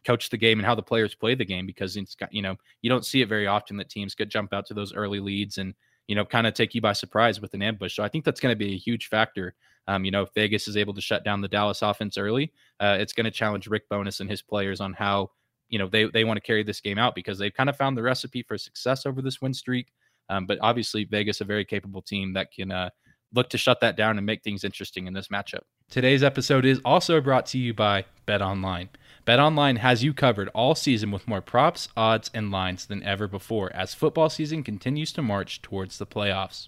coach 0.05 0.29
the 0.29 0.37
game 0.37 0.59
and 0.59 0.65
how 0.65 0.75
the 0.75 0.81
players 0.81 1.13
play 1.13 1.35
the 1.35 1.45
game 1.45 1.65
because 1.65 1.97
it's 1.97 2.15
got 2.15 2.33
you 2.33 2.41
know 2.41 2.55
you 2.81 2.89
don't 2.89 3.05
see 3.05 3.21
it 3.21 3.27
very 3.27 3.47
often 3.47 3.75
that 3.77 3.89
teams 3.89 4.15
could 4.15 4.29
jump 4.29 4.53
out 4.53 4.65
to 4.65 4.73
those 4.73 4.93
early 4.93 5.19
leads 5.19 5.57
and 5.57 5.73
you 6.07 6.15
know 6.15 6.25
kind 6.25 6.47
of 6.47 6.53
take 6.53 6.73
you 6.73 6.81
by 6.81 6.93
surprise 6.93 7.39
with 7.39 7.53
an 7.53 7.61
ambush. 7.61 7.95
So 7.95 8.03
I 8.03 8.07
think 8.07 8.25
that's 8.25 8.39
going 8.39 8.53
to 8.53 8.57
be 8.57 8.73
a 8.73 8.77
huge 8.77 9.07
factor. 9.07 9.53
Um, 9.87 10.05
you 10.05 10.11
know, 10.11 10.23
if 10.23 10.29
Vegas 10.35 10.67
is 10.67 10.77
able 10.77 10.93
to 10.93 11.01
shut 11.01 11.23
down 11.23 11.41
the 11.41 11.47
Dallas 11.47 11.81
offense 11.81 12.17
early, 12.17 12.53
uh, 12.79 12.97
it's 12.99 13.13
going 13.13 13.25
to 13.25 13.31
challenge 13.31 13.67
Rick 13.67 13.89
Bowness 13.89 14.19
and 14.19 14.29
his 14.29 14.41
players 14.41 14.81
on 14.81 14.93
how 14.93 15.31
you 15.69 15.79
know 15.79 15.87
they 15.87 16.05
they 16.05 16.23
want 16.23 16.37
to 16.37 16.41
carry 16.41 16.63
this 16.63 16.81
game 16.81 16.97
out 16.97 17.15
because 17.15 17.37
they've 17.37 17.53
kind 17.53 17.69
of 17.69 17.77
found 17.77 17.97
the 17.97 18.03
recipe 18.03 18.43
for 18.43 18.57
success 18.57 19.05
over 19.05 19.21
this 19.21 19.41
win 19.41 19.53
streak. 19.53 19.91
Um, 20.29 20.45
but 20.45 20.59
obviously, 20.61 21.05
Vegas 21.05 21.41
a 21.41 21.45
very 21.45 21.65
capable 21.65 22.01
team 22.01 22.33
that 22.33 22.51
can 22.51 22.71
uh, 22.71 22.89
look 23.33 23.49
to 23.49 23.57
shut 23.57 23.79
that 23.81 23.97
down 23.97 24.17
and 24.17 24.25
make 24.25 24.43
things 24.43 24.63
interesting 24.63 25.07
in 25.07 25.13
this 25.13 25.27
matchup. 25.27 25.61
Today's 25.89 26.23
episode 26.23 26.65
is 26.65 26.79
also 26.85 27.19
brought 27.19 27.47
to 27.47 27.57
you 27.57 27.73
by 27.73 28.05
Bet 28.25 28.41
Online. 28.41 28.89
Bet 29.25 29.39
Online 29.39 29.77
has 29.77 30.03
you 30.03 30.13
covered 30.13 30.49
all 30.49 30.75
season 30.75 31.11
with 31.11 31.27
more 31.27 31.41
props, 31.41 31.89
odds, 31.97 32.29
and 32.33 32.51
lines 32.51 32.85
than 32.85 33.03
ever 33.03 33.27
before 33.27 33.71
as 33.75 33.93
football 33.93 34.29
season 34.29 34.63
continues 34.63 35.11
to 35.13 35.21
march 35.21 35.61
towards 35.61 35.97
the 35.97 36.05
playoffs. 36.05 36.67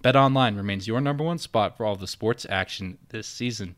Bet 0.00 0.16
Online 0.16 0.56
remains 0.56 0.88
your 0.88 1.00
number 1.00 1.24
one 1.24 1.38
spot 1.38 1.76
for 1.76 1.84
all 1.84 1.96
the 1.96 2.06
sports 2.06 2.46
action 2.48 2.98
this 3.10 3.26
season. 3.26 3.76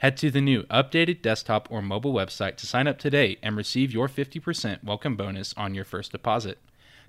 Head 0.00 0.18
to 0.18 0.30
the 0.30 0.42
new 0.42 0.64
updated 0.64 1.22
desktop 1.22 1.68
or 1.70 1.80
mobile 1.80 2.12
website 2.12 2.56
to 2.56 2.66
sign 2.66 2.86
up 2.86 2.98
today 2.98 3.38
and 3.42 3.56
receive 3.56 3.94
your 3.94 4.08
50% 4.08 4.84
welcome 4.84 5.16
bonus 5.16 5.54
on 5.56 5.74
your 5.74 5.84
first 5.84 6.12
deposit. 6.12 6.58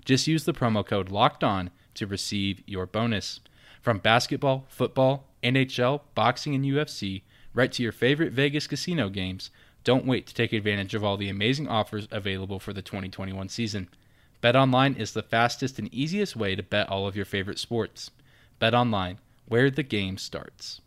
Just 0.06 0.26
use 0.26 0.44
the 0.44 0.54
promo 0.54 0.86
code 0.86 1.10
LOCKED 1.10 1.44
ON 1.44 1.70
to 1.92 2.06
receive 2.06 2.62
your 2.66 2.86
bonus. 2.86 3.40
From 3.82 3.98
basketball, 3.98 4.64
football, 4.70 5.26
NHL, 5.42 6.00
boxing, 6.14 6.54
and 6.54 6.64
UFC, 6.64 7.20
right 7.52 7.70
to 7.72 7.82
your 7.82 7.92
favorite 7.92 8.32
Vegas 8.32 8.66
casino 8.66 9.10
games, 9.10 9.50
don't 9.84 10.06
wait 10.06 10.26
to 10.26 10.34
take 10.34 10.54
advantage 10.54 10.94
of 10.94 11.04
all 11.04 11.18
the 11.18 11.28
amazing 11.28 11.68
offers 11.68 12.08
available 12.10 12.58
for 12.58 12.72
the 12.72 12.80
2021 12.80 13.50
season. 13.50 13.90
BetOnline 14.42 14.98
is 14.98 15.12
the 15.12 15.22
fastest 15.22 15.78
and 15.78 15.92
easiest 15.92 16.36
way 16.36 16.56
to 16.56 16.62
bet 16.62 16.88
all 16.88 17.06
of 17.06 17.16
your 17.16 17.26
favorite 17.26 17.58
sports. 17.58 18.10
BetOnline, 18.62 19.18
where 19.46 19.70
the 19.70 19.82
game 19.82 20.16
starts. 20.16 20.80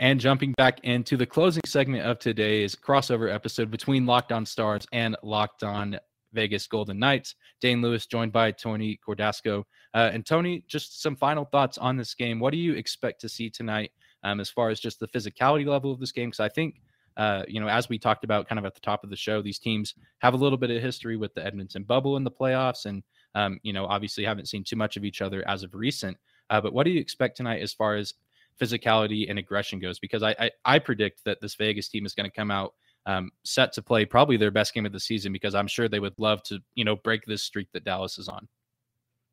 And 0.00 0.18
jumping 0.18 0.54
back 0.56 0.80
into 0.82 1.18
the 1.18 1.26
closing 1.26 1.60
segment 1.66 2.06
of 2.06 2.18
today's 2.18 2.74
crossover 2.74 3.30
episode 3.30 3.70
between 3.70 4.06
Locked 4.06 4.32
On 4.32 4.46
Stars 4.46 4.86
and 4.92 5.14
Locked 5.22 5.62
On 5.62 6.00
Vegas 6.32 6.66
Golden 6.66 6.98
Knights. 6.98 7.34
Dane 7.60 7.82
Lewis 7.82 8.06
joined 8.06 8.32
by 8.32 8.50
Tony 8.50 8.98
Cordasco. 9.06 9.64
Uh, 9.92 10.08
and 10.10 10.24
Tony, 10.24 10.64
just 10.66 11.02
some 11.02 11.16
final 11.16 11.44
thoughts 11.44 11.76
on 11.76 11.98
this 11.98 12.14
game. 12.14 12.40
What 12.40 12.52
do 12.52 12.56
you 12.56 12.76
expect 12.76 13.20
to 13.20 13.28
see 13.28 13.50
tonight 13.50 13.92
um, 14.24 14.40
as 14.40 14.48
far 14.48 14.70
as 14.70 14.80
just 14.80 15.00
the 15.00 15.08
physicality 15.08 15.66
level 15.66 15.92
of 15.92 16.00
this 16.00 16.12
game? 16.12 16.30
Because 16.30 16.40
I 16.40 16.48
think, 16.48 16.80
uh, 17.18 17.42
you 17.46 17.60
know, 17.60 17.68
as 17.68 17.90
we 17.90 17.98
talked 17.98 18.24
about 18.24 18.48
kind 18.48 18.58
of 18.58 18.64
at 18.64 18.72
the 18.72 18.80
top 18.80 19.04
of 19.04 19.10
the 19.10 19.16
show, 19.16 19.42
these 19.42 19.58
teams 19.58 19.96
have 20.20 20.32
a 20.32 20.38
little 20.38 20.56
bit 20.56 20.70
of 20.70 20.80
history 20.80 21.18
with 21.18 21.34
the 21.34 21.44
Edmonton 21.44 21.82
bubble 21.82 22.16
in 22.16 22.24
the 22.24 22.30
playoffs. 22.30 22.86
And, 22.86 23.02
um, 23.34 23.60
you 23.62 23.74
know, 23.74 23.84
obviously 23.84 24.24
haven't 24.24 24.48
seen 24.48 24.64
too 24.64 24.76
much 24.76 24.96
of 24.96 25.04
each 25.04 25.20
other 25.20 25.46
as 25.46 25.62
of 25.62 25.74
recent. 25.74 26.16
Uh, 26.48 26.58
but 26.58 26.72
what 26.72 26.84
do 26.84 26.90
you 26.90 27.00
expect 27.00 27.36
tonight 27.36 27.60
as 27.60 27.74
far 27.74 27.96
as 27.96 28.14
physicality 28.60 29.28
and 29.28 29.38
aggression 29.38 29.78
goes? 29.78 29.98
Because 29.98 30.22
I, 30.22 30.34
I, 30.38 30.50
I 30.64 30.78
predict 30.78 31.24
that 31.24 31.40
this 31.40 31.54
Vegas 31.54 31.88
team 31.88 32.06
is 32.06 32.14
going 32.14 32.28
to 32.28 32.34
come 32.34 32.50
out 32.50 32.74
um, 33.06 33.30
set 33.44 33.72
to 33.74 33.82
play 33.82 34.04
probably 34.04 34.36
their 34.36 34.50
best 34.50 34.74
game 34.74 34.86
of 34.86 34.92
the 34.92 35.00
season 35.00 35.32
because 35.32 35.54
I'm 35.54 35.66
sure 35.66 35.88
they 35.88 36.00
would 36.00 36.18
love 36.18 36.42
to, 36.44 36.60
you 36.74 36.84
know, 36.84 36.96
break 36.96 37.24
this 37.24 37.42
streak 37.42 37.68
that 37.72 37.84
Dallas 37.84 38.18
is 38.18 38.28
on. 38.28 38.46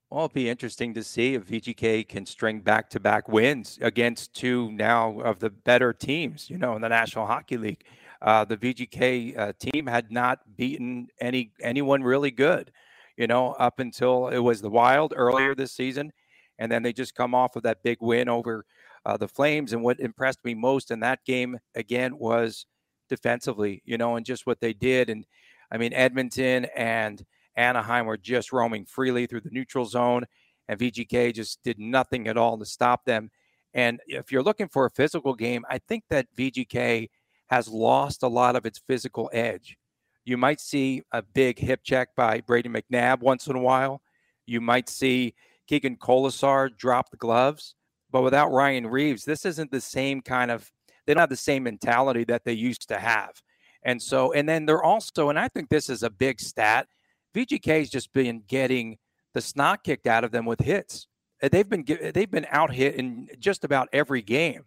Well, 0.09 0.25
it'll 0.25 0.33
be 0.33 0.49
interesting 0.49 0.93
to 0.93 1.03
see 1.03 1.33
if 1.33 1.47
VGK 1.47 2.07
can 2.07 2.25
string 2.25 2.61
back 2.61 2.89
to 2.91 2.99
back 2.99 3.27
wins 3.27 3.77
against 3.81 4.33
two 4.33 4.71
now 4.71 5.19
of 5.19 5.39
the 5.39 5.49
better 5.49 5.91
teams, 5.91 6.49
you 6.49 6.57
know, 6.57 6.75
in 6.77 6.81
the 6.81 6.87
National 6.87 7.25
Hockey 7.25 7.57
League. 7.57 7.83
Uh, 8.21 8.45
the 8.45 8.55
VGK 8.55 9.37
uh, 9.37 9.53
team 9.59 9.85
had 9.85 10.09
not 10.09 10.39
beaten 10.55 11.07
any 11.19 11.51
anyone 11.61 12.01
really 12.03 12.31
good, 12.31 12.71
you 13.17 13.27
know, 13.27 13.51
up 13.53 13.79
until 13.79 14.29
it 14.29 14.39
was 14.39 14.61
the 14.61 14.69
Wild 14.69 15.13
earlier 15.15 15.53
this 15.53 15.73
season, 15.73 16.13
and 16.57 16.71
then 16.71 16.83
they 16.83 16.93
just 16.93 17.13
come 17.13 17.35
off 17.35 17.57
of 17.57 17.63
that 17.63 17.83
big 17.83 17.97
win 17.99 18.29
over 18.29 18.65
uh, 19.07 19.17
the 19.17 19.27
Flames. 19.27 19.71
And 19.73 19.81
what 19.81 19.99
impressed 19.99 20.43
me 20.43 20.53
most 20.53 20.91
in 20.91 20.99
that 20.99 21.23
game 21.25 21.57
again 21.73 22.19
was 22.19 22.65
defensively, 23.09 23.81
you 23.85 23.97
know, 23.97 24.17
and 24.17 24.25
just 24.25 24.45
what 24.45 24.59
they 24.59 24.73
did. 24.73 25.09
And 25.09 25.25
I 25.71 25.77
mean, 25.77 25.93
Edmonton 25.93 26.67
and 26.75 27.25
Anaheim 27.55 28.05
were 28.05 28.17
just 28.17 28.51
roaming 28.51 28.85
freely 28.85 29.25
through 29.25 29.41
the 29.41 29.49
neutral 29.49 29.85
zone, 29.85 30.25
and 30.67 30.79
VGK 30.79 31.33
just 31.33 31.63
did 31.63 31.79
nothing 31.79 32.27
at 32.27 32.37
all 32.37 32.57
to 32.57 32.65
stop 32.65 33.05
them. 33.05 33.31
And 33.73 33.99
if 34.07 34.31
you're 34.31 34.43
looking 34.43 34.67
for 34.67 34.85
a 34.85 34.91
physical 34.91 35.33
game, 35.33 35.63
I 35.69 35.77
think 35.77 36.03
that 36.09 36.27
VGK 36.37 37.09
has 37.47 37.69
lost 37.69 38.23
a 38.23 38.27
lot 38.27 38.55
of 38.55 38.65
its 38.65 38.81
physical 38.87 39.29
edge. 39.33 39.77
You 40.25 40.35
might 40.35 40.59
see 40.59 41.03
a 41.13 41.21
big 41.21 41.59
hip 41.59 41.81
check 41.83 42.09
by 42.15 42.41
Brady 42.41 42.67
McNabb 42.67 43.21
once 43.21 43.47
in 43.47 43.55
a 43.55 43.61
while. 43.61 44.01
You 44.45 44.59
might 44.59 44.89
see 44.89 45.33
Keegan 45.67 45.95
Kolesar 45.95 46.75
drop 46.75 47.09
the 47.09 47.17
gloves. 47.17 47.75
But 48.17 48.23
without 48.23 48.51
Ryan 48.51 48.87
Reaves, 48.87 49.25
this 49.25 49.45
isn't 49.45 49.69
the 49.69 49.79
same 49.79 50.21
kind 50.21 50.49
of 50.49 50.71
they 51.05 51.13
don't 51.13 51.21
have 51.21 51.29
the 51.29 51.35
same 51.35 51.61
mentality 51.61 52.23
that 52.23 52.45
they 52.45 52.53
used 52.53 52.89
to 52.89 52.97
have. 52.97 53.43
And 53.83 54.01
so, 54.01 54.33
and 54.33 54.49
then 54.49 54.65
they're 54.65 54.81
also, 54.81 55.29
and 55.29 55.37
I 55.37 55.49
think 55.49 55.69
this 55.69 55.87
is 55.87 56.01
a 56.01 56.09
big 56.09 56.39
stat. 56.39 56.87
VGK 57.35 57.77
has 57.77 57.91
just 57.91 58.11
been 58.13 58.41
getting 58.47 58.97
the 59.35 59.41
snot 59.41 59.83
kicked 59.83 60.07
out 60.07 60.23
of 60.23 60.31
them 60.31 60.47
with 60.47 60.61
hits. 60.61 61.05
Uh, 61.43 61.49
they've 61.51 61.69
been 61.69 61.85
they've 62.11 62.31
been 62.31 62.47
out 62.49 62.73
hit 62.73 62.95
in 62.95 63.27
just 63.37 63.63
about 63.63 63.87
every 63.93 64.23
game. 64.23 64.63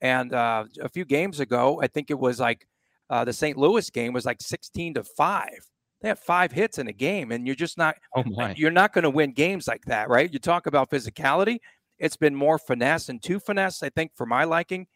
And 0.00 0.32
uh, 0.32 0.64
a 0.80 0.88
few 0.88 1.04
games 1.04 1.38
ago, 1.38 1.82
I 1.82 1.88
think 1.88 2.10
it 2.10 2.18
was 2.18 2.40
like 2.40 2.66
uh, 3.10 3.22
the 3.22 3.34
St. 3.34 3.58
Louis 3.58 3.90
game 3.90 4.14
was 4.14 4.24
like 4.24 4.40
sixteen 4.40 4.94
to 4.94 5.04
five. 5.04 5.68
They 6.00 6.08
had 6.08 6.18
five 6.18 6.52
hits 6.52 6.78
in 6.78 6.88
a 6.88 6.92
game, 6.92 7.32
and 7.32 7.46
you're 7.46 7.54
just 7.54 7.76
not 7.76 7.96
oh 8.16 8.24
you're 8.56 8.70
not 8.70 8.94
going 8.94 9.02
to 9.02 9.10
win 9.10 9.32
games 9.32 9.68
like 9.68 9.84
that, 9.84 10.08
right? 10.08 10.32
You 10.32 10.38
talk 10.38 10.66
about 10.66 10.88
physicality. 10.88 11.58
It's 11.98 12.16
been 12.16 12.34
more 12.34 12.58
finesse 12.58 13.08
and 13.08 13.22
two 13.22 13.40
finesse, 13.40 13.82
I 13.82 13.90
think, 13.90 14.12
for 14.14 14.26
my 14.26 14.44
liking. 14.44 14.86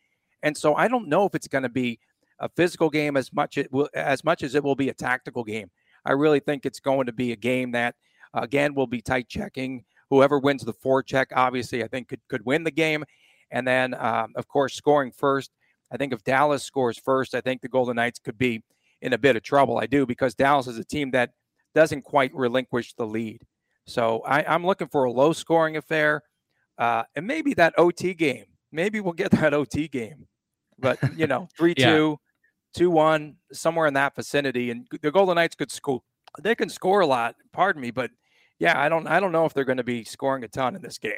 And 0.43 0.57
so 0.57 0.75
I 0.75 0.89
don't 0.89 1.09
know 1.09 1.25
if 1.27 1.35
it's 1.35 1.49
going 1.49 1.63
to 1.63 1.69
be 1.69 1.99
a 2.39 2.49
physical 2.49 2.91
game 2.91 3.17
as 3.17 3.33
much 3.33 3.59
it 3.59 3.73
will, 3.73 3.89
as 3.95 4.25
much 4.25 4.43
as 4.43 4.55
it 4.55 4.65
will 4.65 4.75
be 4.75 4.89
a 4.89 4.95
tactical 4.95 5.45
game. 5.45 5.71
I 6.05 6.13
really 6.13 6.41
think 6.41 6.67
it's 6.67 6.81
going 6.81 7.07
to 7.07 7.13
be 7.13 7.33
a 7.33 7.37
game 7.37 7.73
that 7.73 7.95
again 8.35 8.75
will 8.75 8.87
be 8.87 9.01
tight 9.01 9.29
checking. 9.29 9.85
Whoever 10.11 10.39
wins 10.39 10.65
the 10.65 10.73
forecheck, 10.73 11.27
obviously, 11.35 11.85
I 11.85 11.89
think 11.89 12.09
could 12.09 12.21
could 12.29 12.45
win 12.45 12.65
the 12.65 12.71
game. 12.71 13.05
And 13.51 13.67
then, 13.67 13.95
um, 13.95 14.33
of 14.37 14.49
course, 14.49 14.75
scoring 14.75 15.13
first. 15.13 15.51
I 15.93 15.99
think 15.99 16.13
if 16.13 16.25
Dallas 16.25 16.63
scores 16.63 16.99
first, 16.99 17.35
I 17.35 17.41
think 17.43 17.61
the 17.61 17.69
Golden 17.69 17.97
Knights 17.97 18.19
could 18.19 18.39
be 18.39 18.63
in 19.03 19.13
a 19.13 19.19
bit 19.19 19.37
of 19.37 19.43
trouble. 19.43 19.79
I 19.79 19.87
do 19.87 20.07
because 20.07 20.35
Dallas 20.35 20.67
is 20.67 20.79
a 20.79 20.85
team 20.85 21.11
that 21.11 21.31
doesn't 21.75 22.03
quite 22.03 22.35
relinquish 22.35 22.95
the 22.95 23.07
lead. 23.07 23.43
So 23.87 24.21
I, 24.21 24.55
am 24.55 24.65
looking 24.65 24.89
for 24.89 25.05
a 25.05 25.13
low 25.13 25.33
scoring 25.33 25.77
affair, 25.77 26.23
uh, 26.83 27.05
and 27.15 27.27
maybe 27.27 27.55
that 27.55 27.75
OT 27.79 28.15
game. 28.15 28.47
Maybe 28.71 29.01
we'll 29.01 29.13
get 29.13 29.31
that 29.41 29.55
OT 29.55 29.89
game 29.89 30.27
but 30.83 30.99
you 31.17 31.27
know, 31.27 31.49
three 31.57 31.75
yeah. 31.79 31.91
two, 31.91 32.21
two 32.75 32.91
one, 32.91 33.37
somewhere 33.53 33.87
in 33.87 33.95
that 33.95 34.15
vicinity. 34.15 34.71
And 34.71 34.87
the 35.01 35.11
Golden 35.11 35.37
Knights 35.37 35.55
could 35.55 35.71
score. 35.71 36.03
They 36.41 36.55
can 36.55 36.69
score 36.69 37.01
a 37.01 37.07
lot. 37.07 37.37
Pardon 37.53 37.81
me, 37.81 37.91
but 37.91 38.11
yeah, 38.59 38.79
I 38.79 38.91
don't. 38.91 39.07
I 39.07 39.21
don't 39.21 39.33
know 39.33 39.47
if 39.47 39.55
they're 39.55 39.65
going 39.65 39.79
to 39.79 39.85
be 39.85 40.05
scoring 40.05 40.45
a 40.45 40.49
ton 40.49 40.77
in 40.77 40.83
this 40.83 40.99
game. 40.99 41.13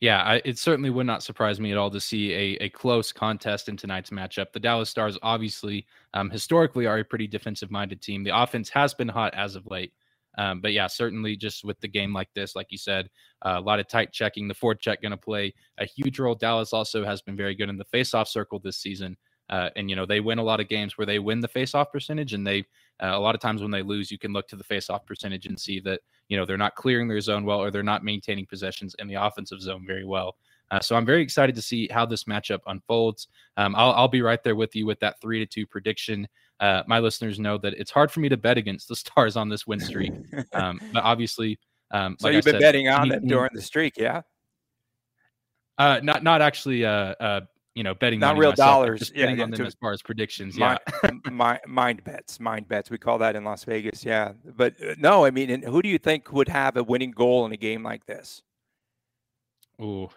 Yeah, 0.00 0.22
I, 0.22 0.42
it 0.44 0.58
certainly 0.58 0.90
would 0.90 1.06
not 1.06 1.22
surprise 1.22 1.58
me 1.58 1.72
at 1.72 1.78
all 1.78 1.90
to 1.90 2.00
see 2.00 2.32
a, 2.32 2.64
a 2.64 2.68
close 2.68 3.12
contest 3.12 3.70
in 3.70 3.78
tonight's 3.78 4.10
matchup. 4.10 4.52
The 4.52 4.60
Dallas 4.60 4.90
Stars, 4.90 5.16
obviously, 5.22 5.86
um, 6.12 6.28
historically, 6.28 6.86
are 6.86 6.98
a 6.98 7.04
pretty 7.04 7.26
defensive 7.26 7.70
minded 7.70 8.02
team. 8.02 8.22
The 8.22 8.38
offense 8.38 8.68
has 8.70 8.92
been 8.92 9.08
hot 9.08 9.32
as 9.34 9.56
of 9.56 9.66
late. 9.68 9.94
Um, 10.38 10.60
but 10.60 10.72
yeah, 10.72 10.86
certainly 10.86 11.36
just 11.36 11.64
with 11.64 11.80
the 11.80 11.88
game 11.88 12.12
like 12.12 12.28
this, 12.34 12.54
like 12.54 12.68
you 12.70 12.78
said, 12.78 13.08
uh, 13.44 13.54
a 13.56 13.60
lot 13.60 13.80
of 13.80 13.88
tight 13.88 14.12
checking. 14.12 14.48
The 14.48 14.54
forecheck 14.54 15.00
going 15.00 15.10
to 15.10 15.16
play 15.16 15.54
a 15.78 15.86
huge 15.86 16.18
role. 16.18 16.34
Dallas 16.34 16.72
also 16.72 17.04
has 17.04 17.22
been 17.22 17.36
very 17.36 17.54
good 17.54 17.68
in 17.68 17.78
the 17.78 17.84
faceoff 17.86 18.28
circle 18.28 18.58
this 18.58 18.76
season. 18.76 19.16
Uh, 19.48 19.70
and 19.76 19.88
you 19.88 19.94
know 19.94 20.04
they 20.04 20.18
win 20.18 20.38
a 20.38 20.42
lot 20.42 20.58
of 20.58 20.68
games 20.68 20.98
where 20.98 21.06
they 21.06 21.20
win 21.20 21.40
the 21.40 21.48
faceoff 21.48 21.92
percentage, 21.92 22.34
and 22.34 22.44
they 22.44 22.60
uh, 23.00 23.12
a 23.12 23.18
lot 23.18 23.34
of 23.34 23.40
times 23.40 23.62
when 23.62 23.70
they 23.70 23.82
lose, 23.82 24.10
you 24.10 24.18
can 24.18 24.32
look 24.32 24.48
to 24.48 24.56
the 24.56 24.64
faceoff 24.64 25.06
percentage 25.06 25.46
and 25.46 25.58
see 25.58 25.78
that 25.78 26.00
you 26.28 26.36
know 26.36 26.44
they're 26.44 26.56
not 26.56 26.74
clearing 26.74 27.06
their 27.06 27.20
zone 27.20 27.44
well 27.44 27.60
or 27.60 27.70
they're 27.70 27.82
not 27.84 28.02
maintaining 28.02 28.44
possessions 28.44 28.96
in 28.98 29.06
the 29.06 29.14
offensive 29.14 29.60
zone 29.60 29.84
very 29.86 30.04
well. 30.04 30.36
Uh, 30.70 30.80
so 30.80 30.96
I'm 30.96 31.06
very 31.06 31.22
excited 31.22 31.54
to 31.54 31.62
see 31.62 31.88
how 31.88 32.04
this 32.04 32.24
matchup 32.24 32.58
unfolds. 32.66 33.28
Um, 33.56 33.76
I'll, 33.76 33.92
I'll, 33.92 34.08
be 34.08 34.22
right 34.22 34.42
there 34.42 34.56
with 34.56 34.74
you 34.74 34.84
with 34.84 34.98
that 34.98 35.20
three 35.20 35.38
to 35.38 35.46
two 35.46 35.64
prediction 35.64 36.26
uh, 36.60 36.82
my 36.86 36.98
listeners 36.98 37.38
know 37.38 37.58
that 37.58 37.74
it's 37.74 37.90
hard 37.90 38.10
for 38.10 38.20
me 38.20 38.28
to 38.28 38.36
bet 38.36 38.58
against 38.58 38.88
the 38.88 38.96
Stars 38.96 39.36
on 39.36 39.48
this 39.48 39.66
win 39.66 39.80
streak. 39.80 40.12
Um, 40.52 40.80
but 40.92 41.02
obviously, 41.02 41.58
um, 41.90 42.16
so 42.18 42.28
like 42.28 42.34
you've 42.34 42.44
been 42.44 42.54
said, 42.54 42.60
betting 42.60 42.88
on 42.88 43.08
them 43.08 43.26
during 43.26 43.50
the 43.52 43.60
streak, 43.60 43.96
yeah? 43.96 44.22
Uh, 45.78 46.00
not 46.02 46.22
not 46.22 46.40
actually. 46.40 46.84
Uh, 46.84 47.14
uh, 47.20 47.40
you 47.74 47.82
know, 47.82 47.94
betting 47.94 48.18
not 48.18 48.38
real 48.38 48.52
myself, 48.52 48.68
dollars. 48.68 49.00
Just 49.00 49.14
betting 49.14 49.36
yeah, 49.36 49.44
on 49.44 49.50
them 49.50 49.58
to, 49.58 49.66
as 49.66 49.74
far 49.74 49.92
as 49.92 50.00
predictions. 50.00 50.56
Mind, 50.56 50.80
yeah, 51.04 51.58
mind 51.66 52.02
bets, 52.04 52.40
mind 52.40 52.66
bets. 52.68 52.90
We 52.90 52.96
call 52.96 53.18
that 53.18 53.36
in 53.36 53.44
Las 53.44 53.64
Vegas. 53.64 54.02
Yeah, 54.02 54.32
but 54.56 54.74
uh, 54.82 54.94
no, 54.96 55.26
I 55.26 55.30
mean, 55.30 55.60
who 55.60 55.82
do 55.82 55.88
you 55.90 55.98
think 55.98 56.32
would 56.32 56.48
have 56.48 56.78
a 56.78 56.82
winning 56.82 57.10
goal 57.10 57.44
in 57.44 57.52
a 57.52 57.56
game 57.58 57.82
like 57.82 58.06
this? 58.06 58.42
Ooh, 59.78 60.08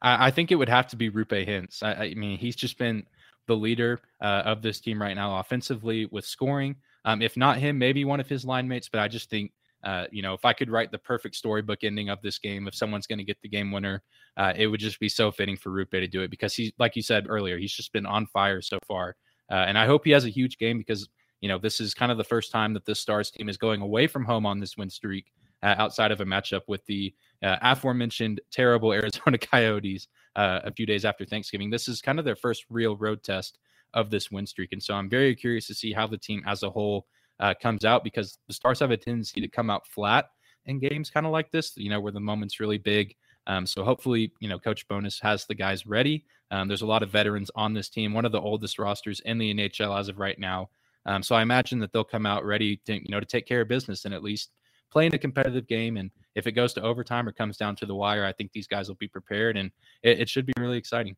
I, 0.00 0.28
I 0.28 0.30
think 0.30 0.52
it 0.52 0.54
would 0.54 0.68
have 0.68 0.86
to 0.88 0.96
be 0.96 1.10
Roope 1.10 1.48
Hintz. 1.48 1.82
I, 1.82 2.04
I 2.04 2.14
mean, 2.14 2.38
he's 2.38 2.54
just 2.54 2.78
been 2.78 3.04
the 3.50 3.56
leader 3.56 4.00
uh, 4.22 4.42
of 4.46 4.62
this 4.62 4.78
team 4.80 5.02
right 5.02 5.14
now 5.14 5.40
offensively 5.40 6.06
with 6.12 6.24
scoring. 6.24 6.76
Um, 7.04 7.20
if 7.20 7.36
not 7.36 7.58
him, 7.58 7.78
maybe 7.78 8.04
one 8.04 8.20
of 8.20 8.28
his 8.28 8.44
line 8.44 8.68
mates. 8.68 8.88
But 8.88 9.00
I 9.00 9.08
just 9.08 9.28
think, 9.28 9.50
uh, 9.82 10.04
you 10.12 10.22
know, 10.22 10.34
if 10.34 10.44
I 10.44 10.52
could 10.52 10.70
write 10.70 10.92
the 10.92 10.98
perfect 10.98 11.34
storybook 11.34 11.82
ending 11.82 12.10
of 12.10 12.22
this 12.22 12.38
game, 12.38 12.68
if 12.68 12.76
someone's 12.76 13.08
going 13.08 13.18
to 13.18 13.24
get 13.24 13.38
the 13.42 13.48
game 13.48 13.72
winner, 13.72 14.04
uh, 14.36 14.52
it 14.54 14.68
would 14.68 14.78
just 14.78 15.00
be 15.00 15.08
so 15.08 15.32
fitting 15.32 15.56
for 15.56 15.70
Roope 15.70 15.90
to 15.90 16.06
do 16.06 16.22
it 16.22 16.30
because 16.30 16.54
he's, 16.54 16.70
like 16.78 16.94
you 16.94 17.02
said 17.02 17.26
earlier, 17.28 17.58
he's 17.58 17.72
just 17.72 17.92
been 17.92 18.06
on 18.06 18.24
fire 18.26 18.62
so 18.62 18.78
far. 18.86 19.16
Uh, 19.50 19.64
and 19.66 19.76
I 19.76 19.86
hope 19.86 20.04
he 20.04 20.12
has 20.12 20.24
a 20.24 20.30
huge 20.30 20.56
game 20.56 20.78
because, 20.78 21.08
you 21.40 21.48
know, 21.48 21.58
this 21.58 21.80
is 21.80 21.92
kind 21.92 22.12
of 22.12 22.18
the 22.18 22.24
first 22.24 22.52
time 22.52 22.72
that 22.74 22.84
this 22.84 23.00
Stars 23.00 23.32
team 23.32 23.48
is 23.48 23.56
going 23.56 23.80
away 23.80 24.06
from 24.06 24.24
home 24.24 24.46
on 24.46 24.60
this 24.60 24.76
win 24.76 24.90
streak 24.90 25.32
uh, 25.64 25.74
outside 25.76 26.12
of 26.12 26.20
a 26.20 26.24
matchup 26.24 26.62
with 26.68 26.86
the 26.86 27.12
uh, 27.42 27.56
aforementioned 27.62 28.40
terrible 28.52 28.92
Arizona 29.00 29.38
Coyotes 29.38 30.06
uh, 30.36 30.60
a 30.64 30.72
few 30.72 30.86
days 30.86 31.04
after 31.04 31.24
Thanksgiving. 31.24 31.70
This 31.70 31.88
is 31.88 32.00
kind 32.00 32.18
of 32.18 32.24
their 32.24 32.36
first 32.36 32.64
real 32.70 32.96
road 32.96 33.22
test 33.22 33.58
of 33.94 34.10
this 34.10 34.30
win 34.30 34.46
streak. 34.46 34.72
And 34.72 34.82
so 34.82 34.94
I'm 34.94 35.08
very 35.08 35.34
curious 35.34 35.66
to 35.66 35.74
see 35.74 35.92
how 35.92 36.06
the 36.06 36.18
team 36.18 36.42
as 36.46 36.62
a 36.62 36.70
whole 36.70 37.06
uh, 37.40 37.54
comes 37.60 37.84
out 37.84 38.04
because 38.04 38.38
the 38.46 38.54
Stars 38.54 38.80
have 38.80 38.90
a 38.90 38.96
tendency 38.96 39.40
to 39.40 39.48
come 39.48 39.70
out 39.70 39.86
flat 39.86 40.26
in 40.66 40.78
games 40.78 41.10
kind 41.10 41.26
of 41.26 41.32
like 41.32 41.50
this, 41.50 41.76
you 41.76 41.90
know, 41.90 42.00
where 42.00 42.12
the 42.12 42.20
moment's 42.20 42.60
really 42.60 42.78
big. 42.78 43.14
Um, 43.46 43.66
so 43.66 43.82
hopefully, 43.82 44.32
you 44.40 44.48
know, 44.48 44.58
Coach 44.58 44.86
Bowness 44.88 45.18
has 45.20 45.46
the 45.46 45.54
guys 45.54 45.86
ready. 45.86 46.24
Um, 46.50 46.68
there's 46.68 46.82
a 46.82 46.86
lot 46.86 47.02
of 47.02 47.10
veterans 47.10 47.50
on 47.54 47.74
this 47.74 47.88
team, 47.88 48.12
one 48.12 48.24
of 48.24 48.32
the 48.32 48.40
oldest 48.40 48.78
rosters 48.78 49.20
in 49.20 49.38
the 49.38 49.52
NHL 49.54 49.98
as 49.98 50.08
of 50.08 50.18
right 50.18 50.38
now. 50.38 50.68
Um, 51.06 51.22
so 51.22 51.34
I 51.34 51.42
imagine 51.42 51.78
that 51.78 51.92
they'll 51.92 52.04
come 52.04 52.26
out 52.26 52.44
ready 52.44 52.76
to, 52.86 52.94
you 52.94 53.08
know, 53.08 53.20
to 53.20 53.26
take 53.26 53.46
care 53.46 53.62
of 53.62 53.68
business 53.68 54.04
and 54.04 54.12
at 54.12 54.22
least 54.22 54.50
playing 54.90 55.14
a 55.14 55.18
competitive 55.18 55.66
game. 55.66 55.96
And 55.96 56.10
if 56.34 56.46
it 56.46 56.52
goes 56.52 56.72
to 56.74 56.82
overtime 56.82 57.28
or 57.28 57.32
comes 57.32 57.56
down 57.56 57.76
to 57.76 57.86
the 57.86 57.94
wire, 57.94 58.24
I 58.24 58.32
think 58.32 58.52
these 58.52 58.66
guys 58.66 58.88
will 58.88 58.96
be 58.96 59.08
prepared, 59.08 59.56
and 59.56 59.70
it, 60.02 60.20
it 60.20 60.28
should 60.28 60.46
be 60.46 60.52
really 60.58 60.78
exciting. 60.78 61.16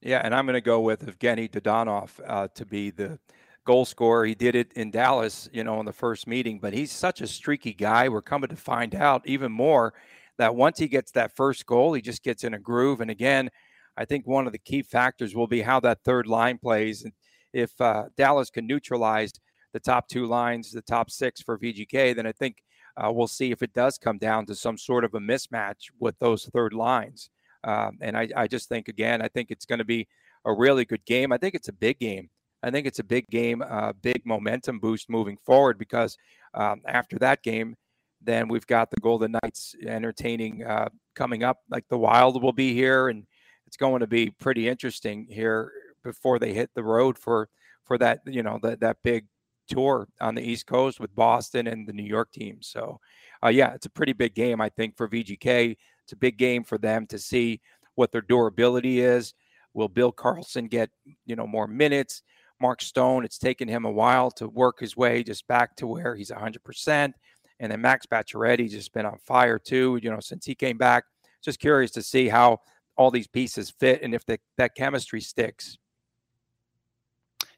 Yeah, 0.00 0.20
and 0.22 0.34
I'm 0.34 0.44
going 0.44 0.54
to 0.54 0.60
go 0.60 0.80
with 0.80 1.06
Evgeny 1.06 1.50
Dadonov 1.50 2.10
uh, 2.26 2.48
to 2.54 2.66
be 2.66 2.90
the 2.90 3.18
goal 3.64 3.84
scorer. 3.84 4.26
He 4.26 4.34
did 4.34 4.54
it 4.54 4.72
in 4.74 4.90
Dallas, 4.90 5.48
you 5.52 5.64
know, 5.64 5.80
in 5.80 5.86
the 5.86 5.92
first 5.92 6.26
meeting, 6.26 6.58
but 6.58 6.74
he's 6.74 6.92
such 6.92 7.22
a 7.22 7.26
streaky 7.26 7.72
guy. 7.72 8.08
We're 8.08 8.20
coming 8.20 8.50
to 8.50 8.56
find 8.56 8.94
out 8.94 9.22
even 9.26 9.50
more 9.50 9.94
that 10.36 10.54
once 10.54 10.78
he 10.78 10.88
gets 10.88 11.12
that 11.12 11.34
first 11.34 11.64
goal, 11.64 11.94
he 11.94 12.02
just 12.02 12.22
gets 12.22 12.44
in 12.44 12.54
a 12.54 12.58
groove. 12.58 13.00
And 13.00 13.10
again, 13.10 13.50
I 13.96 14.04
think 14.04 14.26
one 14.26 14.46
of 14.46 14.52
the 14.52 14.58
key 14.58 14.82
factors 14.82 15.34
will 15.34 15.46
be 15.46 15.62
how 15.62 15.80
that 15.80 16.02
third 16.04 16.26
line 16.26 16.58
plays. 16.58 17.04
And 17.04 17.12
if 17.52 17.70
uh, 17.80 18.04
Dallas 18.16 18.50
can 18.50 18.66
neutralize 18.66 19.32
the 19.72 19.80
top 19.80 20.08
two 20.08 20.26
lines, 20.26 20.72
the 20.72 20.82
top 20.82 21.10
six 21.10 21.40
for 21.40 21.58
VGK, 21.58 22.14
then 22.14 22.26
I 22.26 22.32
think 22.32 22.56
uh, 22.96 23.10
we'll 23.12 23.26
see 23.26 23.50
if 23.50 23.62
it 23.62 23.72
does 23.72 23.98
come 23.98 24.18
down 24.18 24.46
to 24.46 24.54
some 24.54 24.78
sort 24.78 25.04
of 25.04 25.14
a 25.14 25.20
mismatch 25.20 25.90
with 25.98 26.18
those 26.18 26.46
third 26.46 26.72
lines. 26.72 27.30
Um, 27.64 27.98
and 28.00 28.16
I, 28.16 28.28
I 28.36 28.46
just 28.46 28.68
think, 28.68 28.88
again, 28.88 29.22
I 29.22 29.28
think 29.28 29.50
it's 29.50 29.64
going 29.64 29.78
to 29.78 29.84
be 29.84 30.06
a 30.44 30.52
really 30.52 30.84
good 30.84 31.04
game. 31.04 31.32
I 31.32 31.38
think 31.38 31.54
it's 31.54 31.68
a 31.68 31.72
big 31.72 31.98
game. 31.98 32.28
I 32.62 32.70
think 32.70 32.86
it's 32.86 32.98
a 32.98 33.04
big 33.04 33.26
game, 33.28 33.62
uh, 33.62 33.92
big 34.00 34.24
momentum 34.24 34.78
boost 34.78 35.10
moving 35.10 35.36
forward 35.44 35.78
because 35.78 36.16
um, 36.54 36.80
after 36.86 37.18
that 37.18 37.42
game, 37.42 37.76
then 38.22 38.48
we've 38.48 38.66
got 38.66 38.90
the 38.90 39.00
Golden 39.00 39.36
Knights 39.42 39.74
entertaining 39.86 40.64
uh, 40.64 40.88
coming 41.14 41.42
up. 41.42 41.58
Like 41.68 41.84
the 41.88 41.98
Wild 41.98 42.42
will 42.42 42.52
be 42.52 42.72
here, 42.72 43.08
and 43.08 43.26
it's 43.66 43.76
going 43.76 44.00
to 44.00 44.06
be 44.06 44.30
pretty 44.30 44.66
interesting 44.68 45.26
here 45.28 45.70
before 46.02 46.38
they 46.38 46.54
hit 46.54 46.70
the 46.74 46.82
road 46.82 47.18
for 47.18 47.48
for 47.84 47.98
that 47.98 48.20
you 48.26 48.42
know 48.42 48.58
that 48.62 48.80
that 48.80 48.96
big 49.02 49.26
tour 49.68 50.08
on 50.20 50.34
the 50.34 50.42
East 50.42 50.66
Coast 50.66 51.00
with 51.00 51.14
Boston 51.14 51.66
and 51.66 51.86
the 51.86 51.92
New 51.92 52.04
York 52.04 52.32
teams. 52.32 52.68
So, 52.68 53.00
uh, 53.44 53.48
yeah, 53.48 53.74
it's 53.74 53.86
a 53.86 53.90
pretty 53.90 54.12
big 54.12 54.34
game, 54.34 54.60
I 54.60 54.68
think, 54.68 54.96
for 54.96 55.08
VGK. 55.08 55.76
It's 56.02 56.12
a 56.12 56.16
big 56.16 56.36
game 56.36 56.64
for 56.64 56.78
them 56.78 57.06
to 57.08 57.18
see 57.18 57.60
what 57.94 58.12
their 58.12 58.22
durability 58.22 59.00
is. 59.00 59.34
Will 59.72 59.88
Bill 59.88 60.12
Karlsson 60.12 60.70
get, 60.70 60.90
you 61.26 61.36
know, 61.36 61.46
more 61.46 61.66
minutes? 61.66 62.22
Mark 62.60 62.80
Stone, 62.80 63.24
it's 63.24 63.38
taken 63.38 63.68
him 63.68 63.84
a 63.84 63.90
while 63.90 64.30
to 64.32 64.48
work 64.48 64.80
his 64.80 64.96
way 64.96 65.22
just 65.22 65.46
back 65.48 65.76
to 65.76 65.86
where 65.86 66.14
he's 66.14 66.30
100%. 66.30 67.12
And 67.60 67.72
then 67.72 67.80
Max 67.80 68.06
Pacioretty 68.06 68.70
just 68.70 68.92
been 68.92 69.06
on 69.06 69.18
fire 69.18 69.58
too, 69.58 69.98
you 70.02 70.10
know, 70.10 70.20
since 70.20 70.46
he 70.46 70.54
came 70.54 70.78
back. 70.78 71.04
Just 71.42 71.60
curious 71.60 71.90
to 71.92 72.02
see 72.02 72.28
how 72.28 72.58
all 72.96 73.10
these 73.10 73.26
pieces 73.26 73.70
fit 73.70 74.02
and 74.02 74.14
if 74.14 74.24
the, 74.24 74.38
that 74.56 74.74
chemistry 74.74 75.20
sticks. 75.20 75.76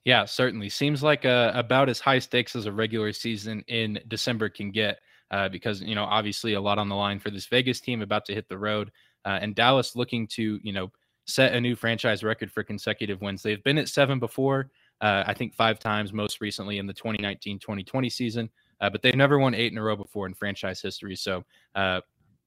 Yeah, 0.07 0.25
certainly. 0.25 0.69
Seems 0.69 1.03
like 1.03 1.25
a, 1.25 1.53
uh, 1.55 1.59
about 1.59 1.89
as 1.89 1.99
high 1.99 2.21
stakes 2.21 2.55
as 2.55 2.67
a 2.67 2.73
regular 2.73 3.13
season 3.13 3.65
in 3.67 3.99
December 4.07 4.49
can 4.49 4.71
get 4.71 5.01
uh, 5.33 5.49
because, 5.49 5.83
you 5.83 5.97
know, 5.97 6.05
obviously 6.05 6.55
a 6.55 6.61
lot 6.61 6.79
on 6.79 6.89
the 6.89 6.95
line 6.95 7.19
for 7.19 7.31
this 7.31 7.47
Vegas 7.47 7.81
team 7.81 8.03
about 8.03 8.25
to 8.27 8.35
hit 8.35 8.49
the 8.49 8.57
road. 8.57 8.93
Uh, 9.25 9.41
and 9.43 9.57
Dallas 9.57 9.97
looking 9.97 10.29
to, 10.29 10.61
you 10.63 10.73
know, 10.73 10.93
set 11.27 11.55
a 11.55 11.61
new 11.61 11.75
franchise 11.75 12.23
record 12.23 12.53
for 12.53 12.63
consecutive 12.63 13.21
wins. 13.21 13.43
They've 13.43 13.63
been 13.65 13.79
at 13.79 13.89
seven 13.89 14.21
before, 14.21 14.71
uh, 15.01 15.25
I 15.27 15.35
think 15.35 15.55
five 15.55 15.81
times, 15.81 16.13
most 16.13 16.41
recently 16.41 16.79
in 16.79 16.87
the 16.87 16.95
2019 16.95 17.59
2020 17.59 18.09
season, 18.09 18.49
uh, 18.81 18.89
but 18.89 19.03
they've 19.03 19.17
never 19.17 19.41
won 19.41 19.55
eight 19.57 19.73
in 19.73 19.79
a 19.79 19.83
row 19.83 19.97
before 19.97 20.27
in 20.27 20.35
franchise 20.35 20.81
history. 20.81 21.17
So, 21.17 21.43
uh, 21.75 22.03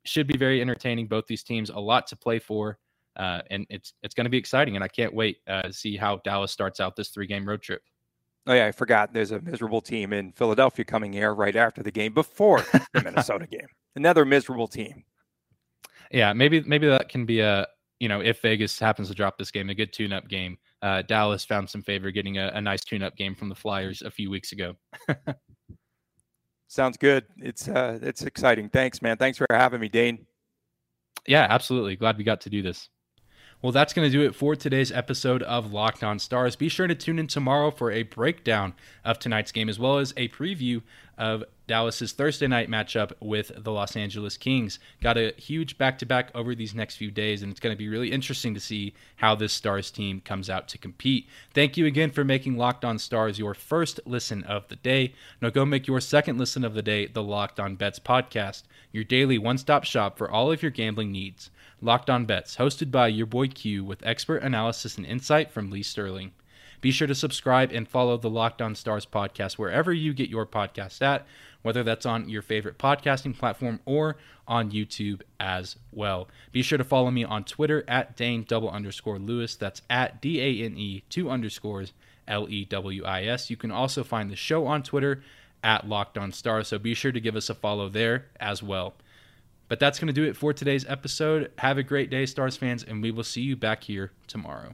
should 0.05 0.27
be 0.27 0.37
very 0.37 0.61
entertaining. 0.61 1.07
Both 1.07 1.27
these 1.27 1.43
teams, 1.43 1.69
a 1.69 1.79
lot 1.79 2.07
to 2.07 2.15
play 2.15 2.39
for 2.39 2.77
uh, 3.15 3.41
and 3.49 3.65
it's 3.69 3.93
it's 4.03 4.13
going 4.13 4.25
to 4.25 4.29
be 4.29 4.37
exciting, 4.37 4.75
and 4.75 4.83
I 4.83 4.87
can't 4.87 5.13
wait 5.13 5.37
uh, 5.47 5.63
to 5.63 5.73
see 5.73 5.97
how 5.97 6.17
Dallas 6.23 6.51
starts 6.51 6.79
out 6.79 6.95
this 6.95 7.09
three 7.09 7.27
game 7.27 7.47
road 7.47 7.61
trip. 7.61 7.81
Oh 8.47 8.53
yeah, 8.53 8.65
I 8.65 8.71
forgot. 8.71 9.13
There's 9.13 9.31
a 9.31 9.41
miserable 9.41 9.81
team 9.81 10.13
in 10.13 10.31
Philadelphia 10.31 10.85
coming 10.85 11.13
here 11.13 11.33
right 11.33 11.55
after 11.55 11.83
the 11.83 11.91
game 11.91 12.13
before 12.13 12.61
the 12.61 12.85
Minnesota 13.03 13.45
game. 13.45 13.67
Another 13.95 14.25
miserable 14.25 14.67
team. 14.67 15.03
Yeah, 16.11 16.33
maybe 16.33 16.61
maybe 16.61 16.87
that 16.87 17.09
can 17.09 17.25
be 17.25 17.41
a 17.41 17.67
you 17.99 18.07
know 18.07 18.21
if 18.21 18.41
Vegas 18.41 18.79
happens 18.79 19.07
to 19.09 19.13
drop 19.13 19.37
this 19.37 19.51
game, 19.51 19.69
a 19.69 19.75
good 19.75 19.93
tune 19.93 20.13
up 20.13 20.27
game. 20.27 20.57
Uh, 20.81 21.01
Dallas 21.01 21.43
found 21.43 21.69
some 21.69 21.83
favor 21.83 22.09
getting 22.09 22.37
a, 22.37 22.51
a 22.53 22.61
nice 22.61 22.83
tune 22.83 23.03
up 23.03 23.15
game 23.17 23.35
from 23.35 23.49
the 23.49 23.55
Flyers 23.55 24.01
a 24.01 24.09
few 24.09 24.29
weeks 24.29 24.51
ago. 24.53 24.75
Sounds 26.69 26.97
good. 26.97 27.25
It's 27.37 27.67
uh, 27.67 27.99
it's 28.01 28.21
exciting. 28.21 28.69
Thanks, 28.69 29.01
man. 29.01 29.17
Thanks 29.17 29.37
for 29.37 29.47
having 29.51 29.81
me, 29.81 29.89
Dane. 29.89 30.25
Yeah, 31.27 31.45
absolutely. 31.49 31.95
Glad 31.95 32.17
we 32.17 32.23
got 32.23 32.41
to 32.41 32.49
do 32.49 32.61
this. 32.61 32.89
Well, 33.61 33.73
that's 33.73 33.91
going 33.91 34.09
to 34.09 34.17
do 34.17 34.25
it 34.25 34.35
for 34.35 34.55
today's 34.55 34.89
episode 34.89 35.43
of 35.43 35.73
Locked 35.73 36.01
On 36.01 36.17
Stars. 36.17 36.55
Be 36.55 36.69
sure 36.69 36.87
to 36.87 36.95
tune 36.95 37.19
in 37.19 37.27
tomorrow 37.27 37.71
for 37.71 37.91
a 37.91 38.03
breakdown 38.03 38.73
of 39.03 39.19
tonight's 39.19 39.51
game 39.51 39.67
as 39.67 39.77
well 39.77 39.97
as 39.97 40.13
a 40.15 40.29
preview 40.29 40.81
of 41.17 41.43
Dallas's 41.67 42.13
Thursday 42.13 42.47
night 42.47 42.69
matchup 42.69 43.11
with 43.19 43.51
the 43.57 43.73
Los 43.73 43.97
Angeles 43.97 44.37
Kings. 44.37 44.79
Got 45.01 45.17
a 45.17 45.33
huge 45.35 45.77
back 45.77 45.97
to 45.97 46.05
back 46.05 46.31
over 46.33 46.55
these 46.55 46.73
next 46.73 46.95
few 46.95 47.11
days, 47.11 47.43
and 47.43 47.51
it's 47.51 47.59
going 47.59 47.75
to 47.75 47.77
be 47.77 47.89
really 47.89 48.13
interesting 48.13 48.53
to 48.53 48.61
see 48.61 48.93
how 49.17 49.35
this 49.35 49.51
Stars 49.51 49.91
team 49.91 50.21
comes 50.21 50.49
out 50.49 50.69
to 50.69 50.77
compete. 50.77 51.27
Thank 51.53 51.75
you 51.75 51.85
again 51.85 52.11
for 52.11 52.23
making 52.23 52.55
Locked 52.55 52.85
On 52.85 52.97
Stars 52.97 53.39
your 53.39 53.53
first 53.53 53.99
listen 54.05 54.45
of 54.45 54.69
the 54.69 54.77
day. 54.77 55.13
Now 55.41 55.49
go 55.49 55.65
make 55.65 55.85
your 55.85 55.99
second 55.99 56.37
listen 56.37 56.63
of 56.63 56.75
the 56.75 56.81
day 56.81 57.07
the 57.07 57.21
Locked 57.21 57.59
On 57.59 57.75
Bets 57.75 57.99
podcast, 57.99 58.63
your 58.93 59.03
daily 59.03 59.37
one 59.37 59.57
stop 59.57 59.83
shop 59.83 60.17
for 60.17 60.31
all 60.31 60.49
of 60.49 60.61
your 60.63 60.71
gambling 60.71 61.11
needs. 61.11 61.51
Locked 61.81 62.09
On 62.09 62.25
Bets, 62.25 62.57
hosted 62.57 62.91
by 62.91 63.07
your 63.07 63.25
boy 63.25 63.47
Q 63.47 63.83
with 63.83 64.05
expert 64.05 64.43
analysis 64.43 64.97
and 64.97 65.05
insight 65.05 65.51
from 65.51 65.69
Lee 65.69 65.83
Sterling. 65.83 66.31
Be 66.81 66.91
sure 66.91 67.07
to 67.07 67.15
subscribe 67.15 67.71
and 67.71 67.87
follow 67.87 68.17
the 68.17 68.29
Locked 68.29 68.61
On 68.61 68.75
Stars 68.75 69.05
podcast 69.05 69.53
wherever 69.53 69.93
you 69.93 70.13
get 70.13 70.29
your 70.29 70.45
podcast 70.45 71.01
at, 71.01 71.25
whether 71.61 71.83
that's 71.83 72.05
on 72.05 72.29
your 72.29 72.41
favorite 72.41 72.77
podcasting 72.77 73.37
platform 73.37 73.79
or 73.85 74.17
on 74.47 74.71
YouTube 74.71 75.21
as 75.39 75.75
well. 75.91 76.27
Be 76.51 76.61
sure 76.61 76.77
to 76.77 76.83
follow 76.83 77.11
me 77.11 77.23
on 77.23 77.43
Twitter 77.43 77.83
at 77.87 78.15
Dane 78.17 78.45
double 78.47 78.69
underscore 78.69 79.19
Lewis. 79.19 79.55
That's 79.55 79.81
at 79.89 80.21
D 80.21 80.41
A 80.41 80.65
N 80.65 80.77
E 80.77 81.03
two 81.09 81.29
underscores 81.29 81.93
L 82.27 82.47
E 82.49 82.65
W 82.65 83.05
I 83.05 83.23
S. 83.23 83.49
You 83.49 83.57
can 83.57 83.71
also 83.71 84.03
find 84.03 84.29
the 84.29 84.35
show 84.35 84.65
on 84.67 84.83
Twitter 84.83 85.21
at 85.63 85.87
Locked 85.87 86.17
On 86.17 86.31
Stars, 86.31 86.69
so 86.69 86.79
be 86.79 86.93
sure 86.93 87.11
to 87.11 87.19
give 87.19 87.35
us 87.35 87.49
a 87.49 87.55
follow 87.55 87.89
there 87.89 88.25
as 88.39 88.63
well. 88.63 88.95
But 89.69 89.79
that's 89.79 89.99
going 89.99 90.07
to 90.07 90.13
do 90.13 90.23
it 90.23 90.35
for 90.35 90.51
today's 90.51 90.85
episode. 90.87 91.51
Have 91.59 91.77
a 91.77 91.83
great 91.83 92.09
day, 92.09 92.25
Stars 92.25 92.57
fans, 92.57 92.83
and 92.83 93.01
we 93.01 93.11
will 93.11 93.23
see 93.23 93.41
you 93.41 93.55
back 93.55 93.83
here 93.83 94.11
tomorrow. 94.27 94.73